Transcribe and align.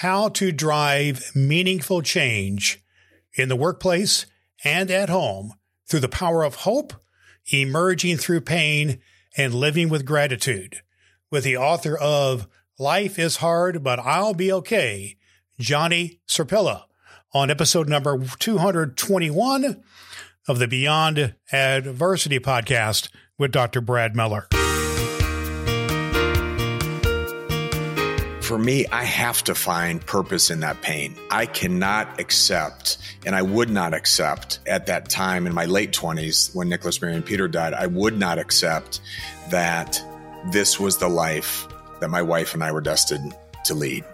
how 0.00 0.30
to 0.30 0.50
drive 0.50 1.30
meaningful 1.34 2.00
change 2.00 2.82
in 3.34 3.50
the 3.50 3.56
workplace 3.56 4.24
and 4.64 4.90
at 4.90 5.10
home 5.10 5.52
through 5.86 6.00
the 6.00 6.08
power 6.08 6.42
of 6.42 6.54
hope, 6.54 6.94
emerging 7.52 8.16
through 8.16 8.40
pain, 8.40 8.98
and 9.36 9.52
living 9.52 9.90
with 9.90 10.06
gratitude. 10.06 10.76
With 11.30 11.44
the 11.44 11.58
author 11.58 11.98
of 11.98 12.48
Life 12.78 13.18
is 13.18 13.36
Hard, 13.36 13.84
but 13.84 13.98
I'll 13.98 14.32
Be 14.32 14.50
Okay, 14.50 15.18
Johnny 15.58 16.22
Sirpilla, 16.26 16.84
on 17.34 17.50
episode 17.50 17.86
number 17.86 18.18
221 18.38 19.82
of 20.48 20.58
the 20.58 20.66
Beyond 20.66 21.34
Adversity 21.52 22.40
podcast 22.40 23.10
with 23.36 23.52
Dr. 23.52 23.82
Brad 23.82 24.16
Miller. 24.16 24.48
For 28.50 28.58
me, 28.58 28.84
I 28.86 29.04
have 29.04 29.44
to 29.44 29.54
find 29.54 30.04
purpose 30.04 30.50
in 30.50 30.58
that 30.58 30.82
pain. 30.82 31.14
I 31.30 31.46
cannot 31.46 32.18
accept, 32.18 32.98
and 33.24 33.36
I 33.36 33.42
would 33.42 33.70
not 33.70 33.94
accept 33.94 34.58
at 34.66 34.86
that 34.86 35.08
time 35.08 35.46
in 35.46 35.54
my 35.54 35.66
late 35.66 35.92
20s 35.92 36.52
when 36.52 36.68
Nicholas 36.68 37.00
Mary 37.00 37.14
and 37.14 37.24
Peter 37.24 37.46
died, 37.46 37.74
I 37.74 37.86
would 37.86 38.18
not 38.18 38.40
accept 38.40 39.02
that 39.50 40.02
this 40.50 40.80
was 40.80 40.98
the 40.98 41.06
life 41.06 41.68
that 42.00 42.10
my 42.10 42.22
wife 42.22 42.52
and 42.52 42.64
I 42.64 42.72
were 42.72 42.80
destined 42.80 43.36
to 43.66 43.74
lead. 43.74 44.04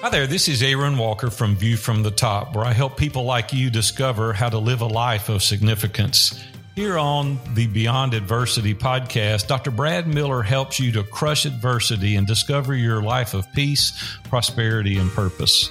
Hi 0.00 0.10
there, 0.10 0.28
this 0.28 0.46
is 0.46 0.62
Aaron 0.62 0.96
Walker 0.96 1.28
from 1.28 1.56
View 1.56 1.76
from 1.76 2.04
the 2.04 2.12
Top, 2.12 2.54
where 2.54 2.64
I 2.64 2.72
help 2.72 2.96
people 2.96 3.24
like 3.24 3.52
you 3.52 3.68
discover 3.68 4.32
how 4.32 4.48
to 4.48 4.58
live 4.58 4.80
a 4.80 4.86
life 4.86 5.28
of 5.28 5.42
significance. 5.42 6.40
Here 6.74 6.96
on 6.96 7.38
the 7.52 7.66
Beyond 7.66 8.14
Adversity 8.14 8.74
podcast, 8.74 9.46
Dr. 9.46 9.70
Brad 9.70 10.06
Miller 10.06 10.40
helps 10.40 10.80
you 10.80 10.90
to 10.92 11.04
crush 11.04 11.44
adversity 11.44 12.16
and 12.16 12.26
discover 12.26 12.74
your 12.74 13.02
life 13.02 13.34
of 13.34 13.44
peace, 13.52 13.92
prosperity, 14.24 14.96
and 14.96 15.10
purpose. 15.10 15.68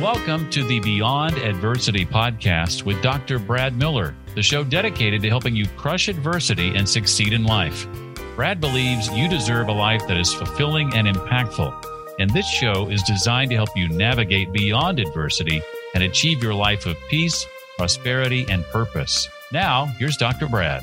Welcome 0.00 0.48
to 0.50 0.62
the 0.62 0.78
Beyond 0.84 1.38
Adversity 1.38 2.06
podcast 2.06 2.84
with 2.84 3.02
Dr. 3.02 3.40
Brad 3.40 3.76
Miller, 3.76 4.14
the 4.36 4.44
show 4.44 4.62
dedicated 4.62 5.22
to 5.22 5.28
helping 5.28 5.56
you 5.56 5.66
crush 5.76 6.06
adversity 6.06 6.76
and 6.76 6.88
succeed 6.88 7.32
in 7.32 7.42
life. 7.42 7.88
Brad 8.36 8.60
believes 8.60 9.08
you 9.08 9.28
deserve 9.28 9.66
a 9.66 9.72
life 9.72 10.06
that 10.06 10.18
is 10.18 10.32
fulfilling 10.32 10.94
and 10.94 11.08
impactful 11.08 11.93
and 12.18 12.30
this 12.30 12.46
show 12.46 12.88
is 12.88 13.02
designed 13.02 13.50
to 13.50 13.56
help 13.56 13.76
you 13.76 13.88
navigate 13.88 14.52
beyond 14.52 15.00
adversity 15.00 15.62
and 15.94 16.04
achieve 16.04 16.42
your 16.42 16.54
life 16.54 16.86
of 16.86 16.96
peace, 17.08 17.46
prosperity, 17.76 18.46
and 18.48 18.64
purpose. 18.66 19.28
Now, 19.52 19.86
here's 19.86 20.16
Dr. 20.16 20.46
Brad. 20.48 20.82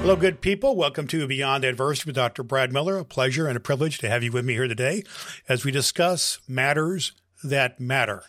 Hello, 0.00 0.14
good 0.14 0.40
people. 0.40 0.76
Welcome 0.76 1.08
to 1.08 1.26
Beyond 1.26 1.64
Adversity 1.64 2.08
with 2.08 2.16
Dr. 2.16 2.44
Brad 2.44 2.72
Miller. 2.72 2.98
A 2.98 3.04
pleasure 3.04 3.48
and 3.48 3.56
a 3.56 3.60
privilege 3.60 3.98
to 3.98 4.08
have 4.08 4.22
you 4.22 4.30
with 4.30 4.44
me 4.44 4.52
here 4.52 4.68
today 4.68 5.02
as 5.48 5.64
we 5.64 5.72
discuss 5.72 6.38
matters 6.46 7.12
that 7.42 7.80
matter. 7.80 8.22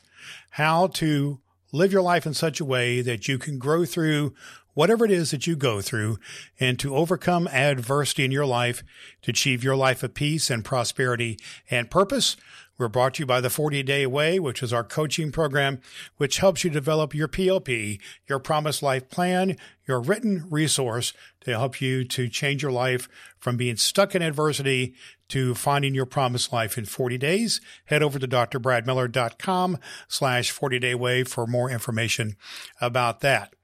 How 0.52 0.88
to 0.88 1.40
live 1.72 1.92
your 1.92 2.02
life 2.02 2.26
in 2.26 2.34
such 2.34 2.60
a 2.60 2.66
way 2.66 3.02
that 3.02 3.28
you 3.28 3.38
can 3.38 3.60
grow 3.60 3.86
through 3.86 4.34
whatever 4.78 5.06
it 5.06 5.10
is 5.10 5.32
that 5.32 5.48
you 5.48 5.56
go 5.56 5.82
through 5.82 6.20
and 6.60 6.78
to 6.78 6.96
overcome 6.96 7.48
adversity 7.48 8.24
in 8.24 8.32
your 8.32 8.46
life 8.46 8.84
to 9.24 9.32
achieve 9.32 9.64
your 9.64 9.76
life 9.76 10.04
of 10.04 10.14
peace 10.14 10.52
and 10.52 10.64
prosperity 10.64 11.36
and 11.72 11.90
purpose. 11.90 12.38
We're 12.78 12.88
brought 12.88 13.16
to 13.16 13.24
you 13.24 13.26
by 13.26 13.42
the 13.42 13.50
40 13.50 13.82
Day 13.82 14.06
Way, 14.06 14.40
which 14.40 14.62
is 14.62 14.72
our 14.72 14.84
coaching 14.84 15.32
program, 15.32 15.82
which 16.18 16.38
helps 16.38 16.64
you 16.64 16.70
develop 16.70 17.16
your 17.16 17.28
PLP, 17.28 18.00
your 18.28 18.38
Promised 18.38 18.84
Life 18.84 19.10
Plan, 19.10 19.58
your 19.88 20.00
written 20.00 20.46
resource 20.48 21.12
to 21.42 21.58
help 21.58 21.82
you 21.82 22.04
to 22.04 22.30
change 22.30 22.62
your 22.62 22.72
life 22.72 23.10
from 23.40 23.58
being 23.58 23.78
stuck 23.78 24.14
in 24.14 24.22
adversity 24.22 24.94
to 25.30 25.56
finding 25.56 25.96
your 25.96 26.06
promised 26.06 26.54
life 26.54 26.78
in 26.78 26.86
40 26.86 27.18
days. 27.18 27.62
Head 27.86 28.04
over 28.04 28.20
to 28.20 28.28
drbradmiller.com 28.28 29.80
slash 30.08 30.52
40 30.52 30.78
day 30.78 30.94
way 30.94 31.24
for 31.24 31.48
more 31.48 31.72
information 31.72 32.36
about 32.80 33.22
that. 33.22 33.57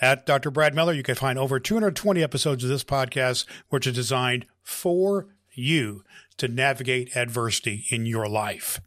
At 0.00 0.24
Dr. 0.24 0.50
Brad 0.50 0.74
Miller, 0.74 0.94
you 0.94 1.02
can 1.02 1.14
find 1.14 1.38
over 1.38 1.60
220 1.60 2.22
episodes 2.22 2.64
of 2.64 2.70
this 2.70 2.84
podcast, 2.84 3.44
which 3.68 3.86
are 3.86 3.92
designed 3.92 4.46
for 4.62 5.26
you 5.52 6.04
to 6.38 6.48
navigate 6.48 7.14
adversity 7.14 7.84
in 7.90 8.06
your 8.06 8.26
life. 8.26 8.80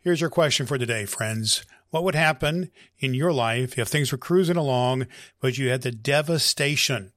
Here's 0.00 0.20
your 0.20 0.30
question 0.30 0.66
for 0.66 0.78
today, 0.78 1.04
friends. 1.04 1.64
What 1.90 2.02
would 2.02 2.16
happen 2.16 2.72
in 2.98 3.14
your 3.14 3.32
life 3.32 3.78
if 3.78 3.86
things 3.86 4.10
were 4.10 4.18
cruising 4.18 4.56
along, 4.56 5.06
but 5.40 5.58
you 5.58 5.68
had 5.68 5.82
the 5.82 5.92
devastation 5.92 7.12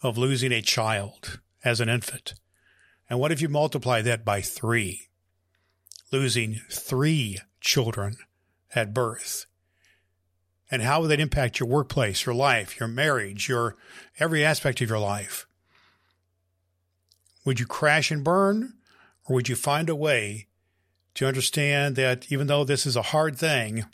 of 0.00 0.16
losing 0.16 0.52
a 0.52 0.62
child 0.62 1.40
as 1.64 1.80
an 1.80 1.88
infant? 1.88 2.34
And 3.10 3.18
what 3.18 3.32
if 3.32 3.42
you 3.42 3.48
multiply 3.48 4.02
that 4.02 4.24
by 4.24 4.40
three? 4.40 5.08
Losing 6.12 6.60
three 6.70 7.38
children 7.60 8.18
at 8.72 8.94
birth 8.94 9.46
and 10.70 10.82
how 10.82 11.00
would 11.00 11.08
that 11.08 11.20
impact 11.20 11.60
your 11.60 11.68
workplace, 11.68 12.26
your 12.26 12.34
life, 12.34 12.78
your 12.78 12.88
marriage, 12.88 13.48
your 13.48 13.76
every 14.18 14.44
aspect 14.44 14.80
of 14.80 14.88
your 14.88 14.98
life? 14.98 15.46
Would 17.44 17.60
you 17.60 17.66
crash 17.66 18.10
and 18.10 18.22
burn 18.22 18.74
or 19.24 19.34
would 19.34 19.48
you 19.48 19.56
find 19.56 19.88
a 19.88 19.96
way 19.96 20.48
to 21.14 21.26
understand 21.26 21.96
that 21.96 22.30
even 22.30 22.46
though 22.46 22.64
this 22.64 22.86
is 22.86 22.96
a 22.96 23.02
hard 23.02 23.36
thing, 23.36 23.86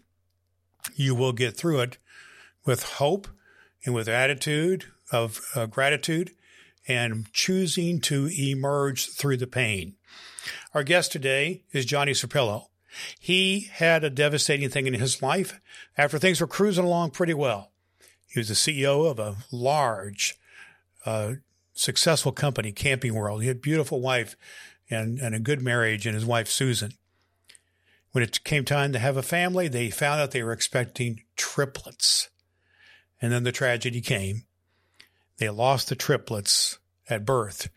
you 0.95 1.15
will 1.15 1.33
get 1.33 1.57
through 1.57 1.81
it 1.81 1.99
with 2.67 2.83
hope 2.83 3.29
and 3.85 3.95
with 3.95 4.09
attitude 4.09 4.87
of 5.13 5.41
uh, 5.55 5.67
gratitude 5.67 6.33
and 6.87 7.33
choosing 7.33 8.01
to 8.01 8.29
emerge 8.39 9.11
through 9.11 9.37
the 9.37 9.47
pain. 9.47 9.95
Our 10.75 10.83
guest 10.83 11.13
today 11.13 11.63
is 11.73 11.87
Johnny 11.87 12.13
Sirpilla. 12.13 12.67
He 13.19 13.69
had 13.73 14.05
a 14.05 14.11
devastating 14.11 14.69
thing 14.69 14.87
in 14.87 14.95
his 14.95 15.23
life 15.23 15.61
after 15.97 16.19
things 16.19 16.41
were 16.41 16.47
cruising 16.47 16.85
along 16.85 17.11
pretty 17.11 17.35
well. 17.35 17.71
He 18.29 18.41
was 18.41 18.49
the 18.49 18.55
CEO 18.55 19.09
of 19.09 19.19
a 19.19 19.37
large, 19.53 20.37
uh, 21.07 21.35
successful 21.73 22.33
company, 22.33 22.73
Camping 22.73 23.15
World. 23.15 23.43
He 23.43 23.49
had 23.49 23.59
a 23.59 23.61
beautiful 23.61 24.01
wife 24.01 24.37
and, 24.91 25.19
and 25.19 25.35
a 25.35 25.41
good 25.41 25.63
marriage, 25.63 26.07
and 26.07 26.15
his 26.15 26.27
wife, 26.27 26.49
Susan. 26.49 26.93
When 28.13 28.23
it 28.23 28.45
came 28.45 28.65
time 28.65 28.93
to 28.93 28.99
have 28.99 29.17
a 29.17 29.23
family, 29.23 29.69
they 29.69 29.91
found 29.91 30.21
out 30.21 30.31
they 30.31 30.43
were 30.43 30.53
expecting 30.53 31.23
triplets. 31.37 32.29
And 33.21 33.33
then 33.33 33.45
the 33.45 33.53
tragedy 33.53 34.01
came. 34.01 34.45
They 35.39 35.49
lost 35.49 35.89
the 35.89 35.97
triplets 35.97 36.79
at 37.09 37.25
birth. 37.25 37.71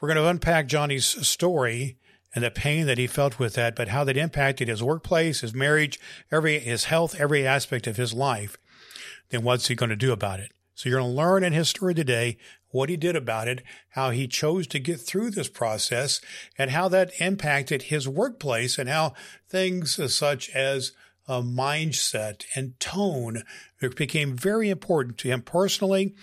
We're 0.00 0.08
going 0.08 0.16
to 0.16 0.28
unpack 0.28 0.68
Johnny's 0.68 1.06
story 1.26 1.98
and 2.36 2.44
the 2.44 2.50
pain 2.50 2.84
that 2.86 2.98
he 2.98 3.06
felt 3.06 3.38
with 3.38 3.54
that, 3.54 3.74
but 3.74 3.88
how 3.88 4.04
that 4.04 4.16
impacted 4.16 4.68
his 4.68 4.82
workplace, 4.82 5.40
his 5.40 5.54
marriage, 5.54 5.98
every 6.30 6.58
his 6.58 6.84
health, 6.84 7.16
every 7.18 7.46
aspect 7.46 7.86
of 7.86 7.96
his 7.96 8.12
life, 8.12 8.58
then 9.30 9.42
what's 9.42 9.68
he 9.68 9.74
going 9.74 9.88
to 9.88 9.96
do 9.96 10.12
about 10.12 10.38
it? 10.38 10.52
So 10.74 10.90
you're 10.90 11.00
going 11.00 11.12
to 11.12 11.16
learn 11.16 11.42
in 11.42 11.54
his 11.54 11.70
story 11.70 11.94
today 11.94 12.36
what 12.68 12.90
he 12.90 12.98
did 12.98 13.16
about 13.16 13.48
it, 13.48 13.62
how 13.90 14.10
he 14.10 14.28
chose 14.28 14.66
to 14.66 14.78
get 14.78 15.00
through 15.00 15.30
this 15.30 15.48
process, 15.48 16.20
and 16.58 16.72
how 16.72 16.88
that 16.88 17.10
impacted 17.18 17.84
his 17.84 18.06
workplace 18.06 18.76
and 18.76 18.90
how 18.90 19.14
things 19.48 19.98
such 20.14 20.50
as 20.50 20.92
a 21.28 21.42
mindset 21.42 22.44
and 22.54 22.78
tone 22.78 23.42
it 23.80 23.94
became 23.94 24.36
very 24.36 24.70
important 24.70 25.18
to 25.18 25.28
him 25.28 25.42
personally 25.42 26.14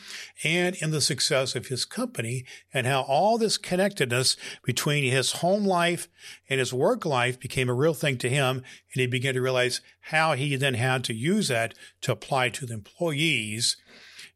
and 0.44 0.76
in 0.78 0.92
the 0.92 1.02
success 1.02 1.56
of 1.56 1.68
his 1.68 1.86
company 1.86 2.46
and 2.74 2.88
how 2.88 3.02
all 3.02 3.38
this 3.38 3.58
connectedness 3.58 4.36
between 4.64 5.04
his 5.04 5.34
home 5.34 5.64
life 5.64 6.08
and 6.50 6.60
his 6.60 6.74
work 6.74 7.06
life 7.06 7.40
became 7.40 7.70
a 7.70 7.74
real 7.74 7.94
thing 7.94 8.18
to 8.18 8.30
him. 8.30 8.58
And 8.58 9.02
he 9.02 9.08
began 9.08 9.36
to 9.36 9.42
realize 9.42 9.82
how 10.02 10.34
he 10.34 10.56
then 10.56 10.74
had 10.74 11.04
to 11.06 11.14
use 11.14 11.48
that 11.50 11.76
to 12.02 12.12
apply 12.12 12.50
to 12.50 12.66
the 12.66 12.74
employees 12.74 13.78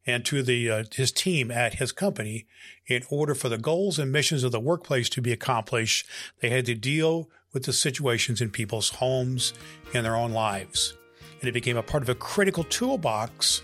and 0.06 0.24
to 0.24 0.42
the 0.42 0.70
uh, 0.70 0.84
his 0.92 1.10
team 1.10 1.50
at 1.50 1.74
his 1.74 1.92
company 1.92 2.46
in 2.86 3.02
order 3.10 3.34
for 3.34 3.48
the 3.48 3.58
goals 3.58 3.98
and 3.98 4.12
missions 4.12 4.44
of 4.44 4.52
the 4.52 4.60
workplace 4.60 5.08
to 5.10 5.20
be 5.20 5.32
accomplished 5.32 6.06
they 6.40 6.48
had 6.48 6.64
to 6.64 6.74
deal 6.74 7.28
with 7.52 7.64
the 7.64 7.72
situations 7.72 8.40
in 8.40 8.50
people's 8.50 8.90
homes 8.90 9.54
and 9.94 10.04
their 10.04 10.16
own 10.16 10.32
lives 10.32 10.94
and 11.40 11.48
it 11.48 11.52
became 11.52 11.76
a 11.76 11.82
part 11.82 12.02
of 12.02 12.08
a 12.08 12.14
critical 12.14 12.64
toolbox 12.64 13.62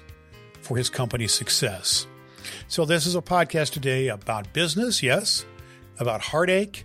for 0.60 0.76
his 0.76 0.88
company's 0.88 1.32
success. 1.32 2.06
So, 2.68 2.84
this 2.84 3.06
is 3.06 3.14
a 3.14 3.22
podcast 3.22 3.72
today 3.72 4.08
about 4.08 4.52
business, 4.52 5.02
yes, 5.02 5.44
about 5.98 6.20
heartache, 6.20 6.84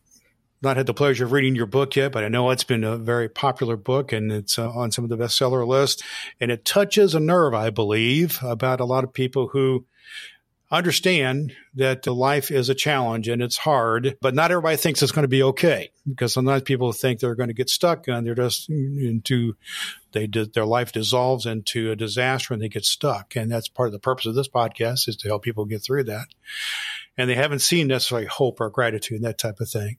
not 0.62 0.78
had 0.78 0.86
the 0.86 0.94
pleasure 0.94 1.26
of 1.26 1.32
reading 1.32 1.56
your 1.56 1.66
book 1.66 1.96
yet, 1.96 2.12
but 2.12 2.24
I 2.24 2.28
know 2.28 2.52
it's 2.52 2.64
been 2.64 2.84
a 2.84 2.98
very 2.98 3.30
popular 3.30 3.78
book 3.78 4.14
and 4.14 4.32
it's 4.32 4.60
uh, 4.60 4.70
on 4.70 4.92
some 4.92 5.04
of 5.04 5.10
the 5.10 5.18
bestseller 5.18 5.68
lists. 5.68 6.04
And 6.40 6.52
it 6.52 6.66
touches 6.66 7.16
a 7.16 7.20
nerve, 7.20 7.56
I 7.56 7.72
believe, 7.72 8.38
about 8.44 8.80
a 8.80 8.86
lot 8.86 9.04
of 9.04 9.12
people 9.12 9.48
who 9.48 9.88
understand 10.72 11.54
that 11.76 12.08
life 12.08 12.50
is 12.52 12.70
a 12.70 12.76
challenge 12.76 13.28
and 13.28 13.42
it's 13.42 13.58
hard, 13.58 14.18
but 14.22 14.34
not 14.34 14.52
everybody 14.52 14.78
thinks 14.78 15.02
it's 15.02 15.12
going 15.12 15.24
to 15.24 15.28
be 15.28 15.44
okay 15.44 15.92
because 16.08 16.34
sometimes 16.34 16.64
people 16.64 16.92
think 16.92 17.20
they're 17.20 17.36
going 17.36 17.50
to 17.50 17.54
get 17.54 17.70
stuck 17.70 18.08
and 18.08 18.26
they're 18.26 18.36
just 18.36 18.70
into 18.70 19.56
they 20.12 20.28
their 20.28 20.66
life 20.66 20.92
dissolves 20.92 21.46
into 21.46 21.92
a 21.92 21.96
disaster 21.96 22.54
and 22.54 22.62
they 22.62 22.70
get 22.70 22.86
stuck. 22.86 23.36
And 23.36 23.52
that's 23.52 23.68
part 23.68 23.88
of 23.88 23.94
the 23.94 24.00
purpose 24.00 24.26
of 24.26 24.36
this 24.36 24.50
podcast 24.50 25.08
is 25.08 25.18
to 25.18 25.28
help 25.28 25.44
people 25.44 25.66
get 25.66 25.84
through 25.84 26.06
that. 26.06 26.28
And 27.18 27.30
they 27.30 27.36
haven't 27.36 27.60
seen 27.60 27.88
necessarily 27.88 28.28
hope 28.28 28.60
or 28.60 28.70
gratitude 28.70 29.18
and 29.18 29.26
that 29.26 29.38
type 29.38 29.60
of 29.60 29.70
thing. 29.70 29.98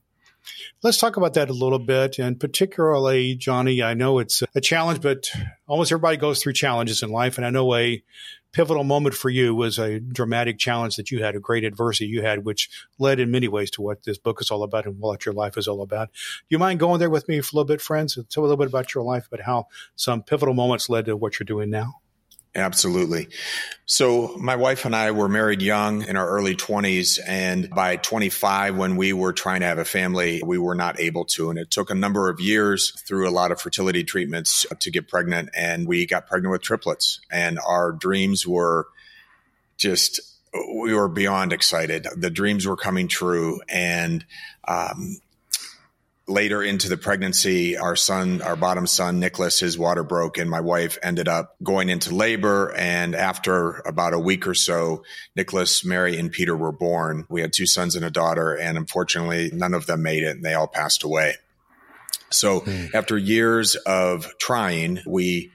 Let's 0.83 0.97
talk 0.97 1.17
about 1.17 1.33
that 1.35 1.49
a 1.49 1.53
little 1.53 1.79
bit. 1.79 2.19
And 2.19 2.39
particularly, 2.39 3.35
Johnny, 3.35 3.81
I 3.81 3.93
know 3.93 4.19
it's 4.19 4.43
a 4.53 4.61
challenge, 4.61 5.01
but 5.01 5.29
almost 5.67 5.91
everybody 5.91 6.17
goes 6.17 6.41
through 6.41 6.53
challenges 6.53 7.03
in 7.03 7.09
life. 7.09 7.37
And 7.37 7.45
I 7.45 7.49
know 7.49 7.73
a 7.75 8.03
pivotal 8.51 8.85
moment 8.85 9.13
for 9.15 9.29
you 9.29 9.53
was 9.53 9.77
a 9.77 9.99
dramatic 9.99 10.57
challenge 10.57 10.95
that 10.95 11.11
you 11.11 11.21
had, 11.21 11.35
a 11.35 11.39
great 11.39 11.65
adversity 11.65 12.05
you 12.05 12.21
had, 12.21 12.45
which 12.45 12.69
led 12.99 13.19
in 13.19 13.29
many 13.29 13.49
ways 13.49 13.69
to 13.71 13.81
what 13.81 14.03
this 14.03 14.17
book 14.17 14.39
is 14.39 14.49
all 14.49 14.63
about 14.63 14.85
and 14.85 14.97
what 14.99 15.25
your 15.25 15.33
life 15.33 15.57
is 15.57 15.67
all 15.67 15.81
about. 15.81 16.09
Do 16.13 16.47
you 16.49 16.59
mind 16.59 16.79
going 16.79 16.99
there 16.99 17.09
with 17.09 17.27
me 17.27 17.41
for 17.41 17.49
a 17.53 17.55
little 17.57 17.67
bit, 17.67 17.81
friends? 17.81 18.17
Tell 18.29 18.43
a 18.43 18.45
little 18.45 18.57
bit 18.57 18.67
about 18.67 18.93
your 18.93 19.03
life, 19.03 19.27
but 19.29 19.41
how 19.41 19.67
some 19.95 20.23
pivotal 20.23 20.53
moments 20.53 20.89
led 20.89 21.05
to 21.05 21.17
what 21.17 21.37
you're 21.37 21.45
doing 21.45 21.69
now. 21.69 21.95
Absolutely. 22.55 23.27
So 23.85 24.37
my 24.39 24.55
wife 24.55 24.85
and 24.85 24.95
I 24.95 25.11
were 25.11 25.27
married 25.27 25.61
young 25.61 26.03
in 26.03 26.15
our 26.15 26.27
early 26.27 26.55
20s. 26.55 27.19
And 27.27 27.69
by 27.69 27.97
25, 27.97 28.77
when 28.77 28.95
we 28.95 29.11
were 29.11 29.33
trying 29.33 29.59
to 29.59 29.65
have 29.65 29.77
a 29.77 29.85
family, 29.85 30.41
we 30.43 30.57
were 30.57 30.73
not 30.73 30.97
able 30.97 31.25
to. 31.25 31.49
And 31.49 31.59
it 31.59 31.69
took 31.69 31.89
a 31.89 31.95
number 31.95 32.29
of 32.29 32.39
years 32.39 32.91
through 33.05 33.27
a 33.27 33.31
lot 33.31 33.51
of 33.51 33.59
fertility 33.59 34.05
treatments 34.05 34.65
to 34.79 34.89
get 34.89 35.09
pregnant. 35.09 35.49
And 35.53 35.85
we 35.85 36.05
got 36.05 36.27
pregnant 36.27 36.53
with 36.53 36.61
triplets. 36.61 37.19
And 37.29 37.59
our 37.59 37.91
dreams 37.91 38.47
were 38.47 38.87
just, 39.77 40.21
we 40.53 40.93
were 40.93 41.09
beyond 41.09 41.51
excited. 41.51 42.07
The 42.15 42.29
dreams 42.29 42.65
were 42.65 42.77
coming 42.77 43.09
true. 43.09 43.59
And, 43.67 44.25
um, 44.65 45.17
later 46.27 46.63
into 46.63 46.89
the 46.89 46.97
pregnancy, 46.97 47.77
our 47.77 47.95
son, 47.95 48.41
our 48.41 48.55
bottom 48.55 48.87
son, 48.87 49.19
Nicholas, 49.19 49.59
his 49.59 49.77
water 49.77 50.03
broke 50.03 50.37
and 50.37 50.49
my 50.49 50.59
wife 50.59 50.97
ended 51.03 51.27
up 51.27 51.55
going 51.61 51.89
into 51.89 52.15
labor. 52.15 52.73
And 52.75 53.15
after 53.15 53.77
about 53.85 54.13
a 54.13 54.19
week 54.19 54.47
or 54.47 54.55
so, 54.55 55.03
Nicholas, 55.35 55.85
Mary, 55.85 56.17
and 56.17 56.31
Peter 56.31 56.55
were 56.55 56.71
born. 56.71 57.25
We 57.29 57.41
had 57.41 57.53
two 57.53 57.67
sons 57.67 57.95
and 57.95 58.03
a 58.03 58.09
daughter. 58.09 58.53
And 58.53 58.77
unfortunately, 58.77 59.51
none 59.53 59.73
of 59.73 59.85
them 59.85 60.01
made 60.01 60.23
it 60.23 60.35
and 60.35 60.43
they 60.43 60.53
all 60.53 60.67
passed 60.67 61.03
away. 61.03 61.35
So 62.31 62.61
mm. 62.61 62.93
after 62.93 63.17
years 63.17 63.75
of 63.75 64.35
trying, 64.39 64.99
we 65.05 65.51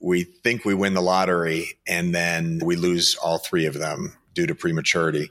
we 0.00 0.24
think 0.24 0.64
we 0.64 0.74
win 0.74 0.94
the 0.94 1.00
lottery 1.00 1.78
and 1.86 2.12
then 2.14 2.60
we 2.64 2.74
lose 2.74 3.14
all 3.14 3.38
three 3.38 3.66
of 3.66 3.74
them 3.74 4.16
due 4.34 4.46
to 4.46 4.54
prematurity. 4.54 5.30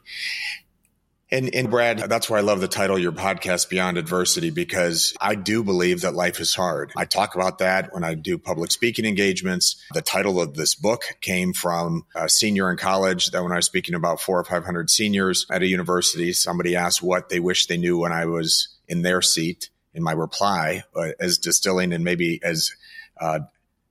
And, 1.31 1.53
and 1.55 1.71
Brad, 1.71 1.97
that's 1.97 2.29
why 2.29 2.37
I 2.37 2.41
love 2.41 2.61
the 2.61 2.67
title 2.67 2.97
of 2.97 3.01
your 3.01 3.11
podcast, 3.11 3.67
Beyond 3.69 3.97
Adversity, 3.97 4.51
because 4.51 5.15
I 5.19 5.33
do 5.33 5.63
believe 5.63 6.01
that 6.01 6.13
life 6.13 6.39
is 6.39 6.53
hard. 6.53 6.91
I 6.95 7.05
talk 7.05 7.33
about 7.33 7.57
that 7.59 7.93
when 7.93 8.03
I 8.03 8.13
do 8.13 8.37
public 8.37 8.71
speaking 8.71 9.05
engagements. 9.05 9.83
The 9.93 10.03
title 10.03 10.39
of 10.39 10.53
this 10.53 10.75
book 10.75 11.03
came 11.21 11.53
from 11.53 12.05
a 12.15 12.29
senior 12.29 12.69
in 12.69 12.77
college 12.77 13.31
that 13.31 13.41
when 13.41 13.51
I 13.51 13.55
was 13.55 13.65
speaking 13.65 13.95
about 13.95 14.21
four 14.21 14.39
or 14.39 14.43
500 14.43 14.89
seniors 14.89 15.47
at 15.49 15.63
a 15.63 15.67
university, 15.67 16.31
somebody 16.31 16.75
asked 16.75 17.01
what 17.01 17.29
they 17.29 17.39
wish 17.39 17.65
they 17.65 17.77
knew 17.77 17.97
when 17.97 18.11
I 18.11 18.25
was 18.25 18.67
in 18.87 19.01
their 19.01 19.21
seat. 19.21 19.69
In 19.95 20.03
my 20.03 20.11
reply, 20.11 20.83
uh, 20.93 21.11
as 21.21 21.37
distilling 21.37 21.93
and 21.93 22.03
maybe 22.03 22.41
as 22.43 22.69
uh, 23.21 23.39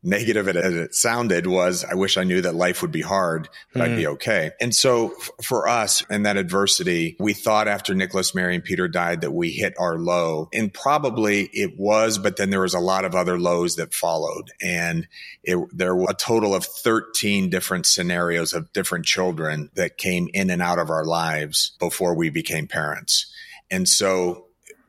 negative 0.05 0.49
as 0.49 0.75
it 0.75 0.95
sounded 0.95 1.47
was 1.47 1.85
I 1.85 1.95
wish 1.95 2.17
I 2.17 2.25
knew 2.25 2.43
that 2.43 2.55
life 2.55 2.83
would 2.83 2.93
be 2.93 3.01
hard, 3.01 3.49
but 3.73 3.81
mm. 3.81 3.83
I'd 3.83 3.97
be 3.97 4.05
hmm. 4.05 4.13
okay. 4.13 4.51
And 4.61 4.75
so 4.75 5.13
f- 5.19 5.31
for 5.43 5.67
us 5.67 6.05
in 6.11 6.25
that 6.25 6.37
adversity, 6.37 7.17
we 7.19 7.33
thought 7.33 7.67
after 7.67 7.95
Nicholas, 7.95 8.35
Mary, 8.35 8.55
and 8.55 8.63
Peter 8.63 8.87
died 8.87 9.23
that 9.23 9.31
we 9.31 9.51
hit 9.51 9.75
our 9.79 9.99
low. 9.99 10.49
And 10.53 10.73
probably 10.73 11.49
it 11.53 11.79
was, 11.79 12.19
but 12.19 12.37
then 12.37 12.51
there 12.51 12.61
was 12.61 12.75
a 12.75 12.81
lot 12.81 13.05
of 13.05 13.15
other 13.15 13.39
lows 13.39 13.77
that 13.77 13.95
followed. 13.95 14.51
And 14.61 15.09
it, 15.43 15.59
there 15.73 15.97
were 15.97 16.11
a 16.11 16.15
total 16.15 16.55
of 16.55 16.65
13 16.65 17.49
different 17.49 17.87
scenarios 17.87 18.53
of 18.53 18.73
different 18.73 19.07
children 19.07 19.71
that 19.75 19.97
came 19.97 20.29
in 20.35 20.51
and 20.51 20.61
out 20.61 20.79
of 20.79 20.91
our 20.91 21.05
lives 21.05 21.73
before 21.81 22.15
we 22.15 22.29
became 22.29 22.67
parents. 22.67 23.33
And 23.71 23.89
so 23.89 24.45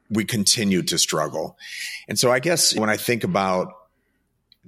we 0.10 0.26
continued 0.26 0.90
to 0.90 0.98
struggle. 0.98 1.58
And 2.08 2.20
so 2.20 2.32
I 2.32 2.40
guess 2.40 2.76
when 2.76 2.90
I 2.90 2.98
think 2.98 3.24
about 3.24 3.74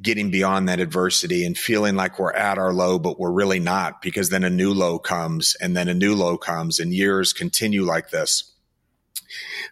getting 0.01 0.29
beyond 0.29 0.69
that 0.69 0.79
adversity 0.79 1.45
and 1.45 1.57
feeling 1.57 1.95
like 1.95 2.19
we're 2.19 2.33
at 2.33 2.57
our 2.57 2.73
low, 2.73 2.99
but 2.99 3.19
we're 3.19 3.31
really 3.31 3.59
not 3.59 4.01
because 4.01 4.29
then 4.29 4.43
a 4.43 4.49
new 4.49 4.73
low 4.73 4.99
comes 4.99 5.55
and 5.59 5.75
then 5.75 5.87
a 5.87 5.93
new 5.93 6.15
low 6.15 6.37
comes 6.37 6.79
and 6.79 6.93
years 6.93 7.33
continue 7.33 7.83
like 7.83 8.09
this. 8.09 8.53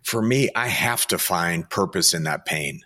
For 0.04 0.22
me, 0.22 0.50
I 0.56 0.68
have 0.68 1.06
to 1.08 1.18
find 1.18 1.70
purpose 1.70 2.14
in 2.14 2.24
that 2.24 2.46
pain. 2.46 2.82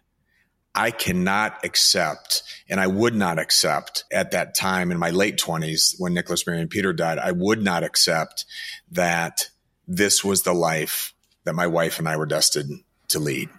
I 0.75 0.91
cannot 0.91 1.65
accept, 1.65 2.43
and 2.69 2.79
I 2.79 2.87
would 2.87 3.15
not 3.15 3.39
accept 3.39 4.03
at 4.11 4.31
that 4.31 4.55
time 4.55 4.91
in 4.91 4.99
my 4.99 5.09
late 5.09 5.37
20s 5.37 5.95
when 5.97 6.13
Nicholas, 6.13 6.45
Mary, 6.45 6.61
and 6.61 6.69
Peter 6.69 6.93
died, 6.93 7.17
I 7.17 7.31
would 7.31 7.61
not 7.61 7.83
accept 7.83 8.45
that 8.91 9.49
this 9.87 10.23
was 10.23 10.43
the 10.43 10.53
life 10.53 11.13
that 11.43 11.55
my 11.55 11.67
wife 11.67 11.99
and 11.99 12.07
I 12.07 12.17
were 12.17 12.27
destined 12.27 12.83
to 13.09 13.19
lead. 13.19 13.49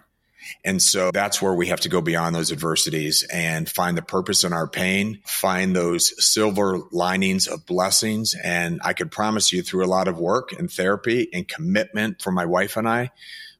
And 0.63 0.81
so 0.81 1.11
that's 1.11 1.41
where 1.41 1.53
we 1.53 1.67
have 1.67 1.81
to 1.81 1.89
go 1.89 2.01
beyond 2.01 2.35
those 2.35 2.51
adversities 2.51 3.25
and 3.31 3.69
find 3.69 3.97
the 3.97 4.01
purpose 4.01 4.43
in 4.43 4.53
our 4.53 4.67
pain, 4.67 5.19
find 5.25 5.75
those 5.75 6.13
silver 6.23 6.79
linings 6.91 7.47
of 7.47 7.65
blessings. 7.65 8.35
And 8.35 8.81
I 8.83 8.93
could 8.93 9.11
promise 9.11 9.51
you 9.51 9.61
through 9.63 9.85
a 9.85 9.87
lot 9.87 10.07
of 10.07 10.17
work 10.17 10.51
and 10.51 10.71
therapy 10.71 11.29
and 11.33 11.47
commitment 11.47 12.21
from 12.21 12.35
my 12.35 12.45
wife 12.45 12.77
and 12.77 12.87
I, 12.87 13.11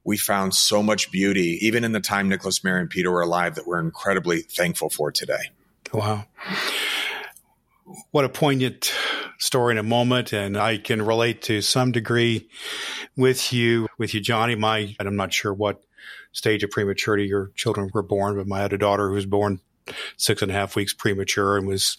we 0.03 0.17
found 0.17 0.55
so 0.55 0.81
much 0.81 1.11
beauty, 1.11 1.59
even 1.61 1.83
in 1.83 1.91
the 1.91 1.99
time 1.99 2.29
Nicholas, 2.29 2.63
Mary, 2.63 2.81
and 2.81 2.89
Peter 2.89 3.11
were 3.11 3.21
alive, 3.21 3.55
that 3.55 3.67
we're 3.67 3.79
incredibly 3.79 4.41
thankful 4.41 4.89
for 4.89 5.11
today. 5.11 5.51
Wow. 5.93 6.25
What 8.11 8.25
a 8.25 8.29
poignant 8.29 8.93
story 9.37 9.73
in 9.73 9.77
a 9.77 9.83
moment. 9.83 10.33
And 10.33 10.57
I 10.57 10.77
can 10.77 11.01
relate 11.01 11.41
to 11.43 11.61
some 11.61 11.91
degree 11.91 12.49
with 13.15 13.53
you, 13.53 13.87
with 13.97 14.13
you, 14.13 14.21
Johnny. 14.21 14.55
My, 14.55 14.95
and 14.97 15.07
I'm 15.07 15.15
not 15.15 15.33
sure 15.33 15.53
what 15.53 15.81
stage 16.31 16.63
of 16.63 16.71
prematurity 16.71 17.25
your 17.25 17.51
children 17.55 17.89
were 17.93 18.03
born. 18.03 18.35
But 18.35 18.47
my 18.47 18.63
other 18.63 18.77
daughter, 18.77 19.07
who 19.09 19.15
was 19.15 19.25
born 19.25 19.59
six 20.17 20.41
and 20.41 20.51
a 20.51 20.53
half 20.53 20.75
weeks 20.75 20.93
premature 20.93 21.57
and 21.57 21.67
was 21.67 21.97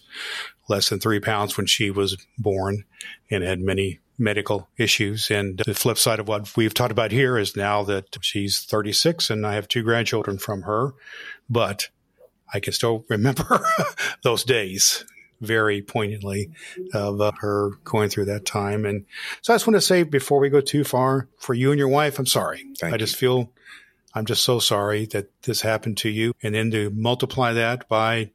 less 0.69 0.89
than 0.89 0.99
three 0.99 1.19
pounds 1.19 1.57
when 1.57 1.65
she 1.65 1.91
was 1.91 2.17
born 2.37 2.85
and 3.29 3.43
had 3.43 3.59
many 3.59 3.99
medical 4.17 4.69
issues. 4.77 5.29
And 5.29 5.61
the 5.65 5.73
flip 5.73 5.97
side 5.97 6.19
of 6.19 6.27
what 6.27 6.55
we've 6.55 6.73
talked 6.73 6.91
about 6.91 7.11
here 7.11 7.37
is 7.37 7.55
now 7.55 7.83
that 7.83 8.17
she's 8.21 8.61
36 8.61 9.29
and 9.29 9.45
I 9.45 9.55
have 9.55 9.67
two 9.67 9.83
grandchildren 9.83 10.37
from 10.37 10.63
her, 10.63 10.93
but 11.49 11.89
I 12.53 12.59
can 12.59 12.73
still 12.73 13.05
remember 13.09 13.61
those 14.23 14.43
days 14.43 15.05
very 15.41 15.81
poignantly 15.81 16.51
of 16.93 17.19
uh, 17.19 17.31
her 17.39 17.71
going 17.83 18.07
through 18.07 18.25
that 18.25 18.45
time. 18.45 18.85
And 18.85 19.05
so 19.41 19.53
I 19.53 19.55
just 19.55 19.67
want 19.67 19.75
to 19.75 19.81
say 19.81 20.03
before 20.03 20.39
we 20.39 20.49
go 20.49 20.61
too 20.61 20.85
far 20.85 21.27
for 21.37 21.53
you 21.53 21.71
and 21.71 21.79
your 21.79 21.89
wife, 21.89 22.17
I'm 22.17 22.25
sorry. 22.25 22.65
Thank 22.79 22.93
I 22.93 22.97
just 22.97 23.17
feel 23.17 23.51
I'm 24.13 24.25
just 24.25 24.43
so 24.43 24.59
sorry 24.59 25.05
that 25.07 25.29
this 25.43 25.61
happened 25.61 25.97
to 25.97 26.09
you. 26.09 26.33
And 26.43 26.53
then 26.53 26.71
to 26.71 26.89
multiply 26.91 27.53
that 27.53 27.87
by 27.87 28.31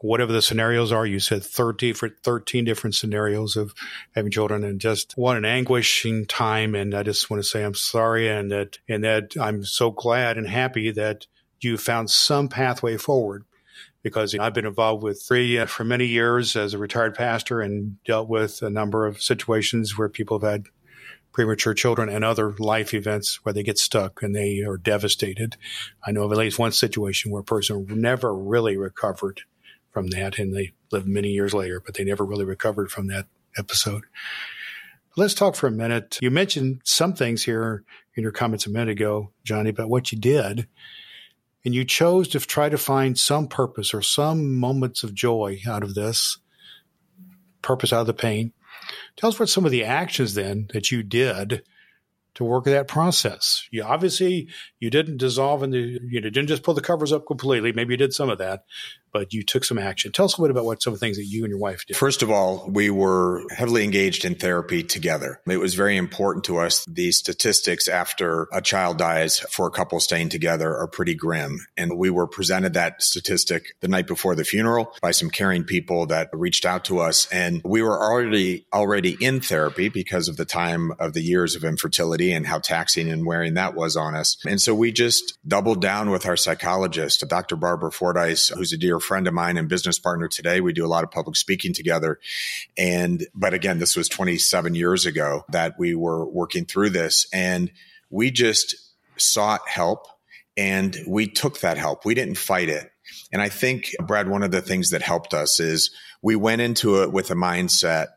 whatever 0.00 0.32
the 0.32 0.40
scenarios 0.40 0.92
are, 0.92 1.04
you 1.04 1.20
said 1.20 1.42
13, 1.42 1.94
13 2.22 2.64
different 2.64 2.94
scenarios 2.94 3.56
of 3.56 3.74
having 4.14 4.30
children 4.30 4.64
and 4.64 4.80
just 4.80 5.12
what 5.16 5.36
an 5.36 5.44
anguishing 5.44 6.24
time. 6.26 6.74
And 6.74 6.94
I 6.94 7.02
just 7.02 7.28
want 7.28 7.42
to 7.42 7.48
say 7.48 7.62
I'm 7.62 7.74
sorry 7.74 8.28
and 8.28 8.50
that, 8.50 8.78
and 8.88 9.04
that 9.04 9.34
I'm 9.38 9.64
so 9.64 9.90
glad 9.90 10.38
and 10.38 10.48
happy 10.48 10.90
that 10.92 11.26
you 11.60 11.76
found 11.76 12.08
some 12.10 12.48
pathway 12.48 12.96
forward 12.96 13.44
because 14.02 14.34
I've 14.34 14.54
been 14.54 14.66
involved 14.66 15.02
with 15.02 15.22
three 15.22 15.58
uh, 15.58 15.66
for 15.66 15.84
many 15.84 16.06
years 16.06 16.56
as 16.56 16.72
a 16.72 16.78
retired 16.78 17.14
pastor 17.14 17.60
and 17.60 18.02
dealt 18.04 18.28
with 18.28 18.62
a 18.62 18.70
number 18.70 19.06
of 19.06 19.22
situations 19.22 19.98
where 19.98 20.08
people 20.08 20.38
have 20.38 20.50
had 20.50 20.66
premature 21.32 21.74
children 21.74 22.08
and 22.08 22.24
other 22.24 22.54
life 22.58 22.92
events 22.92 23.44
where 23.44 23.52
they 23.52 23.62
get 23.62 23.78
stuck 23.78 24.22
and 24.22 24.34
they 24.34 24.60
are 24.60 24.76
devastated. 24.76 25.56
I 26.04 26.10
know 26.12 26.24
of 26.24 26.32
at 26.32 26.38
least 26.38 26.58
one 26.58 26.72
situation 26.72 27.30
where 27.30 27.42
a 27.42 27.44
person 27.44 27.86
never 27.88 28.34
really 28.34 28.76
recovered 28.76 29.42
from 29.90 30.08
that 30.08 30.38
and 30.38 30.54
they 30.54 30.72
lived 30.90 31.06
many 31.06 31.28
years 31.28 31.54
later, 31.54 31.80
but 31.84 31.94
they 31.94 32.04
never 32.04 32.24
really 32.24 32.44
recovered 32.44 32.90
from 32.90 33.06
that 33.08 33.26
episode. 33.56 34.04
Let's 35.16 35.34
talk 35.34 35.56
for 35.56 35.66
a 35.66 35.72
minute. 35.72 36.18
You 36.22 36.30
mentioned 36.30 36.82
some 36.84 37.14
things 37.14 37.42
here 37.42 37.84
in 38.14 38.22
your 38.22 38.32
comments 38.32 38.66
a 38.66 38.70
minute 38.70 38.90
ago, 38.90 39.32
Johnny, 39.44 39.70
about 39.70 39.90
what 39.90 40.12
you 40.12 40.18
did. 40.18 40.68
And 41.64 41.74
you 41.74 41.84
chose 41.84 42.28
to 42.28 42.40
try 42.40 42.68
to 42.68 42.78
find 42.78 43.18
some 43.18 43.46
purpose 43.46 43.92
or 43.92 44.02
some 44.02 44.54
moments 44.56 45.02
of 45.02 45.14
joy 45.14 45.58
out 45.68 45.82
of 45.82 45.94
this, 45.94 46.38
purpose 47.60 47.92
out 47.92 48.02
of 48.02 48.06
the 48.06 48.14
pain. 48.14 48.52
Tell 49.16 49.28
us 49.28 49.38
what 49.38 49.48
some 49.48 49.64
of 49.64 49.70
the 49.70 49.84
actions 49.84 50.34
then 50.34 50.68
that 50.72 50.90
you 50.90 51.02
did 51.02 51.62
to 52.34 52.44
work 52.44 52.64
that 52.64 52.88
process. 52.88 53.66
You 53.70 53.82
obviously 53.82 54.48
you 54.78 54.90
didn't 54.90 55.18
dissolve 55.18 55.62
in 55.62 55.70
the 55.70 56.00
you 56.08 56.20
didn't 56.20 56.46
just 56.46 56.62
pull 56.62 56.74
the 56.74 56.80
covers 56.80 57.12
up 57.12 57.26
completely. 57.26 57.72
Maybe 57.72 57.94
you 57.94 57.98
did 57.98 58.12
some 58.12 58.30
of 58.30 58.38
that, 58.38 58.64
but 59.12 59.32
you 59.32 59.42
took 59.42 59.64
some 59.64 59.78
action. 59.78 60.12
Tell 60.12 60.24
us 60.24 60.36
a 60.36 60.40
little 60.40 60.54
bit 60.54 60.60
about 60.60 60.66
what 60.66 60.82
some 60.82 60.92
of 60.92 61.00
the 61.00 61.04
things 61.04 61.16
that 61.16 61.24
you 61.24 61.44
and 61.44 61.50
your 61.50 61.58
wife 61.58 61.84
did. 61.86 61.96
First 61.96 62.22
of 62.22 62.30
all, 62.30 62.68
we 62.68 62.90
were 62.90 63.44
heavily 63.50 63.84
engaged 63.84 64.24
in 64.24 64.34
therapy 64.34 64.82
together. 64.82 65.40
It 65.46 65.58
was 65.58 65.74
very 65.74 65.96
important 65.96 66.44
to 66.44 66.58
us. 66.58 66.84
The 66.86 67.12
statistics 67.12 67.88
after 67.88 68.48
a 68.52 68.60
child 68.60 68.98
dies 68.98 69.40
for 69.40 69.66
a 69.66 69.70
couple 69.70 70.00
staying 70.00 70.28
together 70.28 70.76
are 70.76 70.86
pretty 70.86 71.14
grim. 71.14 71.60
And 71.76 71.98
we 71.98 72.10
were 72.10 72.26
presented 72.26 72.74
that 72.74 73.02
statistic 73.02 73.74
the 73.80 73.88
night 73.88 74.06
before 74.06 74.34
the 74.34 74.44
funeral 74.44 74.94
by 75.02 75.10
some 75.10 75.30
caring 75.30 75.64
people 75.64 76.06
that 76.06 76.30
reached 76.32 76.64
out 76.64 76.84
to 76.86 77.00
us. 77.00 77.26
And 77.32 77.60
we 77.64 77.82
were 77.82 77.98
already, 77.98 78.66
already 78.72 79.16
in 79.20 79.40
therapy 79.40 79.88
because 79.88 80.28
of 80.28 80.36
the 80.36 80.44
time 80.44 80.92
of 80.98 81.12
the 81.12 81.22
years 81.22 81.54
of 81.54 81.64
infertility 81.64 82.32
and 82.32 82.46
how 82.46 82.58
taxing 82.58 83.10
and 83.10 83.26
wearing 83.26 83.54
that 83.54 83.74
was 83.74 83.96
on 83.96 84.14
us. 84.14 84.36
And 84.46 84.60
so 84.60 84.74
we 84.74 84.92
just 84.92 85.38
doubled 85.46 85.80
down 85.80 86.10
with 86.10 86.26
our 86.26 86.36
psychologist, 86.36 87.24
Dr. 87.28 87.56
Barbara 87.56 87.92
Fordyce, 87.92 88.48
who's 88.48 88.72
a 88.72 88.78
dear 88.78 88.99
friend 89.00 89.26
of 89.26 89.34
mine 89.34 89.56
and 89.56 89.68
business 89.68 89.98
partner 89.98 90.28
today. 90.28 90.60
We 90.60 90.72
do 90.72 90.84
a 90.84 90.88
lot 90.88 91.04
of 91.04 91.10
public 91.10 91.36
speaking 91.36 91.72
together. 91.72 92.18
And, 92.76 93.26
but 93.34 93.54
again, 93.54 93.78
this 93.78 93.96
was 93.96 94.08
27 94.08 94.74
years 94.74 95.06
ago 95.06 95.44
that 95.50 95.78
we 95.78 95.94
were 95.94 96.24
working 96.24 96.64
through 96.64 96.90
this 96.90 97.26
and 97.32 97.70
we 98.10 98.30
just 98.30 98.76
sought 99.16 99.68
help 99.68 100.06
and 100.56 100.96
we 101.06 101.26
took 101.26 101.60
that 101.60 101.78
help. 101.78 102.04
We 102.04 102.14
didn't 102.14 102.36
fight 102.36 102.68
it. 102.68 102.90
And 103.32 103.40
I 103.40 103.48
think, 103.48 103.94
Brad, 104.00 104.28
one 104.28 104.42
of 104.42 104.50
the 104.50 104.62
things 104.62 104.90
that 104.90 105.02
helped 105.02 105.34
us 105.34 105.60
is 105.60 105.90
we 106.22 106.36
went 106.36 106.60
into 106.60 107.02
it 107.02 107.12
with 107.12 107.30
a 107.30 107.34
mindset 107.34 108.08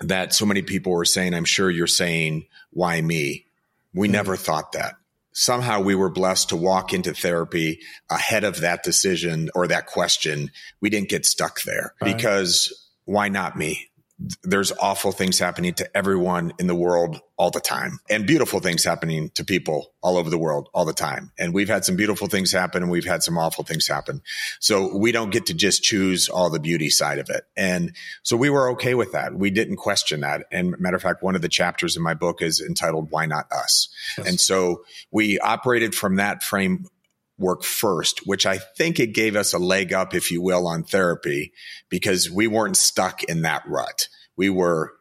that 0.00 0.34
so 0.34 0.46
many 0.46 0.62
people 0.62 0.92
were 0.92 1.04
saying, 1.04 1.34
I'm 1.34 1.44
sure 1.44 1.70
you're 1.70 1.86
saying, 1.86 2.46
why 2.70 3.00
me? 3.00 3.46
We 3.92 4.06
mm-hmm. 4.06 4.12
never 4.12 4.36
thought 4.36 4.72
that 4.72 4.94
somehow 5.34 5.80
we 5.80 5.94
were 5.94 6.08
blessed 6.08 6.48
to 6.48 6.56
walk 6.56 6.94
into 6.94 7.12
therapy 7.12 7.80
ahead 8.08 8.44
of 8.44 8.60
that 8.60 8.82
decision 8.82 9.50
or 9.54 9.66
that 9.66 9.86
question. 9.86 10.50
We 10.80 10.88
didn't 10.88 11.10
get 11.10 11.26
stuck 11.26 11.62
there 11.62 11.94
right. 12.00 12.16
because 12.16 12.72
why 13.04 13.28
not 13.28 13.56
me? 13.56 13.90
There's 14.42 14.72
awful 14.72 15.12
things 15.12 15.38
happening 15.38 15.74
to 15.74 15.96
everyone 15.96 16.52
in 16.58 16.66
the 16.66 16.74
world 16.74 17.20
all 17.36 17.50
the 17.50 17.60
time 17.60 17.98
and 18.08 18.26
beautiful 18.26 18.60
things 18.60 18.84
happening 18.84 19.28
to 19.30 19.44
people 19.44 19.92
all 20.02 20.16
over 20.16 20.30
the 20.30 20.38
world 20.38 20.68
all 20.72 20.84
the 20.84 20.92
time. 20.92 21.32
And 21.38 21.52
we've 21.52 21.68
had 21.68 21.84
some 21.84 21.96
beautiful 21.96 22.28
things 22.28 22.52
happen 22.52 22.82
and 22.82 22.92
we've 22.92 23.04
had 23.04 23.22
some 23.22 23.36
awful 23.36 23.64
things 23.64 23.88
happen. 23.88 24.22
So 24.60 24.96
we 24.96 25.10
don't 25.10 25.30
get 25.30 25.46
to 25.46 25.54
just 25.54 25.82
choose 25.82 26.28
all 26.28 26.48
the 26.48 26.60
beauty 26.60 26.90
side 26.90 27.18
of 27.18 27.28
it. 27.28 27.44
And 27.56 27.94
so 28.22 28.36
we 28.36 28.50
were 28.50 28.70
okay 28.70 28.94
with 28.94 29.12
that. 29.12 29.34
We 29.34 29.50
didn't 29.50 29.76
question 29.76 30.20
that. 30.20 30.46
And 30.52 30.78
matter 30.78 30.96
of 30.96 31.02
fact, 31.02 31.22
one 31.22 31.34
of 31.34 31.42
the 31.42 31.48
chapters 31.48 31.96
in 31.96 32.02
my 32.02 32.14
book 32.14 32.40
is 32.40 32.60
entitled 32.60 33.10
Why 33.10 33.26
Not 33.26 33.50
Us? 33.50 33.88
Yes. 34.16 34.28
And 34.28 34.40
so 34.40 34.84
we 35.10 35.38
operated 35.40 35.94
from 35.94 36.16
that 36.16 36.42
frame 36.42 36.86
work 37.38 37.64
first, 37.64 38.26
which 38.26 38.46
I 38.46 38.58
think 38.58 39.00
it 39.00 39.14
gave 39.14 39.36
us 39.36 39.52
a 39.52 39.58
leg 39.58 39.92
up, 39.92 40.14
if 40.14 40.30
you 40.30 40.40
will, 40.40 40.66
on 40.66 40.84
therapy 40.84 41.52
because 41.88 42.30
we 42.30 42.46
weren't 42.46 42.76
stuck 42.76 43.24
in 43.24 43.42
that 43.42 43.62
rut. 43.66 44.08
We 44.36 44.50
were 44.50 44.92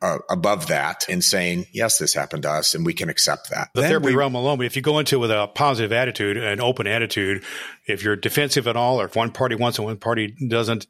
uh, 0.00 0.18
above 0.28 0.68
that 0.68 1.04
and 1.08 1.24
saying, 1.24 1.66
yes, 1.72 1.98
this 1.98 2.12
happened 2.12 2.42
to 2.42 2.50
us 2.50 2.74
and 2.74 2.84
we 2.84 2.92
can 2.92 3.08
accept 3.08 3.50
that. 3.50 3.70
The 3.74 3.80
then 3.80 3.90
therapy 3.90 4.08
we, 4.08 4.14
realm 4.14 4.34
alone, 4.34 4.58
but 4.58 4.66
if 4.66 4.76
you 4.76 4.82
go 4.82 4.98
into 4.98 5.16
it 5.16 5.18
with 5.18 5.30
a 5.30 5.48
positive 5.48 5.92
attitude, 5.92 6.36
an 6.36 6.60
open 6.60 6.86
attitude, 6.86 7.42
if 7.86 8.04
you're 8.04 8.16
defensive 8.16 8.68
at 8.68 8.76
all 8.76 9.00
or 9.00 9.06
if 9.06 9.16
one 9.16 9.30
party 9.30 9.54
wants 9.54 9.78
and 9.78 9.86
one 9.86 9.96
party 9.96 10.34
doesn't, 10.48 10.86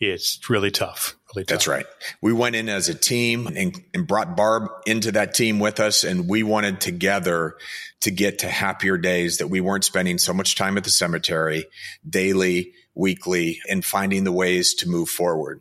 it's 0.00 0.50
really 0.50 0.70
tough. 0.70 1.16
Really 1.34 1.44
tough. 1.44 1.54
That's 1.54 1.68
right. 1.68 1.86
We 2.20 2.32
went 2.32 2.56
in 2.56 2.68
as 2.68 2.88
a 2.88 2.94
team 2.94 3.46
and, 3.46 3.80
and 3.94 4.06
brought 4.06 4.36
Barb 4.36 4.68
into 4.86 5.12
that 5.12 5.34
team 5.34 5.60
with 5.60 5.78
us, 5.78 6.02
and 6.02 6.28
we 6.28 6.42
wanted 6.42 6.80
together 6.80 7.56
to 8.00 8.10
get 8.10 8.40
to 8.40 8.48
happier 8.48 8.98
days 8.98 9.38
that 9.38 9.48
we 9.48 9.60
weren't 9.60 9.84
spending 9.84 10.18
so 10.18 10.32
much 10.32 10.56
time 10.56 10.76
at 10.76 10.84
the 10.84 10.90
cemetery 10.90 11.66
daily, 12.08 12.72
weekly, 12.94 13.60
and 13.68 13.84
finding 13.84 14.24
the 14.24 14.32
ways 14.32 14.74
to 14.74 14.88
move 14.88 15.08
forward. 15.08 15.60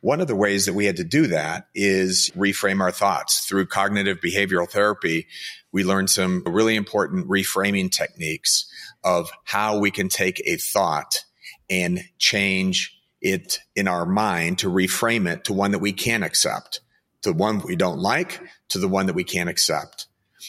One 0.00 0.20
of 0.20 0.28
the 0.28 0.36
ways 0.36 0.66
that 0.66 0.74
we 0.74 0.86
had 0.86 0.96
to 0.96 1.04
do 1.04 1.26
that 1.28 1.66
is 1.74 2.30
reframe 2.36 2.80
our 2.80 2.92
thoughts 2.92 3.40
through 3.40 3.66
cognitive 3.66 4.20
behavioral 4.20 4.70
therapy. 4.70 5.26
We 5.72 5.84
learned 5.84 6.10
some 6.10 6.42
really 6.46 6.76
important 6.76 7.28
reframing 7.28 7.90
techniques 7.90 8.70
of 9.04 9.30
how 9.44 9.78
we 9.78 9.90
can 9.90 10.08
take 10.08 10.40
a 10.46 10.56
thought 10.56 11.24
and 11.68 12.00
change 12.18 12.99
it 13.20 13.60
in 13.74 13.88
our 13.88 14.06
mind 14.06 14.58
to 14.58 14.70
reframe 14.70 15.30
it 15.30 15.44
to 15.44 15.52
one 15.52 15.72
that 15.72 15.78
we 15.78 15.92
can 15.92 16.22
accept, 16.22 16.80
to 17.22 17.32
one 17.32 17.60
we 17.60 17.76
don't 17.76 17.98
like, 17.98 18.40
to 18.68 18.78
the 18.78 18.88
one 18.88 19.06
that 19.06 19.14
we 19.14 19.24
can't 19.24 19.50
accept 19.50 20.06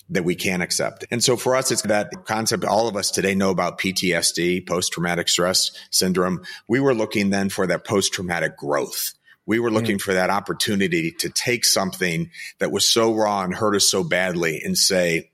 that 0.09 0.23
we 0.23 0.35
can't 0.35 0.63
accept. 0.63 1.05
And 1.11 1.23
so 1.23 1.35
for 1.35 1.55
us, 1.55 1.71
it's 1.71 1.81
that 1.83 2.11
concept 2.25 2.63
all 2.63 2.87
of 2.87 2.95
us 2.95 3.11
today 3.11 3.35
know 3.35 3.49
about 3.49 3.79
PTSD, 3.79 4.67
post 4.67 4.93
traumatic 4.93 5.27
stress 5.27 5.71
syndrome. 5.89 6.43
We 6.67 6.79
were 6.79 6.93
looking 6.93 7.29
then 7.29 7.49
for 7.49 7.67
that 7.67 7.85
post 7.85 8.13
traumatic 8.13 8.57
growth. 8.57 9.13
We 9.45 9.59
were 9.59 9.71
looking 9.71 9.97
mm. 9.97 10.01
for 10.01 10.13
that 10.13 10.29
opportunity 10.29 11.11
to 11.19 11.29
take 11.29 11.65
something 11.65 12.29
that 12.59 12.71
was 12.71 12.87
so 12.87 13.13
raw 13.13 13.43
and 13.43 13.53
hurt 13.53 13.75
us 13.75 13.89
so 13.89 14.03
badly 14.03 14.61
and 14.63 14.77
say, 14.77 15.31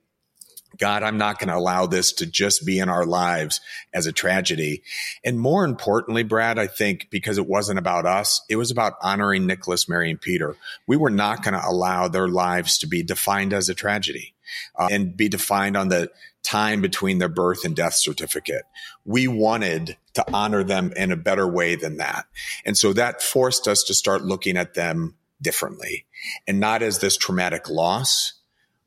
God, 0.77 1.03
I'm 1.03 1.17
not 1.17 1.39
going 1.39 1.49
to 1.49 1.55
allow 1.55 1.85
this 1.85 2.13
to 2.13 2.25
just 2.25 2.65
be 2.65 2.79
in 2.79 2.89
our 2.89 3.05
lives 3.05 3.61
as 3.93 4.05
a 4.05 4.11
tragedy. 4.11 4.83
And 5.23 5.39
more 5.39 5.65
importantly, 5.65 6.23
Brad, 6.23 6.59
I 6.59 6.67
think 6.67 7.09
because 7.09 7.37
it 7.37 7.47
wasn't 7.47 7.79
about 7.79 8.05
us, 8.05 8.41
it 8.49 8.55
was 8.55 8.71
about 8.71 8.93
honoring 9.01 9.45
Nicholas, 9.45 9.89
Mary, 9.89 10.09
and 10.09 10.21
Peter. 10.21 10.55
We 10.87 10.97
were 10.97 11.09
not 11.09 11.43
going 11.43 11.53
to 11.53 11.67
allow 11.67 12.07
their 12.07 12.27
lives 12.27 12.77
to 12.79 12.87
be 12.87 13.03
defined 13.03 13.53
as 13.53 13.69
a 13.69 13.75
tragedy 13.75 14.33
uh, 14.75 14.87
and 14.91 15.15
be 15.15 15.29
defined 15.29 15.77
on 15.77 15.89
the 15.89 16.11
time 16.43 16.81
between 16.81 17.17
their 17.17 17.27
birth 17.27 17.65
and 17.65 17.75
death 17.75 17.93
certificate. 17.93 18.63
We 19.03 19.27
wanted 19.27 19.97
to 20.13 20.25
honor 20.33 20.63
them 20.63 20.93
in 20.95 21.11
a 21.11 21.17
better 21.17 21.47
way 21.47 21.75
than 21.75 21.97
that. 21.97 22.25
And 22.65 22.77
so 22.77 22.93
that 22.93 23.21
forced 23.21 23.67
us 23.67 23.83
to 23.83 23.93
start 23.93 24.23
looking 24.23 24.57
at 24.57 24.73
them 24.73 25.15
differently 25.41 26.05
and 26.47 26.59
not 26.59 26.81
as 26.81 26.99
this 26.99 27.17
traumatic 27.17 27.69
loss 27.69 28.33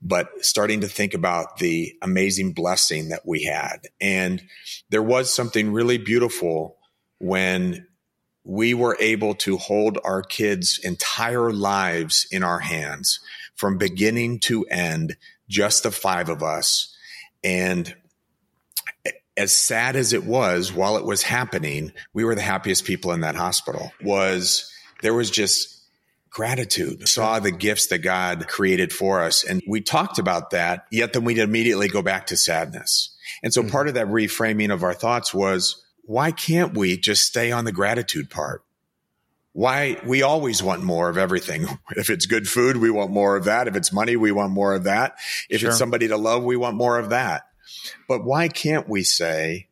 but 0.03 0.29
starting 0.45 0.81
to 0.81 0.89
think 0.89 1.15
about 1.15 1.59
the 1.59 1.95
amazing 2.03 2.53
blessing 2.53 3.11
that 3.11 3.27
we 3.27 3.45
had. 3.45 3.89
And 4.01 4.43
there 4.89 5.03
was 5.03 5.33
something 5.33 5.73
really 5.73 5.99
beautiful 5.99 6.79
when 7.19 7.87
we 8.45 8.73
were 8.73 8.97
able 8.99 9.35
to 9.35 9.59
hold 9.59 9.99
our 10.05 10.23
kids' 10.23 10.81
entire 10.83 11.53
lives 11.53 12.27
in 12.31 12.43
our 12.43 12.61
hands 12.61 13.21
from 13.55 13.77
beginning 13.77 14.41
to 14.41 14.65
end, 14.67 15.17
just 15.49 15.83
the 15.83 15.91
five 15.91 16.31
of 16.31 16.43
us. 16.43 16.97
And 17.45 17.95
as 19.37 19.53
sad 19.53 19.97
as 19.97 20.13
it 20.13 20.25
was 20.25 20.73
while 20.73 20.97
it 20.97 21.05
was 21.05 21.23
happening, 21.23 21.93
we 22.15 22.25
were 22.25 22.35
the 22.35 22.41
happiest 22.41 22.85
people 22.85 23.13
in 23.13 23.21
that 23.21 23.35
hospital 23.35 23.93
was 24.03 24.71
there 25.03 25.15
was 25.15 25.31
just 25.31 25.80
gratitude, 26.31 27.09
saw 27.09 27.41
the 27.41 27.51
gifts 27.51 27.89
that 27.89 27.99
God 27.99 28.47
created 28.49 28.93
for 28.93 29.21
us. 29.21 29.45
And 29.45 29.63
we 29.67 29.81
talked 29.81 30.19
about 30.19 30.51
that, 30.51 30.87
yet 30.91 31.13
then 31.13 31.25
we'd 31.25 31.39
immediately 31.39 31.89
go 31.89 32.03
back 32.03 32.29
to 32.29 32.37
sadness. 32.37 33.15
And 33.43 33.53
so 33.53 33.63
mm-hmm. 33.63 33.71
part 33.71 33.89
of 33.89 33.95
that 33.95 34.07
reframing 34.07 34.73
of 34.73 34.85
our 34.85 34.95
thoughts 34.95 35.35
was, 35.35 35.83
why 36.05 36.31
can't 36.31 36.77
we 36.77 36.97
just 36.97 37.25
stay 37.25 37.53
on 37.53 37.65
the 37.65 37.73
gratitude 37.73 38.31
part? 38.31 38.63
Why 39.53 40.01
we 40.07 40.23
always 40.23 40.63
want 40.63 40.83
more 40.83 41.09
of 41.09 41.19
everything. 41.19 41.67
If 41.97 42.09
it's 42.09 42.27
good 42.27 42.49
food, 42.49 42.77
we 42.77 42.91
want 42.91 43.11
more 43.11 43.37
of 43.37 43.45
that. 43.45 43.67
If 43.67 43.75
it's 43.75 43.93
money, 43.93 44.15
we 44.17 44.31
want 44.31 44.53
more 44.53 44.75
of 44.75 44.85
that. 44.85 45.17
If 45.49 45.61
sure. 45.61 45.71
it's 45.71 45.79
somebody 45.79 46.09
to 46.09 46.17
love, 46.17 46.45
we 46.45 46.57
want 46.57 46.77
more 46.77 46.99
of 46.99 47.11
that. 47.11 47.43
But 48.09 48.25
why 48.25 48.49
can't 48.49 48.89
we 48.89 49.03
say 49.03 49.69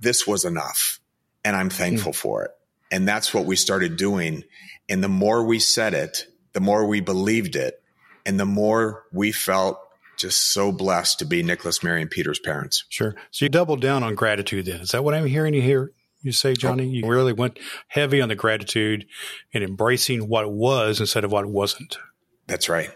this 0.00 0.26
was 0.26 0.44
enough 0.44 1.00
and 1.44 1.56
I'm 1.56 1.70
thankful 1.70 2.12
mm. 2.12 2.16
for 2.16 2.44
it? 2.44 2.50
And 2.90 3.06
that's 3.06 3.34
what 3.34 3.46
we 3.46 3.56
started 3.56 3.96
doing. 3.96 4.44
And 4.88 5.02
the 5.02 5.08
more 5.08 5.44
we 5.44 5.58
said 5.58 5.94
it, 5.94 6.26
the 6.52 6.60
more 6.60 6.86
we 6.86 7.00
believed 7.00 7.56
it, 7.56 7.82
and 8.24 8.38
the 8.40 8.46
more 8.46 9.04
we 9.12 9.32
felt 9.32 9.78
just 10.16 10.52
so 10.52 10.72
blessed 10.72 11.18
to 11.18 11.24
be 11.24 11.42
Nicholas, 11.42 11.82
Mary, 11.82 12.00
and 12.00 12.10
Peter's 12.10 12.38
parents. 12.38 12.84
Sure. 12.88 13.14
So 13.30 13.44
you 13.44 13.48
doubled 13.48 13.80
down 13.80 14.02
on 14.02 14.14
gratitude 14.14 14.66
then. 14.66 14.80
Is 14.80 14.90
that 14.90 15.04
what 15.04 15.14
I'm 15.14 15.26
hearing 15.26 15.54
you 15.54 15.62
here? 15.62 15.92
You 16.22 16.32
say, 16.32 16.54
Johnny, 16.54 16.84
oh. 16.84 16.90
you 16.90 17.06
really 17.06 17.32
went 17.32 17.58
heavy 17.88 18.20
on 18.20 18.28
the 18.28 18.34
gratitude 18.34 19.06
and 19.52 19.62
embracing 19.62 20.28
what 20.28 20.50
was 20.50 20.98
instead 21.00 21.24
of 21.24 21.32
what 21.32 21.46
wasn't. 21.46 21.98
That's 22.46 22.68
right. 22.68 22.90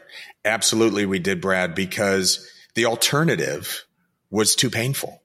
Absolutely, 0.44 1.06
we 1.06 1.18
did, 1.18 1.40
Brad, 1.40 1.74
because 1.74 2.48
the 2.74 2.86
alternative 2.86 3.84
was 4.30 4.54
too 4.54 4.70
painful. 4.70 5.19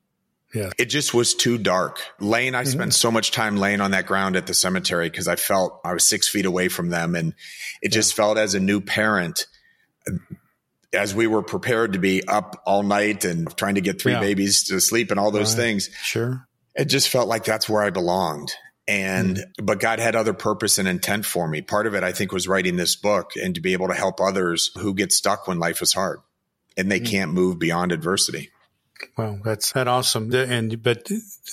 Yeah. 0.56 0.70
It 0.78 0.86
just 0.86 1.14
was 1.14 1.36
too 1.36 1.58
dark. 1.58 2.00
Lane, 2.20 2.56
I 2.56 2.62
mm-hmm. 2.62 2.72
spent 2.72 2.94
so 2.94 3.12
much 3.12 3.32
time 3.32 3.58
laying 3.58 3.82
on 3.82 3.92
that 3.92 4.06
ground 4.06 4.38
at 4.38 4.48
the 4.48 4.54
cemetery 4.54 5.10
because 5.10 5.28
I 5.28 5.36
felt 5.36 5.82
I 5.84 5.94
was 5.94 6.06
six 6.06 6.30
feet 6.30 6.46
away 6.46 6.70
from 6.70 6.90
them. 6.90 7.14
And 7.14 7.34
it 7.82 7.92
yeah. 7.92 7.96
just 7.96 8.14
felt 8.14 8.38
as 8.38 8.56
a 8.56 8.60
new 8.60 8.80
parent, 8.80 9.48
as 10.94 11.14
we 11.14 11.28
were 11.28 11.44
prepared 11.44 11.94
to 11.94 12.00
be 12.00 12.26
up 12.26 12.64
all 12.66 12.84
night 12.84 13.26
and 13.26 13.56
trying 13.58 13.76
to 13.76 13.82
get 13.82 14.02
three 14.02 14.14
yeah. 14.14 14.22
babies 14.22 14.64
to 14.70 14.80
sleep 14.80 15.12
and 15.12 15.20
all 15.20 15.32
those 15.32 15.54
right. 15.54 15.64
things. 15.64 15.90
Sure. 16.02 16.48
It 16.74 16.86
just 16.86 17.10
felt 17.10 17.28
like 17.28 17.44
that's 17.44 17.68
where 17.68 17.84
I 17.84 17.90
belonged. 17.90 18.54
And, 18.88 19.38
mm-hmm. 19.38 19.66
but 19.66 19.80
God 19.80 20.00
had 20.00 20.16
other 20.16 20.34
purpose 20.34 20.78
and 20.78 20.88
intent 20.88 21.26
for 21.26 21.48
me. 21.48 21.62
Part 21.62 21.86
of 21.86 21.96
it, 21.96 22.04
I 22.04 22.14
think, 22.14 22.32
was 22.32 22.48
writing 22.48 22.78
this 22.78 22.96
book 22.96 23.32
and 23.36 23.56
to 23.56 23.62
be 23.62 23.74
able 23.74 23.90
to 23.90 23.94
help 23.94 24.22
others 24.22 24.72
who 24.78 24.94
get 24.94 25.12
stuck 25.12 25.48
when 25.48 25.60
life 25.60 25.82
is 25.82 25.92
hard 25.92 26.20
and 26.78 26.90
they 26.90 27.00
mm-hmm. 27.00 27.12
can't 27.12 27.34
move 27.34 27.60
beyond 27.60 27.92
adversity. 27.92 28.52
Well, 29.18 29.40
that's 29.44 29.72
that 29.74 29.88
awesome. 29.88 30.34
And 30.34 30.82
but 30.82 31.10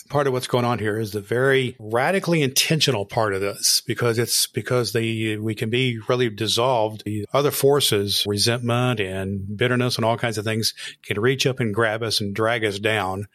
part 0.09 0.27
of 0.27 0.33
what's 0.33 0.47
going 0.47 0.65
on 0.65 0.79
here 0.79 0.99
is 0.99 1.13
the 1.13 1.21
very 1.21 1.77
radically 1.79 2.43
intentional 2.43 3.05
part 3.05 3.35
of 3.35 3.41
this 3.41 3.83
because 3.87 4.19
it's 4.19 4.47
because 4.47 4.93
the 4.93 5.39
we 5.39 5.55
can 5.55 5.71
be 5.71 5.99
really 6.09 6.31
dissolved. 6.31 7.05
The 7.05 7.27
other 7.33 7.51
forces, 7.51 8.25
resentment 8.27 9.01
and 9.01 9.57
bitterness 9.57 9.97
and 9.97 10.05
all 10.05 10.17
kinds 10.17 10.39
of 10.39 10.45
things 10.45 10.75
can 11.05 11.21
reach 11.21 11.47
up 11.47 11.61
and 11.61 11.75
grab 11.75 12.03
us 12.03 12.21
and 12.21 12.35
drag 12.35 12.65
us 12.65 12.79
down. 12.79 13.27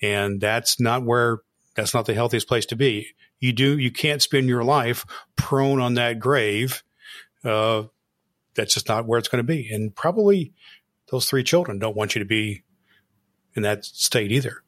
And 0.00 0.40
that's 0.40 0.80
not 0.80 1.04
where 1.04 1.38
that's 1.74 1.94
not 1.94 2.06
the 2.06 2.14
healthiest 2.14 2.48
place 2.48 2.66
to 2.66 2.76
be. 2.76 3.08
You 3.38 3.52
do 3.52 3.78
you 3.78 3.90
can't 3.90 4.22
spend 4.22 4.48
your 4.48 4.64
life 4.64 5.04
prone 5.36 5.80
on 5.80 5.94
that 5.94 6.18
grave. 6.18 6.82
Uh, 7.44 7.84
that's 8.54 8.74
just 8.74 8.88
not 8.88 9.06
where 9.06 9.18
it's 9.18 9.28
going 9.28 9.44
to 9.44 9.52
be. 9.52 9.70
And 9.72 9.94
probably 9.94 10.52
those 11.10 11.28
three 11.28 11.42
children 11.42 11.78
don't 11.78 11.96
want 11.96 12.14
you 12.14 12.20
to 12.20 12.26
be 12.26 12.62
in 13.54 13.62
that 13.62 13.84
state 13.84 14.32
either. 14.32 14.62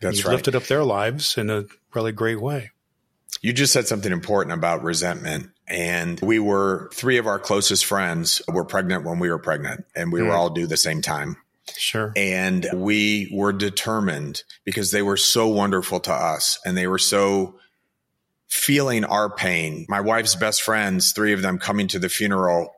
That's 0.00 0.18
You've 0.18 0.26
right. 0.26 0.32
lifted 0.32 0.54
up 0.54 0.64
their 0.64 0.84
lives 0.84 1.36
in 1.36 1.50
a 1.50 1.64
really 1.94 2.12
great 2.12 2.40
way. 2.40 2.70
You 3.42 3.52
just 3.52 3.72
said 3.72 3.86
something 3.86 4.12
important 4.12 4.54
about 4.54 4.82
resentment. 4.82 5.50
And 5.66 6.18
we 6.20 6.38
were 6.38 6.90
three 6.92 7.18
of 7.18 7.26
our 7.26 7.38
closest 7.38 7.84
friends 7.84 8.42
were 8.48 8.64
pregnant 8.64 9.04
when 9.04 9.18
we 9.18 9.30
were 9.30 9.38
pregnant, 9.38 9.86
and 9.94 10.12
we 10.12 10.20
mm. 10.20 10.26
were 10.26 10.32
all 10.32 10.50
due 10.50 10.66
the 10.66 10.76
same 10.76 11.00
time. 11.00 11.36
Sure. 11.76 12.12
And 12.16 12.66
we 12.74 13.30
were 13.32 13.52
determined 13.52 14.42
because 14.64 14.90
they 14.90 15.02
were 15.02 15.16
so 15.16 15.46
wonderful 15.46 16.00
to 16.00 16.12
us 16.12 16.58
and 16.64 16.76
they 16.76 16.88
were 16.88 16.98
so 16.98 17.60
feeling 18.48 19.04
our 19.04 19.30
pain. 19.30 19.86
My 19.88 20.00
wife's 20.00 20.34
best 20.34 20.62
friends, 20.62 21.12
three 21.12 21.32
of 21.32 21.42
them 21.42 21.58
coming 21.58 21.86
to 21.88 22.00
the 22.00 22.08
funeral 22.08 22.74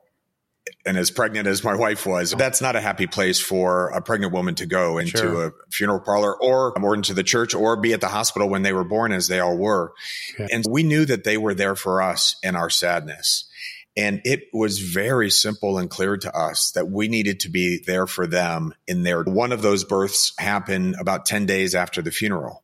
and 0.85 0.97
as 0.97 1.11
pregnant 1.11 1.47
as 1.47 1.63
my 1.63 1.75
wife 1.75 2.05
was, 2.05 2.31
that's 2.31 2.61
not 2.61 2.75
a 2.75 2.81
happy 2.81 3.07
place 3.07 3.39
for 3.39 3.89
a 3.89 4.01
pregnant 4.01 4.33
woman 4.33 4.55
to 4.55 4.65
go 4.65 4.97
into 4.97 5.17
sure. 5.17 5.47
a 5.47 5.51
funeral 5.71 6.01
parlor 6.01 6.35
or, 6.35 6.77
or 6.77 6.95
into 6.95 7.13
the 7.13 7.23
church 7.23 7.53
or 7.53 7.77
be 7.77 7.93
at 7.93 8.01
the 8.01 8.09
hospital 8.09 8.49
when 8.49 8.63
they 8.63 8.73
were 8.73 8.83
born, 8.83 9.13
as 9.13 9.27
they 9.27 9.39
all 9.39 9.57
were. 9.57 9.93
Okay. 10.33 10.47
And 10.51 10.65
we 10.69 10.83
knew 10.83 11.05
that 11.05 11.23
they 11.23 11.37
were 11.37 11.53
there 11.53 11.75
for 11.75 12.01
us 12.01 12.35
in 12.43 12.55
our 12.55 12.69
sadness. 12.69 13.49
And 13.95 14.21
it 14.25 14.49
was 14.51 14.79
very 14.79 15.29
simple 15.29 15.77
and 15.77 15.89
clear 15.89 16.17
to 16.17 16.35
us 16.35 16.71
that 16.71 16.89
we 16.89 17.07
needed 17.07 17.41
to 17.41 17.49
be 17.49 17.79
there 17.85 18.07
for 18.07 18.25
them 18.25 18.73
in 18.87 19.03
their 19.03 19.23
one 19.23 19.51
of 19.51 19.61
those 19.61 19.83
births 19.83 20.33
happened 20.37 20.95
about 20.99 21.25
10 21.25 21.45
days 21.45 21.75
after 21.75 22.01
the 22.01 22.11
funeral. 22.11 22.63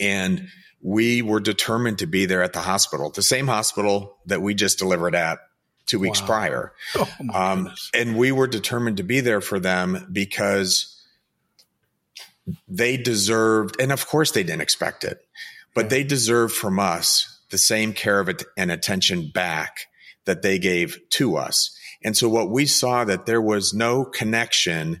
And 0.00 0.48
we 0.82 1.22
were 1.22 1.40
determined 1.40 2.00
to 2.00 2.06
be 2.06 2.26
there 2.26 2.42
at 2.42 2.52
the 2.52 2.60
hospital, 2.60 3.10
the 3.10 3.22
same 3.22 3.46
hospital 3.46 4.18
that 4.26 4.42
we 4.42 4.54
just 4.54 4.78
delivered 4.78 5.14
at 5.14 5.38
two 5.86 5.98
weeks 5.98 6.20
wow. 6.22 6.26
prior. 6.26 6.72
Oh, 6.96 7.08
um, 7.32 7.72
and 7.92 8.16
we 8.16 8.32
were 8.32 8.46
determined 8.46 8.98
to 8.98 9.02
be 9.02 9.20
there 9.20 9.40
for 9.40 9.58
them 9.58 10.08
because 10.12 11.02
they 12.68 12.96
deserved, 12.96 13.80
and 13.80 13.90
of 13.92 14.06
course 14.06 14.32
they 14.32 14.42
didn't 14.42 14.62
expect 14.62 15.04
it, 15.04 15.26
but 15.74 15.86
yeah. 15.86 15.88
they 15.88 16.04
deserved 16.04 16.54
from 16.54 16.78
us 16.78 17.40
the 17.50 17.58
same 17.58 17.92
care 17.92 18.20
of 18.20 18.28
it 18.28 18.42
and 18.56 18.70
attention 18.70 19.30
back 19.32 19.86
that 20.24 20.42
they 20.42 20.58
gave 20.58 20.98
to 21.10 21.36
us. 21.36 21.76
And 22.02 22.16
so 22.16 22.28
what 22.28 22.50
we 22.50 22.66
saw 22.66 23.04
that 23.04 23.26
there 23.26 23.40
was 23.40 23.72
no 23.72 24.04
connection 24.04 25.00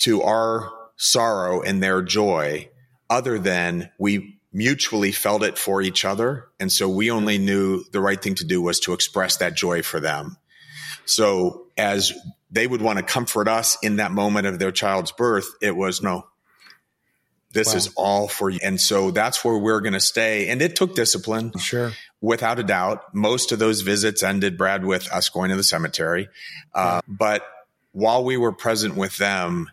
to 0.00 0.22
our 0.22 0.70
sorrow 0.96 1.62
and 1.62 1.82
their 1.82 2.02
joy 2.02 2.68
other 3.08 3.38
than 3.38 3.90
we 3.98 4.37
mutually 4.52 5.12
felt 5.12 5.42
it 5.42 5.58
for 5.58 5.82
each 5.82 6.04
other. 6.04 6.48
And 6.58 6.72
so 6.72 6.88
we 6.88 7.10
only 7.10 7.38
knew 7.38 7.84
the 7.92 8.00
right 8.00 8.20
thing 8.20 8.34
to 8.36 8.44
do 8.44 8.62
was 8.62 8.80
to 8.80 8.92
express 8.92 9.36
that 9.38 9.54
joy 9.54 9.82
for 9.82 10.00
them. 10.00 10.36
So 11.04 11.66
as 11.76 12.12
they 12.50 12.66
would 12.66 12.82
want 12.82 12.98
to 12.98 13.04
comfort 13.04 13.48
us 13.48 13.76
in 13.82 13.96
that 13.96 14.10
moment 14.10 14.46
of 14.46 14.58
their 14.58 14.72
child's 14.72 15.12
birth, 15.12 15.48
it 15.60 15.76
was 15.76 16.02
no, 16.02 16.26
this 17.52 17.68
wow. 17.68 17.76
is 17.76 17.92
all 17.96 18.28
for 18.28 18.50
you. 18.50 18.58
And 18.62 18.80
so 18.80 19.10
that's 19.10 19.44
where 19.44 19.56
we're 19.56 19.80
going 19.80 19.94
to 19.94 20.00
stay. 20.00 20.48
And 20.48 20.60
it 20.60 20.76
took 20.76 20.94
discipline. 20.94 21.52
Sure. 21.58 21.92
Without 22.20 22.58
a 22.58 22.64
doubt. 22.64 23.14
Most 23.14 23.52
of 23.52 23.58
those 23.58 23.82
visits 23.82 24.22
ended, 24.22 24.58
Brad, 24.58 24.84
with 24.84 25.10
us 25.12 25.28
going 25.28 25.50
to 25.50 25.56
the 25.56 25.62
cemetery. 25.62 26.28
Uh, 26.74 27.00
but 27.06 27.46
while 27.92 28.24
we 28.24 28.36
were 28.36 28.52
present 28.52 28.96
with 28.96 29.16
them, 29.18 29.70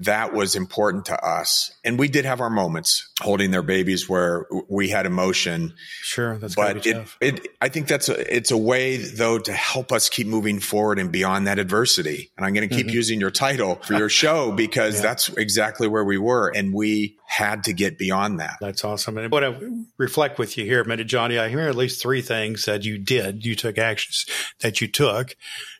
that 0.00 0.32
was 0.32 0.56
important 0.56 1.06
to 1.06 1.24
us. 1.24 1.70
And 1.84 1.98
we 1.98 2.08
did 2.08 2.24
have 2.24 2.40
our 2.40 2.50
moments 2.50 3.08
holding 3.20 3.50
their 3.50 3.62
babies 3.62 4.08
where 4.08 4.46
we 4.68 4.88
had 4.88 5.06
emotion. 5.06 5.74
Sure, 6.02 6.38
that's 6.38 6.54
but 6.54 6.86
it, 6.86 7.08
it, 7.20 7.48
I 7.60 7.68
think 7.68 7.88
that's 7.88 8.08
a, 8.08 8.34
it's 8.34 8.50
a 8.50 8.56
way 8.56 8.96
though 8.96 9.38
to 9.38 9.52
help 9.52 9.92
us 9.92 10.08
keep 10.08 10.26
moving 10.26 10.60
forward 10.60 10.98
and 10.98 11.10
beyond 11.10 11.46
that 11.46 11.58
adversity. 11.58 12.30
And 12.36 12.46
I'm 12.46 12.54
going 12.54 12.68
to 12.68 12.74
keep 12.74 12.86
mm-hmm. 12.86 12.94
using 12.94 13.20
your 13.20 13.30
title 13.30 13.76
for 13.76 13.94
your 13.94 14.08
show 14.08 14.52
because 14.52 14.96
yeah. 14.96 15.02
that's 15.02 15.28
exactly 15.30 15.88
where 15.88 16.04
we 16.04 16.18
were, 16.18 16.48
and 16.54 16.72
we 16.72 17.18
had 17.26 17.64
to 17.64 17.72
get 17.72 17.98
beyond 17.98 18.40
that. 18.40 18.56
That's 18.60 18.84
awesome. 18.84 19.18
And 19.18 19.30
what 19.30 19.44
I 19.44 19.58
reflect 19.98 20.38
with 20.38 20.56
you 20.56 20.64
here 20.64 20.80
a 20.80 20.88
minute, 20.88 21.06
Johnny, 21.06 21.38
I 21.38 21.48
hear 21.48 21.60
at 21.60 21.76
least 21.76 22.00
three 22.00 22.22
things 22.22 22.64
that 22.64 22.84
you 22.84 22.98
did. 22.98 23.44
You 23.44 23.54
took 23.54 23.78
actions 23.78 24.26
that 24.60 24.80
you 24.80 24.88
took. 24.88 25.36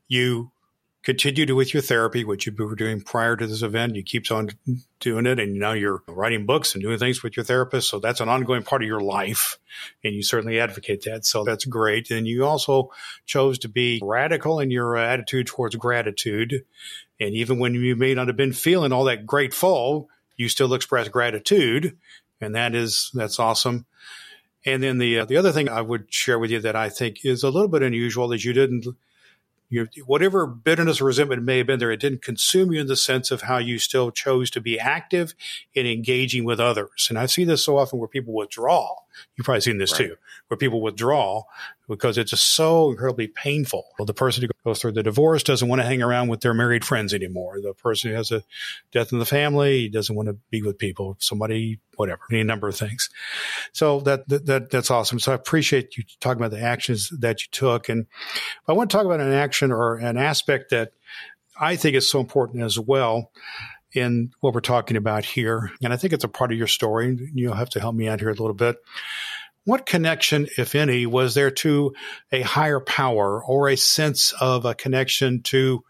You 0.08 0.50
continued 1.08 1.48
with 1.52 1.72
your 1.72 1.80
therapy, 1.80 2.22
which 2.22 2.44
you 2.44 2.52
were 2.54 2.74
doing 2.74 3.00
prior 3.00 3.34
to 3.34 3.46
this 3.46 3.62
event. 3.62 3.96
You 3.96 4.02
keep 4.02 4.30
on 4.30 4.50
doing 5.00 5.24
it, 5.24 5.40
and 5.40 5.54
now 5.54 5.72
you're 5.72 6.02
writing 6.06 6.44
books 6.44 6.74
and 6.74 6.82
doing 6.82 6.98
things 6.98 7.22
with 7.22 7.34
your 7.34 7.44
therapist. 7.44 7.88
So 7.88 7.98
that's 7.98 8.20
an 8.20 8.28
ongoing 8.28 8.62
part 8.62 8.82
of 8.82 8.88
your 8.88 9.00
life, 9.00 9.56
and 10.04 10.14
you 10.14 10.22
certainly 10.22 10.60
advocate 10.60 11.04
that. 11.04 11.24
So 11.24 11.44
that's 11.44 11.64
great. 11.64 12.10
And 12.10 12.28
you 12.28 12.44
also 12.44 12.90
chose 13.24 13.58
to 13.60 13.70
be 13.70 13.98
radical 14.02 14.60
in 14.60 14.70
your 14.70 14.98
attitude 14.98 15.46
towards 15.46 15.76
gratitude, 15.76 16.66
and 17.18 17.34
even 17.34 17.58
when 17.58 17.72
you 17.72 17.96
may 17.96 18.12
not 18.12 18.26
have 18.26 18.36
been 18.36 18.52
feeling 18.52 18.92
all 18.92 19.04
that 19.04 19.24
grateful, 19.24 20.10
you 20.36 20.50
still 20.50 20.74
express 20.74 21.08
gratitude, 21.08 21.96
and 22.38 22.54
that 22.54 22.74
is 22.74 23.10
that's 23.14 23.38
awesome. 23.38 23.86
And 24.66 24.82
then 24.82 24.98
the 24.98 25.20
uh, 25.20 25.24
the 25.24 25.38
other 25.38 25.52
thing 25.52 25.70
I 25.70 25.80
would 25.80 26.12
share 26.12 26.38
with 26.38 26.50
you 26.50 26.60
that 26.60 26.76
I 26.76 26.90
think 26.90 27.24
is 27.24 27.42
a 27.44 27.50
little 27.50 27.68
bit 27.68 27.82
unusual 27.82 28.30
is 28.34 28.44
you 28.44 28.52
didn't 28.52 28.84
you, 29.68 29.88
whatever 30.06 30.46
bitterness 30.46 31.00
or 31.00 31.04
resentment 31.04 31.42
may 31.42 31.58
have 31.58 31.66
been 31.66 31.78
there, 31.78 31.90
it 31.90 32.00
didn't 32.00 32.22
consume 32.22 32.72
you 32.72 32.80
in 32.80 32.86
the 32.86 32.96
sense 32.96 33.30
of 33.30 33.42
how 33.42 33.58
you 33.58 33.78
still 33.78 34.10
chose 34.10 34.50
to 34.50 34.60
be 34.60 34.78
active 34.78 35.34
in 35.74 35.86
engaging 35.86 36.44
with 36.44 36.58
others. 36.58 37.06
And 37.10 37.18
I 37.18 37.26
see 37.26 37.44
this 37.44 37.64
so 37.64 37.76
often 37.76 37.98
where 37.98 38.08
people 38.08 38.34
withdraw. 38.34 38.94
You've 39.36 39.44
probably 39.44 39.60
seen 39.60 39.78
this 39.78 39.92
right. 39.92 40.08
too, 40.08 40.16
where 40.48 40.58
people 40.58 40.80
withdraw 40.80 41.42
because 41.88 42.18
it's 42.18 42.30
just 42.30 42.54
so 42.54 42.90
incredibly 42.90 43.26
painful. 43.26 43.84
The 43.98 44.14
person 44.14 44.42
who 44.42 44.48
goes 44.64 44.80
through 44.80 44.92
the 44.92 45.02
divorce 45.02 45.42
doesn't 45.42 45.68
want 45.68 45.80
to 45.80 45.86
hang 45.86 46.02
around 46.02 46.28
with 46.28 46.40
their 46.40 46.54
married 46.54 46.84
friends 46.84 47.14
anymore. 47.14 47.60
The 47.60 47.74
person 47.74 48.10
who 48.10 48.16
has 48.16 48.30
a 48.30 48.42
death 48.92 49.12
in 49.12 49.18
the 49.18 49.24
family 49.24 49.88
doesn't 49.88 50.14
want 50.14 50.28
to 50.28 50.36
be 50.50 50.62
with 50.62 50.78
people, 50.78 51.16
somebody, 51.18 51.80
whatever, 51.96 52.20
any 52.30 52.42
number 52.42 52.68
of 52.68 52.76
things. 52.76 53.08
So 53.72 54.00
that, 54.00 54.28
that, 54.28 54.70
that's 54.70 54.90
awesome. 54.90 55.18
So 55.18 55.32
I 55.32 55.34
appreciate 55.34 55.96
you 55.96 56.04
talking 56.20 56.42
about 56.42 56.56
the 56.56 56.62
actions 56.62 57.10
that 57.20 57.42
you 57.42 57.48
took. 57.50 57.88
And 57.88 58.06
I 58.66 58.72
want 58.72 58.90
to 58.90 58.96
talk 58.96 59.06
about 59.06 59.20
an 59.20 59.32
action 59.32 59.72
or 59.72 59.96
an 59.96 60.16
aspect 60.16 60.70
that 60.70 60.92
I 61.58 61.76
think 61.76 61.96
is 61.96 62.10
so 62.10 62.20
important 62.20 62.62
as 62.62 62.78
well 62.78 63.32
in 63.92 64.30
what 64.40 64.54
we're 64.54 64.60
talking 64.60 64.96
about 64.96 65.24
here. 65.24 65.72
And 65.82 65.92
I 65.92 65.96
think 65.96 66.12
it's 66.12 66.24
a 66.24 66.28
part 66.28 66.52
of 66.52 66.58
your 66.58 66.66
story. 66.66 67.30
You'll 67.34 67.54
have 67.54 67.70
to 67.70 67.80
help 67.80 67.94
me 67.94 68.08
out 68.08 68.20
here 68.20 68.28
a 68.28 68.34
little 68.34 68.54
bit. 68.54 68.76
What 69.68 69.84
connection, 69.84 70.48
if 70.56 70.74
any, 70.74 71.04
was 71.04 71.34
there 71.34 71.50
to 71.50 71.94
a 72.32 72.40
higher 72.40 72.80
power 72.80 73.44
or 73.44 73.68
a 73.68 73.76
sense 73.76 74.32
of 74.40 74.64
a 74.64 74.74
connection 74.74 75.42
to 75.42 75.84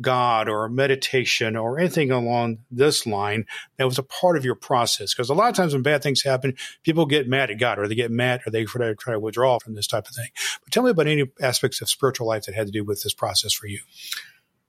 God 0.00 0.48
or 0.48 0.68
meditation 0.68 1.56
or 1.56 1.80
anything 1.80 2.12
along 2.12 2.58
this 2.70 3.04
line 3.04 3.46
that 3.78 3.84
was 3.84 3.98
a 3.98 4.04
part 4.04 4.36
of 4.36 4.44
your 4.44 4.54
process? 4.54 5.12
Because 5.12 5.28
a 5.28 5.34
lot 5.34 5.50
of 5.50 5.56
times 5.56 5.72
when 5.72 5.82
bad 5.82 6.04
things 6.04 6.22
happen, 6.22 6.54
people 6.84 7.04
get 7.04 7.26
mad 7.26 7.50
at 7.50 7.58
God 7.58 7.80
or 7.80 7.88
they 7.88 7.96
get 7.96 8.12
mad 8.12 8.42
or 8.46 8.52
they 8.52 8.64
try 8.64 8.94
to 8.94 9.18
withdraw 9.18 9.58
from 9.58 9.74
this 9.74 9.88
type 9.88 10.06
of 10.06 10.14
thing. 10.14 10.28
But 10.62 10.72
tell 10.72 10.84
me 10.84 10.90
about 10.90 11.08
any 11.08 11.24
aspects 11.42 11.80
of 11.80 11.90
spiritual 11.90 12.28
life 12.28 12.44
that 12.44 12.54
had 12.54 12.66
to 12.66 12.72
do 12.72 12.84
with 12.84 13.02
this 13.02 13.12
process 13.12 13.52
for 13.52 13.66
you. 13.66 13.80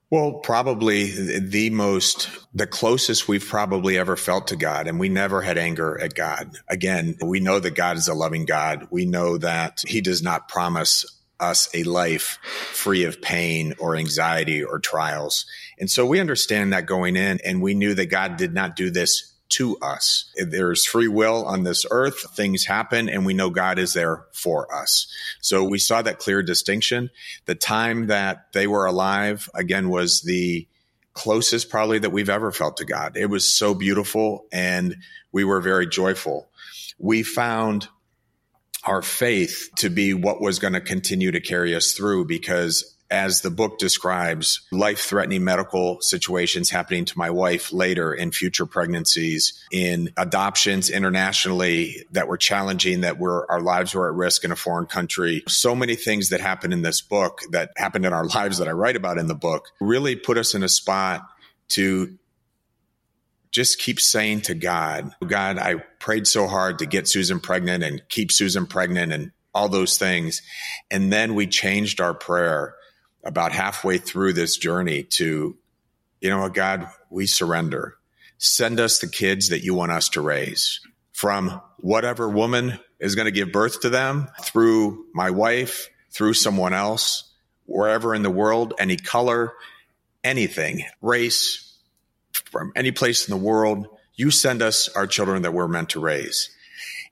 Well, 0.09 0.35
probably 0.35 1.11
the 1.39 1.69
most, 1.69 2.29
the 2.53 2.65
closest 2.65 3.27
we've 3.27 3.45
probably 3.45 3.97
ever 3.97 4.15
felt 4.15 4.47
to 4.47 4.55
God. 4.55 4.87
And 4.87 4.99
we 4.99 5.09
never 5.09 5.41
had 5.41 5.57
anger 5.57 5.99
at 5.99 6.13
God. 6.13 6.57
Again, 6.69 7.17
we 7.21 7.41
know 7.41 7.59
that 7.59 7.75
God 7.75 7.97
is 7.97 8.07
a 8.07 8.13
loving 8.13 8.45
God. 8.45 8.87
We 8.89 9.05
know 9.05 9.37
that 9.37 9.81
he 9.85 9.99
does 9.99 10.23
not 10.23 10.47
promise 10.47 11.05
us 11.41 11.69
a 11.73 11.83
life 11.83 12.39
free 12.71 13.03
of 13.03 13.21
pain 13.21 13.73
or 13.79 13.97
anxiety 13.97 14.63
or 14.63 14.79
trials. 14.79 15.45
And 15.77 15.89
so 15.89 16.05
we 16.05 16.21
understand 16.21 16.71
that 16.71 16.85
going 16.85 17.17
in 17.17 17.39
and 17.43 17.61
we 17.61 17.73
knew 17.73 17.93
that 17.93 18.07
God 18.07 18.37
did 18.37 18.53
not 18.53 18.77
do 18.77 18.89
this 18.89 19.33
to 19.49 19.77
us. 19.77 20.31
There's 20.35 20.85
free 20.85 21.07
will 21.07 21.45
on 21.45 21.63
this 21.63 21.85
earth. 21.89 22.35
Things 22.35 22.65
happen 22.65 23.09
and 23.09 23.25
we 23.25 23.33
know 23.33 23.49
God 23.49 23.79
is 23.79 23.93
there 23.93 24.25
for 24.33 24.73
us. 24.73 25.07
So 25.41 25.63
we 25.63 25.79
saw 25.79 26.01
that 26.01 26.19
clear 26.19 26.43
distinction. 26.43 27.09
The 27.45 27.55
time 27.55 28.07
that 28.07 28.51
they 28.53 28.67
were 28.67 28.85
alive 28.85 29.49
again 29.53 29.89
was 29.89 30.21
the 30.21 30.67
closest 31.13 31.69
probably 31.69 31.99
that 31.99 32.11
we've 32.11 32.29
ever 32.29 32.51
felt 32.51 32.77
to 32.77 32.85
God. 32.85 33.17
It 33.17 33.27
was 33.27 33.47
so 33.51 33.73
beautiful 33.73 34.45
and 34.51 34.97
we 35.31 35.43
were 35.43 35.61
very 35.61 35.87
joyful. 35.87 36.49
We 36.99 37.23
found 37.23 37.87
our 38.83 39.01
faith 39.01 39.69
to 39.77 39.89
be 39.89 40.13
what 40.13 40.41
was 40.41 40.59
going 40.59 40.73
to 40.73 40.81
continue 40.81 41.31
to 41.31 41.41
carry 41.41 41.75
us 41.75 41.93
through 41.93 42.25
because 42.25 42.96
as 43.09 43.41
the 43.41 43.49
book 43.49 43.77
describes 43.77 44.61
life 44.71 44.99
threatening 44.99 45.43
medical 45.43 46.01
situations 46.01 46.69
happening 46.69 47.05
to 47.05 47.17
my 47.17 47.29
wife 47.29 47.71
later 47.71 48.13
in 48.13 48.31
future 48.31 48.65
pregnancies, 48.65 49.63
in 49.71 50.09
adoptions 50.17 50.89
internationally 50.89 52.05
that 52.11 52.27
were 52.27 52.37
challenging, 52.37 53.01
that 53.01 53.17
were 53.17 53.49
our 53.49 53.61
lives 53.61 53.93
were 53.93 54.09
at 54.09 54.15
risk 54.15 54.43
in 54.43 54.51
a 54.51 54.55
foreign 54.55 54.85
country. 54.85 55.43
So 55.47 55.75
many 55.75 55.95
things 55.95 56.29
that 56.29 56.41
happened 56.41 56.73
in 56.73 56.81
this 56.81 57.01
book 57.01 57.41
that 57.51 57.71
happened 57.77 58.05
in 58.05 58.13
our 58.13 58.25
lives 58.35 58.57
that 58.57 58.67
I 58.67 58.71
write 58.71 58.95
about 58.95 59.17
in 59.17 59.27
the 59.27 59.35
book 59.35 59.69
really 59.79 60.15
put 60.15 60.37
us 60.37 60.53
in 60.53 60.63
a 60.63 60.69
spot 60.69 61.27
to 61.69 62.17
just 63.51 63.79
keep 63.79 63.99
saying 63.99 64.41
to 64.41 64.53
God, 64.53 65.11
God, 65.25 65.57
I 65.57 65.75
prayed 65.99 66.27
so 66.27 66.47
hard 66.47 66.79
to 66.79 66.85
get 66.85 67.07
Susan 67.07 67.39
pregnant 67.39 67.83
and 67.83 68.01
keep 68.09 68.31
Susan 68.31 68.67
pregnant 68.67 69.13
and 69.13 69.31
all 69.53 69.69
those 69.69 69.97
things. 69.97 70.41
And 70.91 71.11
then 71.11 71.33
we 71.33 71.47
changed 71.47 71.99
our 71.99 72.13
prayer 72.13 72.75
about 73.27 73.51
halfway 73.51 73.97
through 73.97 74.33
this 74.33 74.57
journey 74.57 75.03
to, 75.03 75.55
you 76.21 76.29
know 76.29 76.39
what, 76.39 76.53
God, 76.53 76.87
we 77.09 77.27
surrender. 77.27 77.97
Send 78.37 78.79
us 78.79 78.99
the 78.99 79.07
kids 79.07 79.49
that 79.49 79.63
you 79.63 79.73
want 79.73 79.91
us 79.91 80.09
to 80.09 80.21
raise 80.21 80.79
from 81.11 81.61
whatever 81.77 82.29
woman 82.29 82.79
is 82.99 83.15
going 83.15 83.25
to 83.25 83.31
give 83.31 83.51
birth 83.51 83.81
to 83.81 83.89
them 83.89 84.29
through 84.41 85.05
my 85.13 85.29
wife, 85.29 85.89
through 86.11 86.33
someone 86.33 86.73
else, 86.73 87.33
wherever 87.65 88.15
in 88.15 88.23
the 88.23 88.29
world, 88.29 88.73
any 88.79 88.95
color, 88.95 89.53
anything, 90.23 90.83
race, 91.01 91.77
from 92.51 92.71
any 92.75 92.91
place 92.91 93.27
in 93.27 93.31
the 93.31 93.43
world. 93.43 93.87
You 94.15 94.31
send 94.31 94.61
us 94.61 94.89
our 94.89 95.05
children 95.05 95.41
that 95.41 95.53
we're 95.53 95.67
meant 95.67 95.89
to 95.89 95.99
raise. 95.99 96.49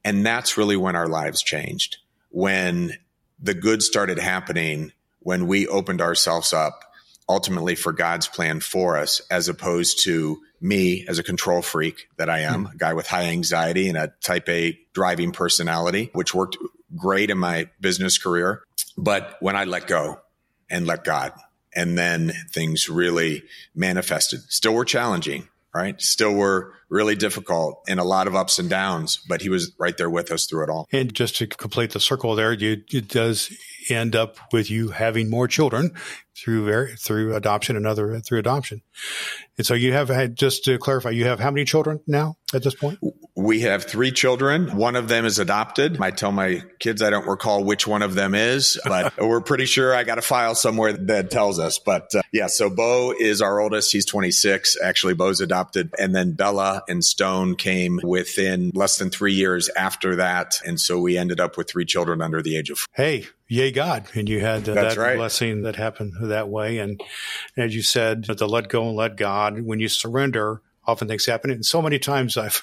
And 0.04 0.26
that's 0.26 0.58
really 0.58 0.78
when 0.78 0.96
our 0.96 1.08
lives 1.08 1.44
changed. 1.44 1.98
When 2.30 2.94
the 3.40 3.54
good 3.54 3.84
started 3.84 4.18
happening, 4.18 4.94
when 5.26 5.48
we 5.48 5.68
opened 5.68 6.02
ourselves 6.02 6.54
up 6.54 6.84
ultimately 7.28 7.74
for 7.74 7.92
God's 7.92 8.28
plan 8.28 8.60
for 8.60 8.96
us, 8.96 9.24
as 9.32 9.50
opposed 9.50 10.04
to 10.04 10.40
me 10.62 11.04
as 11.08 11.18
a 11.18 11.24
control 11.24 11.64
freak 11.64 12.08
that 12.18 12.30
I 12.30 12.42
am, 12.42 12.66
hmm. 12.66 12.74
a 12.74 12.78
guy 12.78 12.94
with 12.94 13.08
high 13.08 13.26
anxiety 13.26 13.90
and 13.90 13.98
a 13.98 14.14
type 14.22 14.48
A 14.50 14.80
driving 14.94 15.32
personality, 15.32 16.12
which 16.14 16.36
worked 16.36 16.58
great 16.96 17.32
in 17.32 17.40
my 17.40 17.68
business 17.82 18.20
career. 18.20 18.62
But 19.00 19.36
when 19.40 19.56
I 19.56 19.64
let 19.64 19.88
go 19.88 20.22
and 20.70 20.86
let 20.86 21.04
God, 21.04 21.34
and 21.74 21.98
then 21.98 22.32
things 22.52 22.88
really 22.88 23.44
manifested. 23.74 24.42
Still 24.48 24.76
were 24.76 24.86
challenging, 24.86 25.50
right? 25.74 26.00
Still 26.00 26.34
were 26.34 26.72
really 26.90 27.16
difficult 27.16 27.84
and 27.88 28.00
a 28.00 28.04
lot 28.04 28.28
of 28.28 28.36
ups 28.36 28.60
and 28.60 28.70
downs, 28.70 29.20
but 29.28 29.42
he 29.42 29.50
was 29.50 29.72
right 29.80 29.98
there 29.98 30.10
with 30.10 30.32
us 30.32 30.46
through 30.46 30.64
it 30.64 30.70
all. 30.70 30.88
And 30.92 31.14
just 31.14 31.38
to 31.38 31.48
complete 31.48 31.92
the 31.92 32.00
circle 32.00 32.36
there, 32.36 32.54
you, 32.54 32.84
it 32.92 33.08
does 33.08 33.52
end 33.90 34.16
up 34.16 34.38
with 34.52 34.70
you 34.70 34.90
having 34.90 35.30
more 35.30 35.48
children 35.48 35.92
through 36.36 36.66
very, 36.66 36.96
through 36.96 37.36
adoption 37.36 37.76
and 37.78 37.88
other 37.88 38.20
through 38.20 38.40
adoption. 38.40 38.82
And 39.58 39.66
so 39.66 39.74
you 39.74 39.94
have 39.94 40.10
had 40.10 40.36
just 40.36 40.66
to 40.66 40.78
clarify, 40.78 41.12
you 41.12 41.26
have 41.26 41.40
how 41.40 41.50
many 41.50 41.64
children 41.64 42.02
now 42.08 42.36
at 42.54 42.62
this 42.62 42.76
point? 42.76 43.00
We 43.36 43.62
have 43.62 43.86
three 43.86 44.12
children. 44.12 44.76
One 44.76 44.98
of 44.98 45.08
them 45.08 45.26
is 45.26 45.40
adopted. 45.40 46.02
I 46.02 46.12
tell 46.12 46.34
my 46.34 46.62
kids 46.80 47.02
I 47.02 47.10
don't 47.10 47.28
recall 47.28 47.64
which 47.64 47.88
one 47.88 48.02
of 48.02 48.16
them 48.16 48.36
is, 48.36 48.80
but 48.86 49.14
we're 49.20 49.42
pretty 49.42 49.66
sure 49.66 49.96
I 49.96 50.04
got 50.04 50.18
a 50.18 50.22
file 50.22 50.56
somewhere 50.56 50.94
that 50.94 51.32
tells 51.32 51.58
us. 51.58 51.80
But 51.80 52.14
uh, 52.14 52.22
yeah, 52.34 52.48
so 52.48 52.70
Bo 52.70 53.14
is 53.18 53.42
our 53.42 53.62
oldest. 53.62 53.94
He's 53.94 54.06
26. 54.06 54.78
Actually, 54.84 55.14
Bo's 55.14 55.40
adopted. 55.40 55.94
And 55.98 56.14
then 56.14 56.34
Bella 56.34 56.75
and 56.88 57.04
Stone 57.04 57.56
came 57.56 58.00
within 58.04 58.72
less 58.74 58.98
than 58.98 59.10
three 59.10 59.34
years 59.34 59.70
after 59.70 60.16
that. 60.18 60.60
And 60.66 60.80
so 60.80 61.00
we 61.00 61.18
ended 61.18 61.40
up 61.40 61.58
with 61.58 61.70
three 61.70 61.86
children 61.86 62.22
under 62.22 62.42
the 62.42 62.58
age 62.58 62.70
of. 62.70 62.80
Four. 62.80 62.88
Hey, 62.94 63.28
yay 63.48 63.72
God. 63.72 64.06
And 64.14 64.28
you 64.30 64.40
had 64.40 64.68
uh, 64.68 64.74
that 64.74 64.98
right. 64.98 65.18
blessing 65.18 65.64
that 65.64 65.76
happened 65.76 66.14
that 66.22 66.50
way. 66.50 66.80
And 66.80 67.02
as 67.58 67.76
you 67.76 67.82
said, 67.82 68.26
the 68.26 68.48
let 68.48 68.70
go 68.70 68.88
and 68.88 68.96
let 68.96 69.18
God, 69.18 69.62
when 69.62 69.80
you 69.80 69.88
surrender, 69.88 70.62
often 70.88 71.08
things 71.08 71.26
happen. 71.26 71.52
And 71.52 71.66
so 71.66 71.82
many 71.82 72.00
times 72.00 72.38
I've 72.38 72.62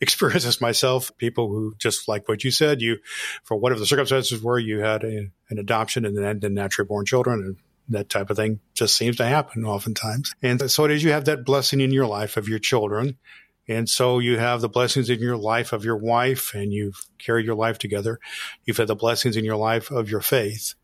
experienced 0.00 0.46
this 0.46 0.60
myself. 0.60 1.10
People 1.18 1.48
who 1.48 1.74
just 1.78 2.08
like 2.08 2.28
what 2.28 2.44
you 2.44 2.50
said, 2.50 2.80
you, 2.80 2.98
for 3.44 3.56
whatever 3.56 3.80
the 3.80 3.86
circumstances 3.86 4.42
were, 4.42 4.58
you 4.58 4.80
had 4.80 5.04
a, 5.04 5.30
an 5.50 5.58
adoption 5.58 6.04
and 6.04 6.16
then, 6.16 6.40
then 6.40 6.54
naturally 6.54 6.86
born 6.86 7.06
children 7.06 7.40
and 7.40 7.56
that 7.88 8.08
type 8.08 8.30
of 8.30 8.36
thing 8.36 8.60
just 8.74 8.96
seems 8.96 9.16
to 9.16 9.24
happen 9.24 9.64
oftentimes. 9.64 10.32
And 10.42 10.70
so 10.70 10.84
it 10.84 10.90
is 10.90 11.02
you 11.02 11.12
have 11.12 11.26
that 11.26 11.44
blessing 11.44 11.80
in 11.80 11.90
your 11.90 12.06
life 12.06 12.36
of 12.36 12.48
your 12.48 12.58
children. 12.58 13.18
And 13.68 13.88
so 13.88 14.18
you 14.18 14.38
have 14.38 14.60
the 14.60 14.68
blessings 14.68 15.08
in 15.08 15.20
your 15.20 15.36
life 15.36 15.72
of 15.72 15.84
your 15.84 15.96
wife 15.96 16.54
and 16.54 16.72
you've 16.72 17.06
carried 17.18 17.46
your 17.46 17.54
life 17.54 17.78
together. 17.78 18.18
You've 18.64 18.76
had 18.76 18.88
the 18.88 18.96
blessings 18.96 19.36
in 19.36 19.44
your 19.44 19.56
life 19.56 19.90
of 19.90 20.10
your 20.10 20.20
faith. 20.20 20.74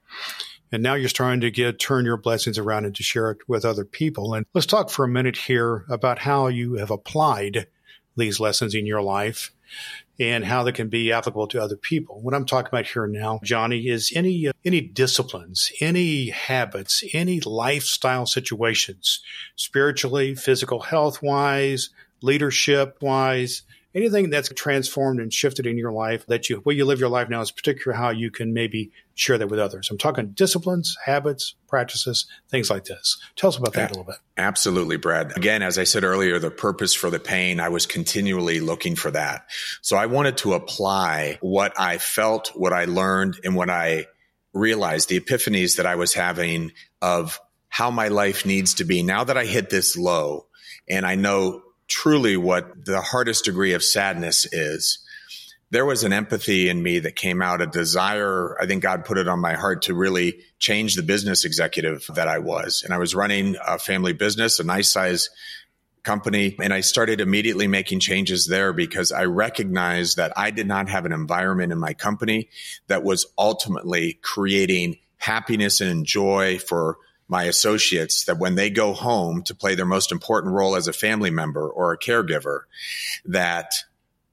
And 0.70 0.82
now 0.82 0.94
you're 0.94 1.08
starting 1.08 1.40
to 1.40 1.50
get 1.50 1.78
turn 1.78 2.04
your 2.04 2.16
blessings 2.16 2.58
around 2.58 2.84
and 2.84 2.94
to 2.94 3.02
share 3.02 3.30
it 3.30 3.38
with 3.48 3.64
other 3.64 3.84
people. 3.84 4.34
And 4.34 4.46
let's 4.54 4.66
talk 4.66 4.90
for 4.90 5.04
a 5.04 5.08
minute 5.08 5.36
here 5.36 5.84
about 5.88 6.20
how 6.20 6.48
you 6.48 6.74
have 6.74 6.90
applied 6.90 7.66
these 8.16 8.38
lessons 8.38 8.74
in 8.74 8.84
your 8.84 9.00
life 9.00 9.52
and 10.20 10.44
how 10.44 10.62
they 10.62 10.72
can 10.72 10.88
be 10.88 11.12
applicable 11.12 11.46
to 11.46 11.62
other 11.62 11.76
people. 11.76 12.20
What 12.20 12.34
I'm 12.34 12.44
talking 12.44 12.68
about 12.68 12.86
here 12.86 13.06
now, 13.06 13.38
Johnny, 13.44 13.88
is 13.88 14.12
any 14.14 14.50
any 14.64 14.80
disciplines, 14.80 15.70
any 15.80 16.30
habits, 16.30 17.04
any 17.12 17.40
lifestyle 17.40 18.26
situations, 18.26 19.20
spiritually, 19.56 20.34
physical 20.34 20.80
health 20.80 21.22
wise, 21.22 21.90
leadership 22.20 22.98
wise, 23.00 23.62
anything 23.94 24.30
that's 24.30 24.48
transformed 24.50 25.20
and 25.20 25.32
shifted 25.32 25.66
in 25.66 25.78
your 25.78 25.92
life 25.92 26.26
that 26.26 26.48
you, 26.48 26.60
way 26.64 26.74
you 26.74 26.84
live 26.84 27.00
your 27.00 27.08
life 27.08 27.28
now 27.28 27.40
is 27.40 27.50
particular 27.50 27.96
how 27.96 28.10
you 28.10 28.30
can 28.30 28.52
maybe 28.52 28.90
share 29.14 29.38
that 29.38 29.48
with 29.48 29.58
others. 29.58 29.90
I'm 29.90 29.98
talking 29.98 30.28
disciplines, 30.28 30.96
habits, 31.04 31.54
practices, 31.68 32.26
things 32.48 32.70
like 32.70 32.84
this. 32.84 33.18
Tell 33.36 33.48
us 33.48 33.56
about 33.56 33.72
that 33.74 33.90
a 33.90 33.94
little 33.94 34.04
bit. 34.04 34.16
Absolutely, 34.36 34.96
Brad. 34.96 35.36
Again, 35.36 35.62
as 35.62 35.78
I 35.78 35.84
said 35.84 36.04
earlier, 36.04 36.38
the 36.38 36.50
purpose 36.50 36.94
for 36.94 37.10
the 37.10 37.18
pain, 37.18 37.60
I 37.60 37.70
was 37.70 37.86
continually 37.86 38.60
looking 38.60 38.94
for 38.94 39.10
that. 39.10 39.46
So 39.82 39.96
I 39.96 40.06
wanted 40.06 40.36
to 40.38 40.54
apply 40.54 41.38
what 41.40 41.78
I 41.78 41.98
felt, 41.98 42.52
what 42.54 42.72
I 42.72 42.84
learned, 42.84 43.40
and 43.42 43.56
what 43.56 43.70
I 43.70 44.06
realized, 44.52 45.08
the 45.08 45.20
epiphanies 45.20 45.76
that 45.76 45.86
I 45.86 45.96
was 45.96 46.14
having 46.14 46.72
of 47.02 47.40
how 47.68 47.90
my 47.90 48.08
life 48.08 48.46
needs 48.46 48.74
to 48.74 48.84
be 48.84 49.02
now 49.02 49.24
that 49.24 49.36
I 49.36 49.44
hit 49.44 49.70
this 49.70 49.96
low 49.96 50.46
and 50.88 51.04
I 51.04 51.16
know 51.16 51.62
truly 51.88 52.36
what 52.36 52.84
the 52.84 53.00
hardest 53.00 53.44
degree 53.44 53.72
of 53.72 53.82
sadness 53.82 54.46
is. 54.52 54.98
There 55.70 55.84
was 55.84 56.02
an 56.02 56.14
empathy 56.14 56.68
in 56.68 56.82
me 56.82 57.00
that 57.00 57.16
came 57.16 57.42
out, 57.42 57.60
a 57.60 57.66
desire. 57.66 58.56
I 58.60 58.66
think 58.66 58.82
God 58.82 59.04
put 59.04 59.18
it 59.18 59.28
on 59.28 59.40
my 59.40 59.54
heart 59.54 59.82
to 59.82 59.94
really 59.94 60.40
change 60.58 60.94
the 60.94 61.02
business 61.02 61.44
executive 61.44 62.06
that 62.14 62.28
I 62.28 62.38
was. 62.38 62.82
And 62.82 62.94
I 62.94 62.98
was 62.98 63.14
running 63.14 63.56
a 63.66 63.78
family 63.78 64.14
business, 64.14 64.60
a 64.60 64.64
nice 64.64 64.90
size 64.90 65.28
company. 66.04 66.56
And 66.62 66.72
I 66.72 66.80
started 66.80 67.20
immediately 67.20 67.66
making 67.66 68.00
changes 68.00 68.46
there 68.46 68.72
because 68.72 69.12
I 69.12 69.24
recognized 69.24 70.16
that 70.16 70.32
I 70.36 70.50
did 70.50 70.66
not 70.66 70.88
have 70.88 71.04
an 71.04 71.12
environment 71.12 71.70
in 71.70 71.78
my 71.78 71.92
company 71.92 72.48
that 72.86 73.02
was 73.02 73.26
ultimately 73.36 74.18
creating 74.22 74.96
happiness 75.18 75.82
and 75.82 76.06
joy 76.06 76.58
for 76.58 76.96
my 77.28 77.44
associates 77.44 78.24
that 78.24 78.38
when 78.38 78.54
they 78.54 78.70
go 78.70 78.94
home 78.94 79.42
to 79.42 79.54
play 79.54 79.74
their 79.74 79.84
most 79.84 80.10
important 80.10 80.54
role 80.54 80.74
as 80.74 80.88
a 80.88 80.92
family 80.92 81.30
member 81.30 81.68
or 81.68 81.92
a 81.92 81.98
caregiver, 81.98 82.62
that 83.26 83.74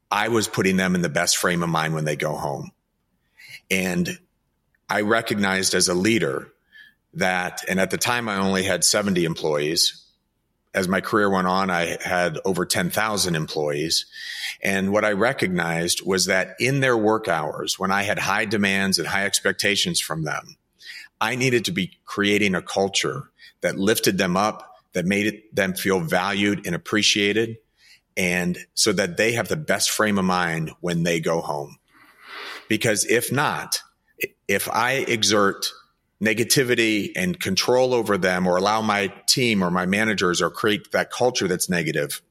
I 0.10 0.30
was 0.30 0.48
putting 0.48 0.78
them 0.78 0.96
in 0.96 1.02
the 1.02 1.10
best 1.10 1.38
frame 1.38 1.62
of 1.62 1.70
mind 1.70 1.94
when 1.94 2.06
they 2.06 2.16
go 2.16 2.36
home. 2.36 2.72
And 3.70 4.20
I 4.90 5.02
recognized 5.02 5.74
as 5.74 5.90
a 5.90 5.94
leader 5.94 6.52
that, 7.16 7.64
and 7.68 7.80
at 7.80 7.92
the 7.92 7.98
time 7.98 8.30
I 8.30 8.38
only 8.38 8.64
had 8.64 8.84
70 8.84 9.26
employees. 9.26 10.02
As 10.74 10.88
my 10.88 11.02
career 11.02 11.30
went 11.30 11.48
on, 11.48 11.70
I 11.70 11.98
had 12.04 12.38
over 12.46 12.66
10,000 12.66 13.36
employees. 13.36 14.06
And 14.62 14.92
what 14.92 15.06
I 15.06 15.14
recognized 15.14 16.06
was 16.06 16.26
that 16.26 16.56
in 16.60 16.82
their 16.82 16.98
work 16.98 17.28
hours, 17.28 17.80
when 17.80 17.92
I 17.92 18.04
had 18.04 18.20
high 18.20 18.46
demands 18.46 19.00
and 19.00 19.08
high 19.08 19.26
expectations 19.26 20.00
from 20.00 20.24
them, 20.24 20.58
I 21.26 21.34
needed 21.36 21.66
to 21.66 21.72
be 21.72 21.98
creating 22.06 22.54
a 22.54 22.62
culture 22.62 23.32
that 23.62 23.80
lifted 23.80 24.20
them 24.20 24.38
up, 24.38 24.76
that 24.94 25.06
made 25.06 25.26
it, 25.26 25.56
them 25.56 25.74
feel 25.74 26.00
valued 26.00 26.68
and 26.68 26.76
appreciated, 26.76 27.58
and 28.16 28.60
so 28.76 28.94
that 28.94 29.18
they 29.18 29.32
have 29.32 29.48
the 29.48 29.56
best 29.56 29.90
frame 29.90 30.20
of 30.20 30.26
mind 30.26 30.72
when 30.82 31.02
they 31.02 31.20
go 31.20 31.42
home. 31.42 31.78
Because 32.70 33.06
if 33.06 33.32
not, 33.32 33.80
if 34.48 34.70
I 34.70 34.94
exert 34.94 35.66
negativity 36.24 37.12
and 37.16 37.40
control 37.40 37.96
over 37.96 38.20
them 38.20 38.46
or 38.46 38.58
allow 38.58 38.84
my 38.84 39.12
team 39.28 39.64
or 39.64 39.72
my 39.72 39.88
managers 39.88 40.44
or 40.44 40.52
create 40.52 40.92
that 40.92 41.10
culture 41.10 41.48
that's 41.48 41.70
negative, 41.70 42.22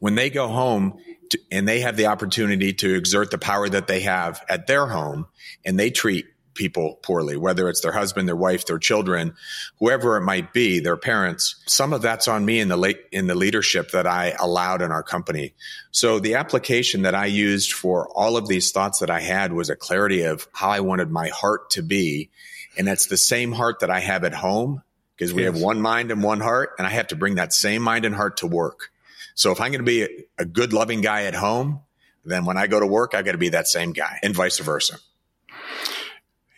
when 0.00 0.16
they 0.16 0.30
go 0.30 0.48
home 0.48 0.98
to, 1.30 1.38
and 1.52 1.68
they 1.68 1.78
have 1.78 1.96
the 1.96 2.06
opportunity 2.06 2.72
to 2.72 2.92
exert 2.92 3.30
the 3.30 3.38
power 3.38 3.68
that 3.68 3.86
they 3.86 4.00
have 4.00 4.44
at 4.48 4.66
their 4.66 4.86
home 4.86 5.26
and 5.64 5.78
they 5.78 5.90
treat 5.90 6.26
people 6.54 6.98
poorly, 7.02 7.36
whether 7.36 7.68
it's 7.68 7.80
their 7.80 7.92
husband, 7.92 8.28
their 8.28 8.36
wife, 8.36 8.66
their 8.66 8.78
children, 8.78 9.34
whoever 9.78 10.16
it 10.16 10.22
might 10.22 10.52
be, 10.52 10.80
their 10.80 10.96
parents. 10.96 11.56
Some 11.66 11.92
of 11.92 12.02
that's 12.02 12.28
on 12.28 12.44
me 12.44 12.60
in 12.60 12.68
the 12.68 12.76
late, 12.76 13.00
in 13.12 13.26
the 13.26 13.34
leadership 13.34 13.90
that 13.90 14.06
I 14.06 14.34
allowed 14.38 14.82
in 14.82 14.90
our 14.90 15.02
company. 15.02 15.54
So 15.90 16.18
the 16.18 16.34
application 16.34 17.02
that 17.02 17.14
I 17.14 17.26
used 17.26 17.72
for 17.72 18.08
all 18.08 18.36
of 18.36 18.48
these 18.48 18.72
thoughts 18.72 19.00
that 19.00 19.10
I 19.10 19.20
had 19.20 19.52
was 19.52 19.70
a 19.70 19.76
clarity 19.76 20.22
of 20.22 20.48
how 20.52 20.70
I 20.70 20.80
wanted 20.80 21.10
my 21.10 21.28
heart 21.28 21.70
to 21.70 21.82
be. 21.82 22.30
And 22.76 22.86
that's 22.86 23.06
the 23.06 23.16
same 23.16 23.52
heart 23.52 23.80
that 23.80 23.90
I 23.90 24.00
have 24.00 24.24
at 24.24 24.34
home 24.34 24.82
because 25.16 25.32
we 25.32 25.44
yes. 25.44 25.54
have 25.54 25.62
one 25.62 25.80
mind 25.80 26.10
and 26.10 26.22
one 26.22 26.40
heart 26.40 26.72
and 26.78 26.86
I 26.86 26.90
have 26.90 27.08
to 27.08 27.16
bring 27.16 27.36
that 27.36 27.52
same 27.52 27.82
mind 27.82 28.04
and 28.04 28.14
heart 28.14 28.38
to 28.38 28.46
work. 28.46 28.90
So 29.34 29.52
if 29.52 29.60
I'm 29.60 29.70
going 29.70 29.80
to 29.80 29.84
be 29.84 30.02
a, 30.02 30.08
a 30.38 30.44
good 30.44 30.72
loving 30.72 31.00
guy 31.00 31.24
at 31.24 31.34
home, 31.34 31.80
then 32.24 32.44
when 32.44 32.56
I 32.56 32.66
go 32.66 32.80
to 32.80 32.86
work, 32.86 33.14
I 33.14 33.22
got 33.22 33.32
to 33.32 33.38
be 33.38 33.50
that 33.50 33.68
same 33.68 33.92
guy 33.92 34.18
and 34.22 34.34
vice 34.34 34.58
versa. 34.58 34.98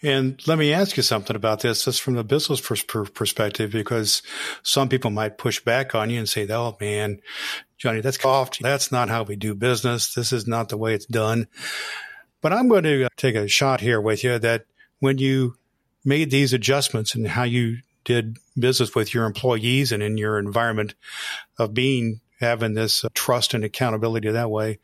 And 0.02 0.40
let 0.46 0.58
me 0.58 0.72
ask 0.72 0.96
you 0.96 1.02
something 1.02 1.34
about 1.34 1.60
this, 1.60 1.84
just 1.84 2.02
from 2.02 2.14
the 2.14 2.24
business 2.24 2.60
perspective, 2.60 3.72
because 3.72 4.22
some 4.62 4.88
people 4.88 5.10
might 5.10 5.38
push 5.38 5.60
back 5.60 5.94
on 5.94 6.10
you 6.10 6.18
and 6.18 6.28
say, 6.28 6.46
"Oh 6.48 6.76
man, 6.80 7.20
Johnny, 7.78 8.00
that's 8.00 8.22
off. 8.24 8.58
That's 8.58 8.92
not 8.92 9.08
how 9.08 9.22
we 9.22 9.36
do 9.36 9.54
business. 9.54 10.12
This 10.12 10.32
is 10.32 10.46
not 10.46 10.68
the 10.68 10.76
way 10.76 10.94
it's 10.94 11.06
done." 11.06 11.48
But 12.42 12.52
I'm 12.52 12.68
going 12.68 12.84
to 12.84 13.08
take 13.16 13.34
a 13.34 13.48
shot 13.48 13.80
here 13.80 14.00
with 14.00 14.22
you 14.22 14.38
that 14.38 14.66
when 15.00 15.18
you 15.18 15.56
made 16.04 16.30
these 16.30 16.52
adjustments 16.52 17.14
and 17.14 17.26
how 17.26 17.42
you 17.42 17.78
did 18.04 18.36
business 18.56 18.94
with 18.94 19.12
your 19.12 19.24
employees 19.24 19.92
and 19.92 20.02
in 20.02 20.16
your 20.16 20.38
environment 20.38 20.94
of 21.58 21.74
being 21.74 22.20
having 22.38 22.74
this 22.74 23.04
uh, 23.04 23.08
trust 23.14 23.54
and 23.54 23.64
accountability 23.64 24.30
that 24.30 24.50
way, 24.50 24.78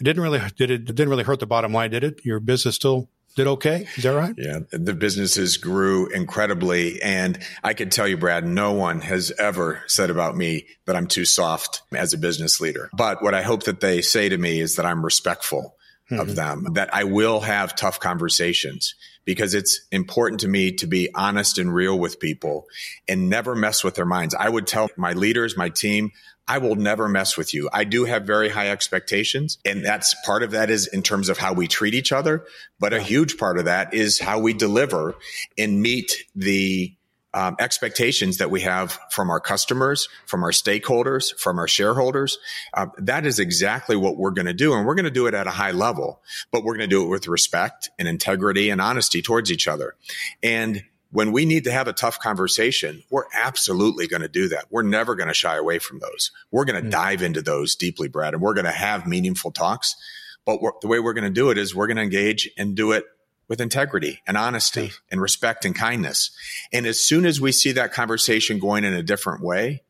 it 0.00 0.04
didn't 0.04 0.22
really 0.22 0.40
did 0.56 0.70
it, 0.70 0.82
it 0.82 0.86
didn't 0.86 1.10
really 1.10 1.24
hurt 1.24 1.40
the 1.40 1.46
bottom 1.46 1.72
line, 1.72 1.90
did 1.90 2.04
it? 2.04 2.24
Your 2.24 2.40
business 2.40 2.76
still 2.76 3.08
did 3.38 3.46
okay. 3.46 3.86
Is 3.94 4.02
that 4.02 4.10
right? 4.10 4.34
Yeah. 4.36 4.58
The 4.72 4.94
businesses 4.94 5.58
grew 5.58 6.08
incredibly. 6.08 7.00
And 7.00 7.38
I 7.62 7.72
can 7.72 7.88
tell 7.88 8.08
you, 8.08 8.16
Brad, 8.16 8.44
no 8.44 8.72
one 8.72 9.00
has 9.00 9.32
ever 9.38 9.80
said 9.86 10.10
about 10.10 10.36
me 10.36 10.66
that 10.86 10.96
I'm 10.96 11.06
too 11.06 11.24
soft 11.24 11.82
as 11.92 12.12
a 12.12 12.18
business 12.18 12.60
leader. 12.60 12.90
But 12.92 13.22
what 13.22 13.34
I 13.34 13.42
hope 13.42 13.62
that 13.62 13.78
they 13.78 14.02
say 14.02 14.28
to 14.28 14.36
me 14.36 14.60
is 14.60 14.74
that 14.74 14.86
I'm 14.86 15.04
respectful 15.04 15.76
mm-hmm. 16.10 16.20
of 16.20 16.34
them, 16.34 16.66
that 16.72 16.92
I 16.92 17.04
will 17.04 17.38
have 17.38 17.76
tough 17.76 18.00
conversations 18.00 18.96
because 19.24 19.54
it's 19.54 19.82
important 19.92 20.40
to 20.40 20.48
me 20.48 20.72
to 20.72 20.88
be 20.88 21.08
honest 21.14 21.58
and 21.58 21.72
real 21.72 21.96
with 21.96 22.18
people 22.18 22.66
and 23.06 23.30
never 23.30 23.54
mess 23.54 23.84
with 23.84 23.94
their 23.94 24.04
minds. 24.04 24.34
I 24.34 24.48
would 24.48 24.66
tell 24.66 24.88
my 24.96 25.12
leaders, 25.12 25.56
my 25.56 25.68
team, 25.68 26.10
I 26.48 26.58
will 26.58 26.76
never 26.76 27.08
mess 27.08 27.36
with 27.36 27.52
you. 27.52 27.68
I 27.72 27.84
do 27.84 28.06
have 28.06 28.24
very 28.24 28.48
high 28.48 28.70
expectations. 28.70 29.58
And 29.64 29.84
that's 29.84 30.16
part 30.24 30.42
of 30.42 30.52
that 30.52 30.70
is 30.70 30.86
in 30.86 31.02
terms 31.02 31.28
of 31.28 31.36
how 31.36 31.52
we 31.52 31.68
treat 31.68 31.94
each 31.94 32.10
other. 32.10 32.44
But 32.80 32.94
a 32.94 33.00
huge 33.00 33.36
part 33.36 33.58
of 33.58 33.66
that 33.66 33.92
is 33.92 34.18
how 34.18 34.38
we 34.38 34.54
deliver 34.54 35.14
and 35.58 35.82
meet 35.82 36.24
the 36.34 36.94
um, 37.34 37.56
expectations 37.60 38.38
that 38.38 38.50
we 38.50 38.62
have 38.62 38.98
from 39.10 39.28
our 39.28 39.40
customers, 39.40 40.08
from 40.24 40.42
our 40.42 40.50
stakeholders, 40.50 41.38
from 41.38 41.58
our 41.58 41.68
shareholders. 41.68 42.38
Uh, 42.72 42.86
that 42.96 43.26
is 43.26 43.38
exactly 43.38 43.96
what 43.96 44.16
we're 44.16 44.30
going 44.30 44.46
to 44.46 44.54
do. 44.54 44.72
And 44.72 44.86
we're 44.86 44.94
going 44.94 45.04
to 45.04 45.10
do 45.10 45.26
it 45.26 45.34
at 45.34 45.46
a 45.46 45.50
high 45.50 45.72
level, 45.72 46.22
but 46.50 46.64
we're 46.64 46.76
going 46.76 46.88
to 46.88 46.96
do 46.96 47.04
it 47.04 47.08
with 47.08 47.28
respect 47.28 47.90
and 47.98 48.08
integrity 48.08 48.70
and 48.70 48.80
honesty 48.80 49.20
towards 49.20 49.52
each 49.52 49.68
other. 49.68 49.94
And 50.42 50.82
when 51.10 51.32
we 51.32 51.46
need 51.46 51.64
to 51.64 51.72
have 51.72 51.88
a 51.88 51.92
tough 51.92 52.18
conversation, 52.18 53.02
we're 53.10 53.24
absolutely 53.34 54.06
going 54.06 54.22
to 54.22 54.28
do 54.28 54.48
that. 54.48 54.66
We're 54.70 54.82
never 54.82 55.14
going 55.14 55.28
to 55.28 55.34
shy 55.34 55.56
away 55.56 55.78
from 55.78 56.00
those. 56.00 56.30
We're 56.50 56.66
going 56.66 56.76
to 56.76 56.82
mm-hmm. 56.82 56.90
dive 56.90 57.22
into 57.22 57.40
those 57.40 57.74
deeply, 57.76 58.08
Brad, 58.08 58.34
and 58.34 58.42
we're 58.42 58.54
going 58.54 58.66
to 58.66 58.70
have 58.70 59.06
meaningful 59.06 59.50
talks. 59.50 59.96
But 60.44 60.60
the 60.80 60.88
way 60.88 61.00
we're 61.00 61.14
going 61.14 61.24
to 61.24 61.30
do 61.30 61.50
it 61.50 61.58
is 61.58 61.74
we're 61.74 61.86
going 61.86 61.96
to 61.96 62.02
engage 62.02 62.50
and 62.58 62.74
do 62.74 62.92
it 62.92 63.04
with 63.48 63.60
integrity 63.60 64.20
and 64.26 64.36
honesty 64.36 64.84
yes. 64.84 65.00
and 65.10 65.20
respect 65.20 65.64
and 65.64 65.74
kindness. 65.74 66.30
And 66.72 66.86
as 66.86 67.00
soon 67.00 67.24
as 67.24 67.40
we 67.40 67.52
see 67.52 67.72
that 67.72 67.92
conversation 67.92 68.58
going 68.58 68.84
in 68.84 68.92
a 68.92 69.02
different 69.02 69.42
way, 69.42 69.82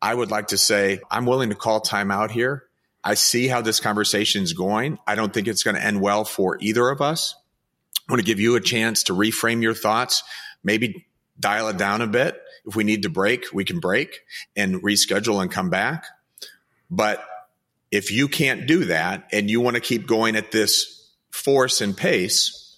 I 0.00 0.14
would 0.14 0.30
like 0.30 0.48
to 0.48 0.58
say, 0.58 1.00
I'm 1.10 1.24
willing 1.24 1.48
to 1.48 1.54
call 1.54 1.80
time 1.80 2.10
out 2.10 2.30
here. 2.30 2.64
I 3.02 3.14
see 3.14 3.48
how 3.48 3.62
this 3.62 3.80
conversation 3.80 4.42
is 4.42 4.52
going. 4.52 4.98
I 5.06 5.14
don't 5.14 5.32
think 5.32 5.48
it's 5.48 5.62
going 5.62 5.76
to 5.76 5.84
end 5.84 6.00
well 6.02 6.24
for 6.24 6.58
either 6.60 6.88
of 6.90 7.00
us. 7.00 7.34
I 8.08 8.12
want 8.12 8.20
to 8.20 8.26
give 8.26 8.40
you 8.40 8.56
a 8.56 8.60
chance 8.60 9.04
to 9.04 9.14
reframe 9.14 9.62
your 9.62 9.74
thoughts 9.74 10.22
maybe 10.62 11.06
dial 11.38 11.68
it 11.68 11.76
down 11.76 12.02
a 12.02 12.06
bit. 12.06 12.40
If 12.66 12.76
we 12.76 12.84
need 12.84 13.02
to 13.02 13.08
break, 13.08 13.46
we 13.52 13.64
can 13.64 13.80
break 13.80 14.20
and 14.56 14.82
reschedule 14.82 15.40
and 15.40 15.50
come 15.50 15.70
back. 15.70 16.04
But 16.90 17.24
if 17.90 18.10
you 18.10 18.28
can't 18.28 18.66
do 18.66 18.86
that 18.86 19.28
and 19.32 19.50
you 19.50 19.60
want 19.60 19.76
to 19.76 19.80
keep 19.80 20.06
going 20.06 20.36
at 20.36 20.52
this 20.52 21.10
force 21.30 21.80
and 21.80 21.96
pace, 21.96 22.76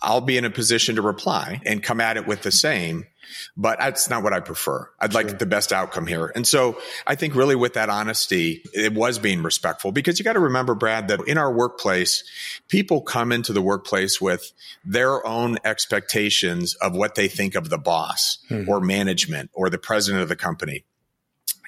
I'll 0.00 0.20
be 0.20 0.38
in 0.38 0.44
a 0.44 0.50
position 0.50 0.96
to 0.96 1.02
reply 1.02 1.60
and 1.66 1.82
come 1.82 2.00
at 2.00 2.16
it 2.16 2.26
with 2.26 2.42
the 2.42 2.52
same 2.52 3.06
but 3.56 3.78
that's 3.78 4.10
not 4.10 4.22
what 4.22 4.32
I 4.32 4.40
prefer. 4.40 4.88
I'd 5.00 5.12
sure. 5.12 5.22
like 5.22 5.38
the 5.38 5.46
best 5.46 5.72
outcome 5.72 6.06
here. 6.06 6.32
And 6.34 6.46
so 6.46 6.78
I 7.06 7.14
think 7.14 7.34
really 7.34 7.56
with 7.56 7.74
that 7.74 7.88
honesty, 7.88 8.62
it 8.72 8.94
was 8.94 9.18
being 9.18 9.42
respectful 9.42 9.92
because 9.92 10.18
you 10.18 10.24
got 10.24 10.34
to 10.34 10.40
remember, 10.40 10.74
Brad, 10.74 11.08
that 11.08 11.20
in 11.26 11.38
our 11.38 11.52
workplace, 11.52 12.24
people 12.68 13.00
come 13.00 13.32
into 13.32 13.52
the 13.52 13.62
workplace 13.62 14.20
with 14.20 14.52
their 14.84 15.26
own 15.26 15.58
expectations 15.64 16.74
of 16.76 16.94
what 16.94 17.14
they 17.14 17.28
think 17.28 17.54
of 17.54 17.70
the 17.70 17.78
boss 17.78 18.38
hmm. 18.48 18.68
or 18.68 18.80
management 18.80 19.50
or 19.52 19.70
the 19.70 19.78
president 19.78 20.22
of 20.22 20.28
the 20.28 20.36
company. 20.36 20.84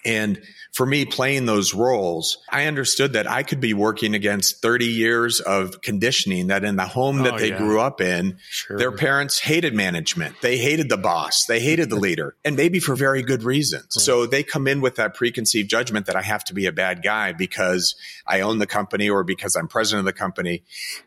And 0.04 0.42
for 0.72 0.86
me, 0.86 1.04
playing 1.04 1.46
those 1.46 1.74
roles, 1.74 2.38
I 2.48 2.66
understood 2.66 3.14
that 3.14 3.28
I 3.28 3.42
could 3.42 3.60
be 3.60 3.74
working 3.74 4.14
against 4.14 4.62
30 4.62 4.86
years 4.86 5.40
of 5.40 5.80
conditioning 5.80 6.46
that 6.48 6.64
in 6.64 6.76
the 6.76 6.86
home 6.86 7.18
that 7.24 7.34
oh, 7.34 7.38
they 7.38 7.50
yeah. 7.50 7.58
grew 7.58 7.80
up 7.80 8.00
in, 8.00 8.38
sure. 8.48 8.78
their 8.78 8.92
parents 8.92 9.38
hated 9.38 9.74
management. 9.74 10.40
They 10.40 10.58
hated 10.58 10.88
the 10.88 10.96
boss. 10.96 11.46
They 11.46 11.60
hated 11.60 11.90
the 11.90 11.96
leader 11.96 12.36
and 12.44 12.56
maybe 12.56 12.78
for 12.78 12.94
very 12.94 13.22
good 13.22 13.42
reasons. 13.42 13.86
So 14.02 14.26
they 14.26 14.42
come 14.42 14.66
in 14.66 14.80
with 14.80 14.96
that 14.96 15.14
preconceived 15.14 15.68
judgment 15.68 16.06
that 16.06 16.16
I 16.16 16.22
have 16.22 16.44
to 16.44 16.54
be 16.54 16.66
a 16.66 16.72
bad 16.72 17.02
guy 17.02 17.32
because 17.32 17.94
I 18.26 18.40
own 18.40 18.58
the 18.58 18.66
company 18.66 19.10
or 19.10 19.24
because 19.24 19.56
I'm 19.56 19.68
president 19.68 20.00
of 20.00 20.04
the 20.06 20.18
company. 20.18 20.62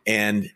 And 0.06 0.50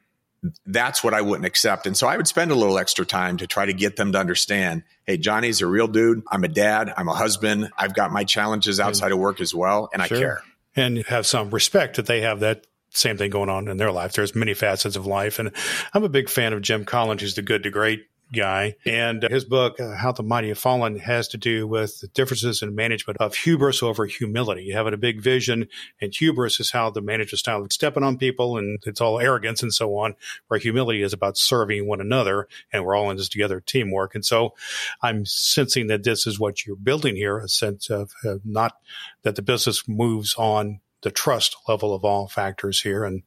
that's 0.65 1.03
what 1.03 1.13
I 1.13 1.21
wouldn't 1.21 1.45
accept. 1.45 1.87
And 1.87 1.97
so 1.97 2.07
I 2.07 2.17
would 2.17 2.27
spend 2.27 2.51
a 2.51 2.55
little 2.55 2.77
extra 2.77 3.05
time 3.05 3.37
to 3.37 3.47
try 3.47 3.65
to 3.65 3.73
get 3.73 3.95
them 3.95 4.11
to 4.11 4.19
understand, 4.19 4.83
hey, 5.05 5.17
Johnny's 5.17 5.61
a 5.61 5.67
real 5.67 5.87
dude. 5.87 6.23
I'm 6.31 6.43
a 6.43 6.47
dad. 6.47 6.93
I'm 6.95 7.07
a 7.07 7.13
husband. 7.13 7.71
I've 7.77 7.95
got 7.95 8.11
my 8.11 8.23
challenges 8.23 8.79
outside 8.79 9.11
of 9.11 9.17
work 9.17 9.41
as 9.41 9.53
well, 9.53 9.89
and 9.93 10.03
sure. 10.03 10.17
I 10.17 10.19
care. 10.19 10.43
And 10.75 10.97
have 11.07 11.25
some 11.25 11.49
respect 11.49 11.95
that 11.95 12.05
they 12.05 12.21
have 12.21 12.41
that 12.41 12.67
same 12.91 13.17
thing 13.17 13.31
going 13.31 13.49
on 13.49 13.67
in 13.67 13.77
their 13.77 13.91
life. 13.91 14.13
There's 14.13 14.35
many 14.35 14.53
facets 14.53 14.95
of 14.95 15.05
life. 15.05 15.39
And 15.39 15.51
I'm 15.93 16.03
a 16.03 16.09
big 16.09 16.29
fan 16.29 16.53
of 16.53 16.61
Jim 16.61 16.85
Collins, 16.85 17.21
who's 17.21 17.35
the 17.35 17.41
good 17.41 17.63
to 17.63 17.69
great 17.69 18.05
guy. 18.33 18.75
And 18.85 19.23
his 19.23 19.45
book, 19.45 19.79
uh, 19.79 19.95
How 19.95 20.11
the 20.11 20.23
Mighty 20.23 20.49
Have 20.49 20.57
Fallen, 20.57 20.99
has 20.99 21.27
to 21.29 21.37
do 21.37 21.67
with 21.67 22.01
the 22.01 22.07
differences 22.07 22.61
in 22.61 22.75
management 22.75 23.17
of 23.19 23.35
hubris 23.35 23.81
over 23.81 24.05
humility. 24.05 24.63
You 24.63 24.73
having 24.73 24.93
a 24.93 24.97
big 24.97 25.21
vision, 25.21 25.67
and 26.01 26.13
hubris 26.13 26.59
is 26.59 26.71
how 26.71 26.89
the 26.89 27.01
management 27.01 27.39
style 27.39 27.63
is 27.65 27.73
stepping 27.73 28.03
on 28.03 28.17
people, 28.17 28.57
and 28.57 28.79
it's 28.85 29.01
all 29.01 29.19
arrogance 29.19 29.63
and 29.63 29.73
so 29.73 29.97
on, 29.97 30.15
where 30.47 30.59
humility 30.59 31.01
is 31.01 31.13
about 31.13 31.37
serving 31.37 31.87
one 31.87 32.01
another, 32.01 32.47
and 32.71 32.85
we're 32.85 32.95
all 32.95 33.09
in 33.09 33.17
this 33.17 33.29
together 33.29 33.61
teamwork. 33.61 34.15
And 34.15 34.25
so 34.25 34.53
I'm 35.01 35.25
sensing 35.25 35.87
that 35.87 36.03
this 36.03 36.27
is 36.27 36.39
what 36.39 36.65
you're 36.65 36.75
building 36.75 37.15
here 37.15 37.37
a 37.39 37.47
sense 37.47 37.89
of 37.89 38.11
uh, 38.25 38.35
not 38.43 38.77
that 39.23 39.35
the 39.35 39.41
business 39.41 39.87
moves 39.87 40.35
on 40.37 40.79
the 41.01 41.11
trust 41.11 41.55
level 41.67 41.93
of 41.93 42.03
all 42.03 42.27
factors 42.27 42.81
here. 42.81 43.03
And 43.03 43.23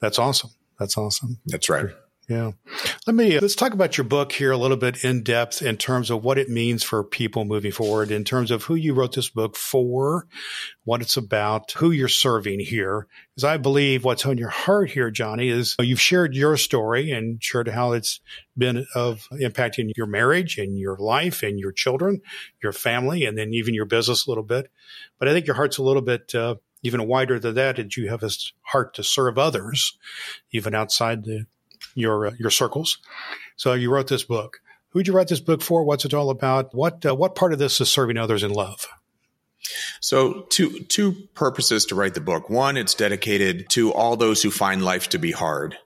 that's 0.00 0.18
awesome. 0.18 0.50
That's 0.78 0.96
awesome. 0.96 1.38
That's 1.46 1.68
right. 1.68 1.90
Yeah. 2.28 2.52
Let 3.06 3.14
me 3.14 3.38
let's 3.38 3.54
talk 3.54 3.74
about 3.74 3.98
your 3.98 4.04
book 4.06 4.32
here 4.32 4.50
a 4.50 4.56
little 4.56 4.78
bit 4.78 5.04
in 5.04 5.22
depth 5.22 5.60
in 5.60 5.76
terms 5.76 6.10
of 6.10 6.24
what 6.24 6.38
it 6.38 6.48
means 6.48 6.82
for 6.82 7.04
people 7.04 7.44
moving 7.44 7.70
forward, 7.70 8.10
in 8.10 8.24
terms 8.24 8.50
of 8.50 8.64
who 8.64 8.74
you 8.74 8.94
wrote 8.94 9.14
this 9.14 9.28
book 9.28 9.56
for, 9.56 10.26
what 10.84 11.02
it's 11.02 11.18
about, 11.18 11.72
who 11.72 11.90
you're 11.90 12.08
serving 12.08 12.60
here. 12.60 13.06
Because 13.34 13.44
I 13.44 13.58
believe 13.58 14.04
what's 14.04 14.24
on 14.24 14.38
your 14.38 14.48
heart 14.48 14.90
here, 14.90 15.10
Johnny, 15.10 15.50
is 15.50 15.76
you've 15.78 16.00
shared 16.00 16.34
your 16.34 16.56
story 16.56 17.10
and 17.10 17.42
shared 17.42 17.68
how 17.68 17.92
it's 17.92 18.20
been 18.56 18.86
of 18.94 19.28
impacting 19.32 19.92
your 19.94 20.06
marriage 20.06 20.56
and 20.56 20.78
your 20.78 20.96
life 20.96 21.42
and 21.42 21.58
your 21.58 21.72
children, 21.72 22.22
your 22.62 22.72
family, 22.72 23.26
and 23.26 23.36
then 23.36 23.52
even 23.52 23.74
your 23.74 23.84
business 23.84 24.26
a 24.26 24.30
little 24.30 24.44
bit. 24.44 24.70
But 25.18 25.28
I 25.28 25.32
think 25.32 25.46
your 25.46 25.56
heart's 25.56 25.76
a 25.76 25.82
little 25.82 26.00
bit 26.00 26.34
uh, 26.34 26.54
even 26.82 27.06
wider 27.06 27.38
than 27.38 27.54
that. 27.56 27.76
Did 27.76 27.98
you 27.98 28.08
have 28.08 28.22
a 28.22 28.30
heart 28.62 28.94
to 28.94 29.04
serve 29.04 29.36
others, 29.36 29.98
even 30.52 30.74
outside 30.74 31.24
the 31.24 31.44
your 31.94 32.28
uh, 32.28 32.30
your 32.38 32.50
circles. 32.50 32.98
So 33.56 33.72
you 33.72 33.90
wrote 33.90 34.08
this 34.08 34.24
book. 34.24 34.60
Who'd 34.90 35.08
you 35.08 35.12
write 35.12 35.28
this 35.28 35.40
book 35.40 35.62
for? 35.62 35.84
What's 35.84 36.04
it 36.04 36.14
all 36.14 36.30
about? 36.30 36.74
What 36.74 37.04
uh, 37.04 37.14
what 37.14 37.34
part 37.34 37.52
of 37.52 37.58
this 37.58 37.80
is 37.80 37.90
serving 37.90 38.16
others 38.16 38.42
in 38.42 38.52
love? 38.52 38.86
So, 40.00 40.42
two 40.50 40.80
two 40.84 41.12
purposes 41.34 41.86
to 41.86 41.94
write 41.94 42.14
the 42.14 42.20
book. 42.20 42.50
One, 42.50 42.76
it's 42.76 42.94
dedicated 42.94 43.68
to 43.70 43.92
all 43.92 44.16
those 44.16 44.42
who 44.42 44.50
find 44.50 44.84
life 44.84 45.08
to 45.10 45.18
be 45.18 45.32
hard, 45.32 45.76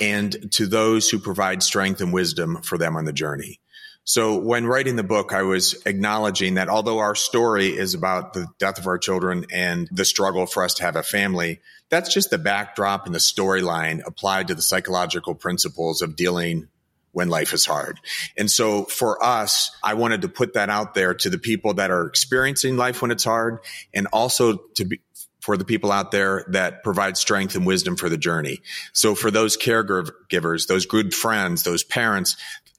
and 0.00 0.50
to 0.52 0.66
those 0.66 1.08
who 1.08 1.18
provide 1.18 1.62
strength 1.62 2.00
and 2.00 2.12
wisdom 2.12 2.60
for 2.62 2.76
them 2.76 2.96
on 2.96 3.04
the 3.04 3.12
journey. 3.12 3.60
So 4.08 4.38
when 4.38 4.66
writing 4.66 4.94
the 4.94 5.02
book, 5.02 5.32
I 5.32 5.42
was 5.42 5.74
acknowledging 5.84 6.54
that 6.54 6.68
although 6.68 6.98
our 7.00 7.16
story 7.16 7.76
is 7.76 7.92
about 7.92 8.34
the 8.34 8.46
death 8.60 8.78
of 8.78 8.86
our 8.86 8.98
children 8.98 9.46
and 9.52 9.88
the 9.90 10.04
struggle 10.04 10.46
for 10.46 10.62
us 10.62 10.74
to 10.74 10.84
have 10.84 10.94
a 10.94 11.02
family, 11.02 11.60
that's 11.88 12.14
just 12.14 12.30
the 12.30 12.38
backdrop 12.38 13.06
and 13.06 13.14
the 13.14 13.18
storyline 13.18 14.06
applied 14.06 14.46
to 14.48 14.54
the 14.54 14.62
psychological 14.62 15.34
principles 15.34 16.02
of 16.02 16.14
dealing 16.14 16.68
when 17.10 17.28
life 17.28 17.52
is 17.52 17.66
hard. 17.66 17.98
And 18.36 18.48
so 18.48 18.84
for 18.84 19.22
us, 19.24 19.76
I 19.82 19.94
wanted 19.94 20.22
to 20.22 20.28
put 20.28 20.54
that 20.54 20.70
out 20.70 20.94
there 20.94 21.12
to 21.12 21.28
the 21.28 21.38
people 21.38 21.74
that 21.74 21.90
are 21.90 22.06
experiencing 22.06 22.76
life 22.76 23.02
when 23.02 23.10
it's 23.10 23.24
hard 23.24 23.58
and 23.92 24.06
also 24.12 24.58
to 24.76 24.84
be 24.84 25.00
for 25.40 25.56
the 25.56 25.64
people 25.64 25.92
out 25.92 26.10
there 26.10 26.44
that 26.48 26.82
provide 26.82 27.16
strength 27.16 27.54
and 27.54 27.64
wisdom 27.64 27.94
for 27.94 28.08
the 28.08 28.18
journey. 28.18 28.60
So 28.92 29.14
for 29.14 29.30
those 29.30 29.56
caregivers, 29.56 30.66
those 30.66 30.86
good 30.86 31.14
friends, 31.14 31.62
those 31.62 31.84
parents, 31.84 32.36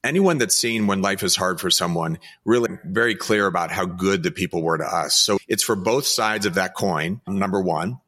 anyone 0.08 0.38
that's 0.38 0.56
seen 0.56 0.86
when 0.86 1.02
life 1.02 1.22
is 1.22 1.36
hard 1.36 1.60
for 1.60 1.70
someone, 1.70 2.18
really 2.44 2.78
very 2.84 3.14
clear 3.14 3.46
about 3.46 3.70
how 3.70 3.84
good 3.84 4.22
the 4.22 4.30
people 4.30 4.62
were 4.62 4.78
to 4.78 4.84
us. 4.84 5.14
So 5.14 5.38
it's 5.46 5.62
for 5.62 5.76
both 5.76 6.06
sides 6.06 6.46
of 6.46 6.54
that 6.54 6.74
coin, 6.74 7.20
number 7.26 7.60
one. 7.60 7.98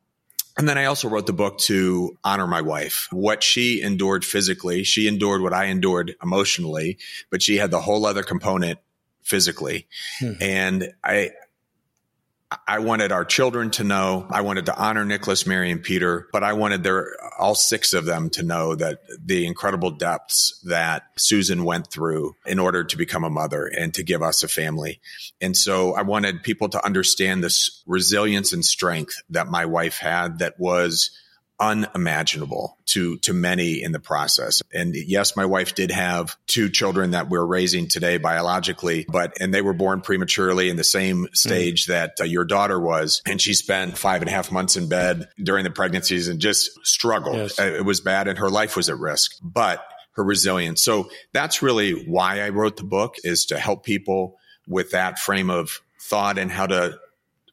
And 0.56 0.68
then 0.68 0.78
I 0.78 0.86
also 0.86 1.08
wrote 1.08 1.26
the 1.26 1.32
book 1.32 1.58
to 1.58 2.18
honor 2.24 2.46
my 2.46 2.60
wife. 2.60 3.08
What 3.12 3.42
she 3.42 3.80
endured 3.82 4.24
physically, 4.24 4.82
she 4.82 5.06
endured 5.06 5.42
what 5.42 5.52
I 5.52 5.66
endured 5.66 6.16
emotionally, 6.22 6.98
but 7.30 7.40
she 7.40 7.56
had 7.56 7.70
the 7.70 7.80
whole 7.80 8.04
other 8.04 8.22
component 8.22 8.78
physically. 9.22 9.86
Hmm. 10.18 10.32
And 10.40 10.92
I, 11.04 11.30
I 12.66 12.80
wanted 12.80 13.12
our 13.12 13.24
children 13.24 13.70
to 13.72 13.84
know. 13.84 14.26
I 14.28 14.40
wanted 14.40 14.66
to 14.66 14.76
honor 14.76 15.04
Nicholas, 15.04 15.46
Mary, 15.46 15.70
and 15.70 15.82
Peter, 15.82 16.28
but 16.32 16.42
I 16.42 16.54
wanted 16.54 16.82
their 16.82 17.14
all 17.38 17.54
six 17.54 17.92
of 17.92 18.04
them 18.04 18.28
to 18.30 18.42
know 18.42 18.74
that 18.74 19.02
the 19.24 19.46
incredible 19.46 19.92
depths 19.92 20.60
that 20.64 21.04
Susan 21.16 21.64
went 21.64 21.92
through 21.92 22.34
in 22.46 22.58
order 22.58 22.82
to 22.82 22.96
become 22.96 23.22
a 23.22 23.30
mother 23.30 23.66
and 23.66 23.94
to 23.94 24.02
give 24.02 24.22
us 24.22 24.42
a 24.42 24.48
family. 24.48 25.00
And 25.40 25.56
so 25.56 25.94
I 25.94 26.02
wanted 26.02 26.42
people 26.42 26.68
to 26.70 26.84
understand 26.84 27.44
this 27.44 27.82
resilience 27.86 28.52
and 28.52 28.64
strength 28.64 29.22
that 29.30 29.46
my 29.46 29.66
wife 29.66 29.98
had 29.98 30.40
that 30.40 30.58
was 30.58 31.10
unimaginable 31.61 32.79
to 32.87 33.18
to 33.18 33.33
many 33.33 33.83
in 33.83 33.92
the 33.92 34.01
process. 34.01 34.62
And 34.73 34.94
yes, 34.94 35.37
my 35.37 35.44
wife 35.44 35.75
did 35.75 35.90
have 35.90 36.37
two 36.46 36.70
children 36.70 37.11
that 37.11 37.29
we're 37.29 37.44
raising 37.44 37.87
today 37.87 38.16
biologically, 38.16 39.05
but 39.09 39.37
and 39.40 39.53
they 39.53 39.62
were 39.62 39.75
born 39.75 40.01
prematurely 40.01 40.70
in 40.70 40.77
the 40.77 40.85
same 40.85 41.18
hmm. 41.18 41.35
stage 41.35 41.85
mm. 41.85 41.88
that 41.88 42.12
uh, 42.20 42.25
your 42.25 42.44
daughter 42.44 42.81
was, 42.81 43.23
and 43.27 43.40
she 43.40 43.55
spent 43.55 43.99
five 43.99 44.23
and 44.23 44.29
a 44.29 44.33
half 44.33 44.51
months 44.51 44.77
in 44.77 44.88
bed 44.88 45.29
during 45.42 45.64
the 45.64 45.70
pregnancies 45.70 46.29
and 46.29 46.40
just 46.40 46.70
struggled. 46.85 47.37
Yes. 47.37 47.61
Uh, 47.61 47.64
it 47.64 47.85
was 47.85 48.01
bad, 48.01 48.27
and 48.27 48.38
her 48.38 48.51
life 48.51 48.77
was 48.77 48.88
at 48.88 48.99
risk, 48.99 49.33
but 49.42 49.85
her 50.12 50.25
resilience. 50.25 50.83
So 50.83 51.11
that's 51.33 51.62
really 51.62 52.07
why 52.07 52.40
I 52.40 52.49
wrote 52.49 52.77
the 52.77 52.85
book 52.85 53.16
is 53.23 53.46
to 53.46 53.59
help 53.59 53.85
people 53.85 54.38
with 54.66 54.90
that 54.92 55.18
frame 55.18 55.51
of 55.51 55.81
thought 56.01 56.38
and 56.38 56.51
how 56.51 56.66
to 56.66 56.99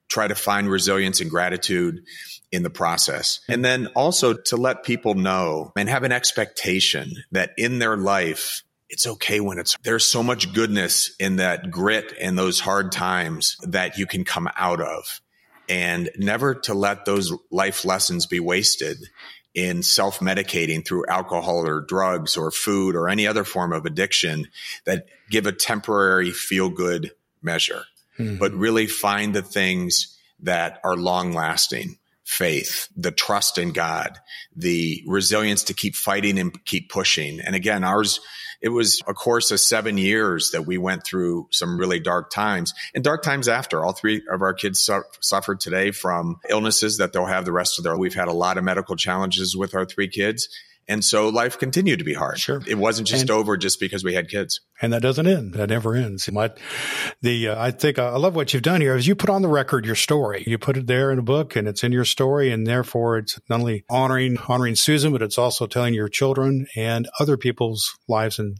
try 0.07 0.27
to 0.27 0.35
find 0.35 0.69
resilience 0.69 1.21
and 1.21 1.29
gratitude 1.29 2.03
in 2.51 2.63
the 2.63 2.69
process. 2.69 3.41
And 3.49 3.63
then 3.63 3.87
also 3.87 4.33
to 4.33 4.57
let 4.57 4.83
people 4.83 5.15
know 5.15 5.71
and 5.75 5.89
have 5.89 6.03
an 6.03 6.11
expectation 6.11 7.11
that 7.31 7.51
in 7.57 7.79
their 7.79 7.97
life, 7.97 8.63
it's 8.89 9.05
okay 9.05 9.41
when 9.41 9.59
it's 9.59 9.75
there's 9.83 10.05
so 10.05 10.23
much 10.23 10.53
goodness 10.53 11.13
in 11.19 11.37
that 11.37 11.69
grit 11.69 12.13
and 12.21 12.37
those 12.37 12.59
hard 12.61 12.91
times 12.91 13.57
that 13.63 13.97
you 13.97 14.05
can 14.05 14.23
come 14.23 14.49
out 14.55 14.79
of 14.79 15.21
and 15.69 16.09
never 16.17 16.55
to 16.55 16.73
let 16.73 17.05
those 17.05 17.33
life 17.51 17.83
lessons 17.83 18.25
be 18.25 18.39
wasted 18.39 18.97
in 19.53 19.81
self 19.81 20.19
medicating 20.19 20.85
through 20.85 21.05
alcohol 21.07 21.67
or 21.67 21.81
drugs 21.81 22.37
or 22.37 22.51
food 22.51 22.95
or 22.95 23.09
any 23.09 23.27
other 23.27 23.43
form 23.43 23.73
of 23.73 23.85
addiction 23.85 24.47
that 24.85 25.07
give 25.29 25.45
a 25.47 25.51
temporary 25.51 26.31
feel 26.31 26.69
good 26.69 27.11
measure, 27.41 27.83
mm-hmm. 28.17 28.37
but 28.37 28.53
really 28.53 28.87
find 28.87 29.33
the 29.33 29.41
things 29.41 30.17
that 30.41 30.79
are 30.83 30.95
long 30.95 31.33
lasting 31.33 31.97
faith, 32.23 32.89
the 32.97 33.11
trust 33.11 33.57
in 33.57 33.71
God, 33.71 34.19
the 34.53 35.01
resilience 35.07 35.63
to 35.63 35.73
keep 35.73 35.95
fighting 35.95 36.37
and 36.37 36.65
keep 36.65 36.89
pushing. 36.89 37.39
And 37.39 37.55
again, 37.55 37.85
ours, 37.85 38.19
it 38.61 38.67
was 38.67 39.01
a 39.07 39.13
course 39.13 39.49
of 39.51 39.61
seven 39.61 39.97
years 39.97 40.51
that 40.51 40.65
we 40.65 40.77
went 40.77 41.05
through 41.05 41.47
some 41.51 41.79
really 41.79 42.01
dark 42.01 42.29
times 42.29 42.73
and 42.93 43.01
dark 43.01 43.23
times 43.23 43.47
after. 43.47 43.83
All 43.83 43.93
three 43.93 44.23
of 44.29 44.41
our 44.41 44.53
kids 44.53 44.79
su- 44.79 45.03
suffered 45.21 45.61
today 45.61 45.91
from 45.91 46.37
illnesses 46.49 46.97
that 46.97 47.13
they'll 47.13 47.25
have 47.25 47.45
the 47.45 47.53
rest 47.53 47.79
of 47.79 47.83
their. 47.83 47.93
life. 47.93 47.99
We've 47.99 48.13
had 48.13 48.27
a 48.27 48.33
lot 48.33 48.57
of 48.57 48.63
medical 48.65 48.97
challenges 48.97 49.55
with 49.55 49.73
our 49.73 49.85
three 49.85 50.09
kids. 50.09 50.49
And 50.87 51.03
so 51.03 51.27
life 51.27 51.59
continued 51.59 51.99
to 51.99 52.05
be 52.05 52.13
hard. 52.13 52.39
Sure. 52.39 52.61
It 52.65 52.75
wasn't 52.75 53.09
just 53.09 53.23
and, 53.23 53.31
over 53.31 53.57
just 53.57 53.79
because 53.79 54.03
we 54.03 54.13
had 54.13 54.29
kids. 54.29 54.61
And 54.81 54.93
that 54.93 55.01
doesn't 55.01 55.27
end. 55.27 55.53
That 55.53 55.69
never 55.69 55.95
ends. 55.95 56.31
My, 56.31 56.51
the, 57.21 57.49
uh, 57.49 57.61
I 57.61 57.71
think 57.71 57.99
uh, 57.99 58.13
I 58.13 58.17
love 58.17 58.35
what 58.35 58.53
you've 58.53 58.63
done 58.63 58.79
here 58.79 58.95
is 58.95 59.05
you 59.05 59.15
put 59.15 59.29
on 59.29 59.41
the 59.41 59.49
record 59.49 59.85
your 59.85 59.95
story. 59.95 60.43
You 60.47 60.57
put 60.57 60.77
it 60.77 60.87
there 60.87 61.11
in 61.11 61.19
a 61.19 61.23
book 61.23 61.55
and 61.55 61.67
it's 61.67 61.83
in 61.83 61.91
your 61.91 62.05
story. 62.05 62.51
And 62.51 62.65
therefore 62.65 63.17
it's 63.17 63.39
not 63.49 63.59
only 63.59 63.83
honoring, 63.89 64.37
honoring 64.47 64.75
Susan, 64.75 65.11
but 65.11 65.21
it's 65.21 65.37
also 65.37 65.67
telling 65.67 65.93
your 65.93 66.07
children 66.07 66.67
and 66.75 67.09
other 67.19 67.35
people's 67.35 67.97
lives 68.07 68.39
and 68.39 68.57